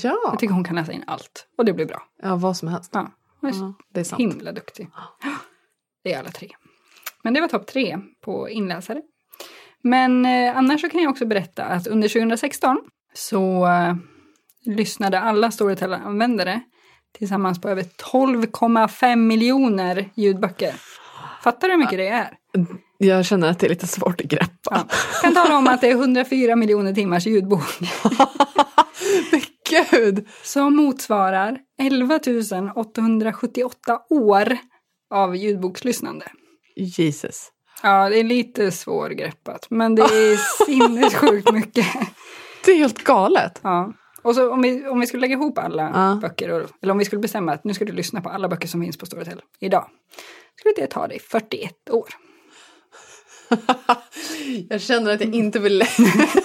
Ja. 0.03 0.17
Jag 0.25 0.39
tycker 0.39 0.53
hon 0.53 0.63
kan 0.63 0.75
läsa 0.75 0.91
in 0.91 1.03
allt 1.07 1.47
och 1.57 1.65
det 1.65 1.73
blir 1.73 1.85
bra. 1.85 2.03
ja, 2.21 2.35
vad 2.35 2.57
som 2.57 2.67
helst. 2.67 2.91
Ja, 2.93 3.11
hon 3.41 3.49
är 3.49 3.53
Ja, 3.55 3.73
det 3.93 3.99
är 3.99 4.03
sant. 4.03 4.21
himla 4.21 4.51
duktig. 4.51 4.87
Det 6.03 6.13
är 6.13 6.19
alla 6.19 6.29
tre. 6.29 6.49
Men 7.23 7.33
det 7.33 7.41
var 7.41 7.47
topp 7.47 7.67
tre 7.67 7.99
på 8.21 8.49
inläsare. 8.49 9.01
Men 9.83 10.25
eh, 10.25 10.57
annars 10.57 10.81
så 10.81 10.89
kan 10.89 11.01
jag 11.01 11.09
också 11.11 11.25
berätta 11.25 11.65
att 11.65 11.87
under 11.87 12.07
2016 12.07 12.77
så 13.13 13.67
eh, 13.67 13.95
lyssnade 14.65 15.19
alla 15.19 15.51
Storytel-användare 15.51 16.61
tillsammans 17.17 17.61
på 17.61 17.69
över 17.69 17.83
12,5 17.83 19.15
miljoner 19.15 20.09
ljudböcker. 20.15 20.73
Fattar 21.43 21.67
du 21.67 21.73
hur 21.73 21.79
mycket 21.79 21.97
det 21.97 22.07
är? 22.07 22.37
Jag 23.03 23.25
känner 23.25 23.49
att 23.49 23.59
det 23.59 23.67
är 23.67 23.69
lite 23.69 23.87
svårt 23.87 24.21
att 24.21 24.27
greppa. 24.27 24.47
Ja. 24.71 24.85
Kan 25.21 25.33
tala 25.33 25.57
om 25.57 25.67
att 25.67 25.81
det 25.81 25.87
är 25.87 25.91
104 25.95 26.55
miljoner 26.55 26.93
timmars 26.93 27.25
ljudbok 27.25 27.63
Men 29.31 29.41
gud! 29.91 30.27
som 30.43 30.75
motsvarar 30.75 31.57
11 31.81 32.19
878 32.75 33.99
år 34.09 34.57
av 35.13 35.35
ljudbokslyssnande. 35.35 36.25
Jesus. 36.75 37.51
Ja, 37.83 38.09
det 38.09 38.19
är 38.19 38.23
lite 38.23 38.71
svårgreppat, 38.71 39.67
men 39.69 39.95
det 39.95 40.01
är 40.01 40.65
sinnessjukt 40.65 41.51
mycket. 41.53 41.85
Det 42.65 42.71
är 42.71 42.75
helt 42.75 43.03
galet. 43.03 43.59
Ja. 43.63 43.93
Och 44.21 44.35
så 44.35 44.51
om 44.53 44.61
vi, 44.61 44.87
om 44.87 44.99
vi 44.99 45.07
skulle 45.07 45.21
lägga 45.21 45.33
ihop 45.33 45.57
alla 45.57 45.91
Ja. 45.93 46.19
böcker, 46.21 46.49
och, 46.49 46.69
eller 46.81 46.91
om 46.91 46.97
vi 46.97 47.05
skulle 47.05 47.21
bestämma 47.21 47.53
att 47.53 47.63
nu 47.63 47.73
ska 47.73 47.85
du 47.85 47.93
lyssna 47.93 48.21
på 48.21 48.29
alla 48.29 48.47
böcker 48.47 48.67
som 48.67 48.81
finns 48.81 48.97
på 48.97 49.05
Storytel 49.05 49.41
idag, 49.59 49.87
skulle 50.59 50.73
det 50.77 50.87
ta 50.87 51.07
dig 51.07 51.19
41 51.19 51.89
år. 51.89 52.07
Jag 54.69 54.81
känner 54.81 55.13
att 55.13 55.21
jag 55.21 55.35
inte 55.35 55.59
vill 55.59 55.83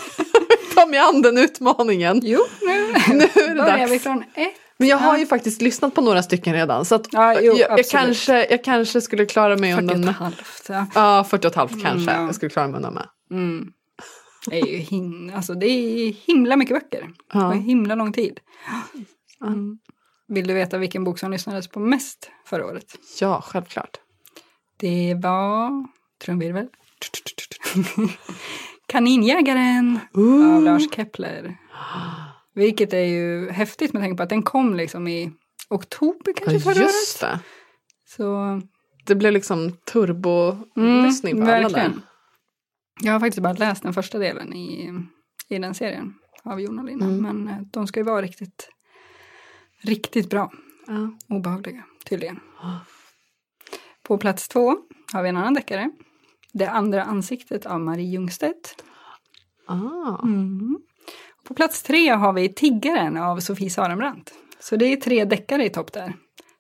ta 0.75 0.87
mig 0.87 0.99
an 0.99 1.23
den 1.23 1.39
utmaningen. 1.39 2.21
Jo, 2.23 2.41
nu, 2.63 2.93
Nu 3.15 3.25
är 3.25 3.55
det 3.55 3.55
dags. 3.55 3.93
vi 3.93 3.99
från 3.99 4.23
ett. 4.35 4.55
Men 4.79 4.89
jag 4.89 4.97
har 4.97 5.19
ju 5.19 5.27
faktiskt 5.27 5.63
lyssnat 5.63 5.95
på 5.95 6.01
några 6.01 6.23
stycken 6.23 6.53
redan. 6.53 6.85
Så 6.85 6.95
att 6.95 7.07
Ja, 7.13 7.41
jo, 7.41 7.57
jag, 7.57 7.79
jag, 7.79 7.89
kanske, 7.89 8.47
jag 8.51 8.65
kanske 8.65 9.01
skulle 9.01 9.27
klara 9.27 9.57
mig 9.57 9.75
40 9.75 9.85
och 9.87 9.91
undan 9.95 10.05
med. 10.05 10.15
halvt. 10.15 10.67
Ja. 10.69 10.87
Ja, 10.95 11.25
40 11.25 11.47
och 11.49 11.55
halvt 11.55 11.71
kanske. 11.83 12.11
Mm, 12.11 12.21
ja. 12.21 12.27
Jag 12.27 12.35
skulle 12.35 12.51
klara 12.51 12.67
mig 12.69 12.77
undan 12.77 12.95
med. 12.95 13.09
Mm. 13.31 13.73
Det 14.51 14.61
är 14.61 14.67
ju 14.67 14.77
him 14.77 15.33
alltså, 15.37 15.55
det 15.55 15.67
är 15.67 16.13
himla 16.13 16.57
mycket 16.57 16.77
böcker. 16.77 17.09
Ja. 17.33 17.47
Och 17.49 17.57
himla 17.57 17.95
lång 17.95 18.13
tid. 18.13 18.41
Mm. 19.47 19.79
Vill 20.29 20.47
du 20.47 20.55
veta 20.55 20.79
vilken 20.79 21.05
bok 21.05 21.19
som 21.19 21.31
lyssnades 21.33 21.69
på 21.69 21.81
mest 21.81 22.31
förra 22.47 22.67
året? 22.67 22.87
Ja, 23.21 23.43
självklart. 23.47 23.97
Det 24.77 25.15
var, 25.23 25.71
trumvirvel, 26.25 26.67
Kaninjägaren 28.89 29.99
av 30.57 30.63
Lars 30.63 30.91
Kepler. 30.95 31.57
Vilket 32.55 32.93
är 32.93 33.05
ju 33.05 33.51
häftigt 33.51 33.93
med 33.93 34.03
tanke 34.03 34.17
på 34.17 34.23
att 34.23 34.29
den 34.29 34.43
kom 34.43 34.75
liksom 34.75 35.09
i 35.09 35.33
oktober 35.69 36.19
Ja, 36.27 36.33
kanske 36.37 36.61
förra 36.61 36.73
året. 36.85 36.93
just 36.93 37.21
det. 37.21 37.41
Så 38.09 38.61
Det 39.07 39.15
blev 39.15 39.33
liksom 39.33 39.73
turbo-lyssning 39.93 41.37
på 41.37 41.43
alla 41.43 41.53
där. 41.53 41.63
verkligen. 41.63 42.03
Jag 43.01 43.13
har 43.13 43.21
faktiskt 43.21 43.43
bara 43.43 43.53
läst 43.53 43.83
den 43.83 43.95
första 43.95 44.19
delen 44.19 44.53
i, 44.53 44.93
i 45.49 45.59
den 45.59 45.75
serien 45.75 46.15
av 46.45 46.61
Jon 46.61 46.79
och 46.79 46.85
Lina. 46.85 47.05
Mm. 47.07 47.23
Men 47.23 47.49
eh, 47.49 47.61
de 47.71 47.87
ska 47.87 48.01
ju 48.01 48.05
vara 48.05 48.23
riktigt, 48.23 48.69
riktigt 49.83 50.31
bra. 50.31 50.53
Ja. 50.87 51.35
Obehagliga, 51.37 51.85
tydligen. 52.05 52.41
På 54.03 54.19
plats 54.19 54.49
två 54.49 54.77
har 55.13 55.23
vi 55.23 55.29
en 55.29 55.37
annan 55.37 55.55
deckare. 55.55 55.91
Det 56.59 56.71
andra 56.71 57.03
ansiktet 57.03 57.67
av 57.67 57.81
Marie 57.81 58.07
Ljungstedt. 58.11 58.83
Ah. 59.67 60.23
Mm. 60.23 60.79
På 61.49 61.55
plats 61.55 61.83
tre 61.83 62.09
har 62.11 62.33
vi 62.33 62.49
Tiggaren 62.49 63.17
av 63.17 63.41
Sofie 63.41 63.71
Sarenbrant. 63.71 64.33
Så 64.61 64.77
det 64.77 64.87
är 64.93 64.97
tre 64.97 65.25
deckare 65.25 65.65
i 65.65 65.71
topp 65.71 65.93
där. 65.93 66.13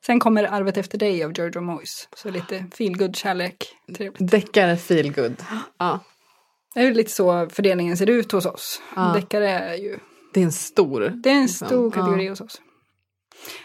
Sen 0.07 0.21
kommer 0.21 0.45
Arvet 0.45 0.77
efter 0.77 0.99
dig 0.99 1.25
av 1.25 1.33
Giorgio 1.33 1.61
Moyes. 1.61 2.09
Så 2.17 2.31
lite 2.31 2.65
feelgood 2.79 3.17
kärlek. 3.17 3.57
Trevligt. 3.97 4.31
Deckare 4.31 4.77
feel 4.77 5.13
good. 5.13 5.45
Ja. 5.79 6.01
Det 6.75 6.81
är 6.81 6.95
lite 6.95 7.11
så 7.11 7.49
fördelningen 7.49 7.97
ser 7.97 8.11
ut 8.11 8.33
hos 8.33 8.47
oss. 8.47 8.83
Ja. 8.97 9.13
Deckare 9.15 9.51
är 9.51 9.75
ju 9.75 9.99
Det 10.35 10.41
är 10.41 10.45
en 10.45 10.53
stor. 10.53 11.13
Det 11.23 11.31
är 11.31 11.35
en 11.35 11.49
stor 11.49 11.85
Ja. 11.97 12.03
kategori 12.03 12.29
hos 12.29 12.41
oss. 12.41 12.61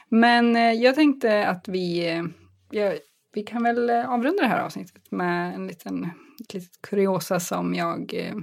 Men 0.09 0.55
eh, 0.55 0.71
jag 0.71 0.95
tänkte 0.95 1.47
att 1.47 1.67
vi, 1.67 2.09
eh, 2.09 2.23
ja, 2.71 2.93
vi 3.33 3.43
kan 3.43 3.63
väl 3.63 3.89
eh, 3.89 4.11
avrunda 4.13 4.41
det 4.43 4.49
här 4.49 4.59
avsnittet 4.65 5.11
med 5.11 5.55
en 5.55 5.67
liten 5.67 6.09
ett 6.41 6.53
litet 6.53 6.81
kuriosa 6.81 7.39
som 7.39 7.75
jag 7.75 8.13
eh, 8.13 8.35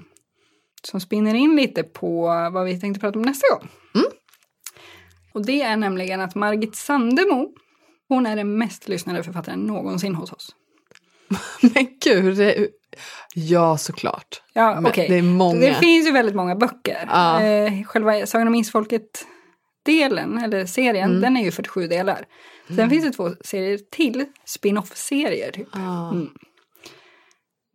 som 0.83 1.01
spinner 1.01 1.35
in 1.35 1.57
lite 1.57 1.83
på 1.83 2.23
vad 2.53 2.65
vi 2.65 2.81
tänkte 2.81 3.01
prata 3.01 3.19
om 3.19 3.23
nästa 3.25 3.47
gång. 3.55 3.69
Mm. 3.95 4.07
Och 5.35 5.47
det 5.47 5.63
är 5.63 5.77
nämligen 5.77 6.21
att 6.21 6.35
Margit 6.35 6.77
Sandemo, 6.77 7.49
hon 8.09 8.27
är 8.27 8.37
den 8.37 8.59
mest 8.59 8.89
lyssnade 8.89 9.23
författaren 9.23 9.61
någonsin 9.61 10.15
hos 10.15 10.33
oss. 10.33 10.55
Men 11.75 11.87
gud. 12.05 12.41
Är... 12.41 12.69
Ja, 13.35 13.79
såklart. 13.79 14.43
Ja, 14.53 14.83
okej. 14.87 15.09
Det 15.09 15.17
är 15.19 15.23
många. 15.23 15.61
Det 15.61 15.75
finns 15.75 16.09
ju 16.09 16.13
väldigt 16.13 16.35
många 16.35 16.57
böcker. 16.57 17.09
Ja. 17.13 17.43
Eh, 17.43 17.83
själva 17.85 18.27
Sagan 18.27 18.47
om 18.49 18.55
Isfolket-delen, 18.55 20.39
eller 20.39 20.67
serien, 20.67 21.11
Mm. 21.11 21.21
den 21.21 21.37
är 21.37 21.45
ju 21.45 21.51
47 21.51 21.87
delar. 21.87 22.27
Sen 22.77 22.91
finns 22.91 23.05
det 23.05 23.13
två 23.13 23.31
serier 23.41 23.79
till, 23.91 24.25
spin-off-serier. 24.45 25.51
Typ. 25.53 25.69
Ah. 25.73 26.11
Mm. 26.11 26.29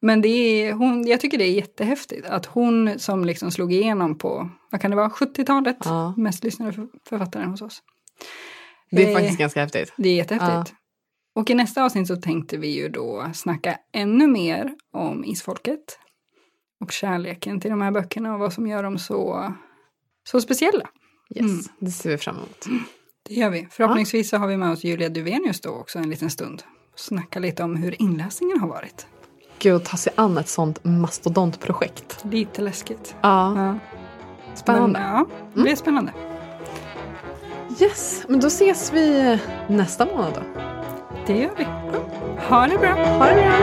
Men 0.02 0.22
det 0.22 0.28
är, 0.28 0.74
hon, 0.74 1.08
jag 1.08 1.20
tycker 1.20 1.38
det 1.38 1.44
är 1.44 1.52
jättehäftigt 1.54 2.26
att 2.28 2.46
hon 2.46 3.00
som 3.00 3.26
liksom 3.26 3.52
slog 3.52 3.74
igenom 3.74 4.18
på, 4.18 4.50
vad 4.72 4.82
kan 4.82 4.92
det 4.92 4.98
vara, 4.98 5.10
70-talet, 5.10 5.78
Ja. 5.86 6.14
mest 6.18 6.44
lyssnade 6.44 6.74
för, 6.74 6.88
författaren 7.10 7.50
hos 7.50 7.62
oss. 7.62 7.82
Det 8.92 9.04
är 9.04 9.08
Eh, 9.08 9.14
faktiskt 9.14 9.40
ganska 9.40 9.62
häftigt. 9.62 9.94
det 9.98 10.10
är 10.10 10.16
jättehäftigt. 10.16 10.78
Och 11.36 11.50
i 11.50 11.54
nästa 11.54 11.84
avsnitt 11.84 12.08
så 12.08 12.16
tänkte 12.16 12.58
vi 12.58 12.68
ju 12.68 12.90
då 12.90 13.32
snacka 13.34 13.78
ännu 13.94 14.28
mer 14.28 14.72
om 14.94 15.26
isfolket. 15.26 16.00
Och 16.84 16.92
kärleken 16.92 17.60
till 17.60 17.70
de 17.72 17.82
här 17.82 17.92
böckerna 17.92 18.34
och 18.34 18.40
vad 18.40 18.54
som 18.54 18.68
gör 18.68 18.84
dem 18.84 18.98
så, 19.00 19.54
så 20.30 20.42
speciella. 20.42 20.90
Yes, 21.36 21.42
Mm. 21.42 21.60
det 21.80 21.92
ser 21.92 22.10
vi 22.10 22.18
fram 22.18 22.36
emot. 22.36 22.66
Det 23.24 23.34
gör 23.34 23.50
vi. 23.50 23.68
Förhoppningsvis 23.72 24.30
så 24.30 24.38
har 24.38 24.48
vi 24.48 24.58
med 24.58 24.72
oss 24.72 24.84
Julia 24.84 25.10
Duvenius 25.10 25.62
då 25.62 25.70
också 25.70 26.00
en 26.00 26.10
liten 26.10 26.30
stund. 26.30 26.64
Och 26.94 27.00
snacka 27.00 27.40
lite 27.40 27.64
om 27.64 27.76
hur 27.76 28.02
inläsningen 28.02 28.60
har 28.60 28.68
varit. 28.68 29.08
Gud, 29.60 29.76
att 29.76 29.86
ta 29.86 29.98
sig 29.98 30.14
an 30.16 30.38
ett 30.38 30.50
sånt 30.50 30.84
mastodontprojekt. 30.84 32.26
Lite 32.32 32.62
läskigt. 32.62 33.16
Ja, 33.22 33.56
Ja. 33.56 33.80
spännande. 34.56 35.00
Men, 35.00 35.10
ja, 35.12 35.26
det 35.54 35.62
blir 35.62 35.76
spännande. 35.76 36.12
Yes, 37.80 38.24
men 38.28 38.40
då 38.40 38.48
ses 38.48 38.94
vi 38.94 39.40
nästa 39.68 40.06
månad 40.06 40.34
då. 40.34 40.42
Det 41.28 41.38
gör 41.38 41.52
vi. 41.58 41.64
Ha 42.50 42.68
det 42.68 42.78
bra. 42.78 42.94
Ha 42.94 43.26
det 43.26 43.36
bra! 43.36 43.54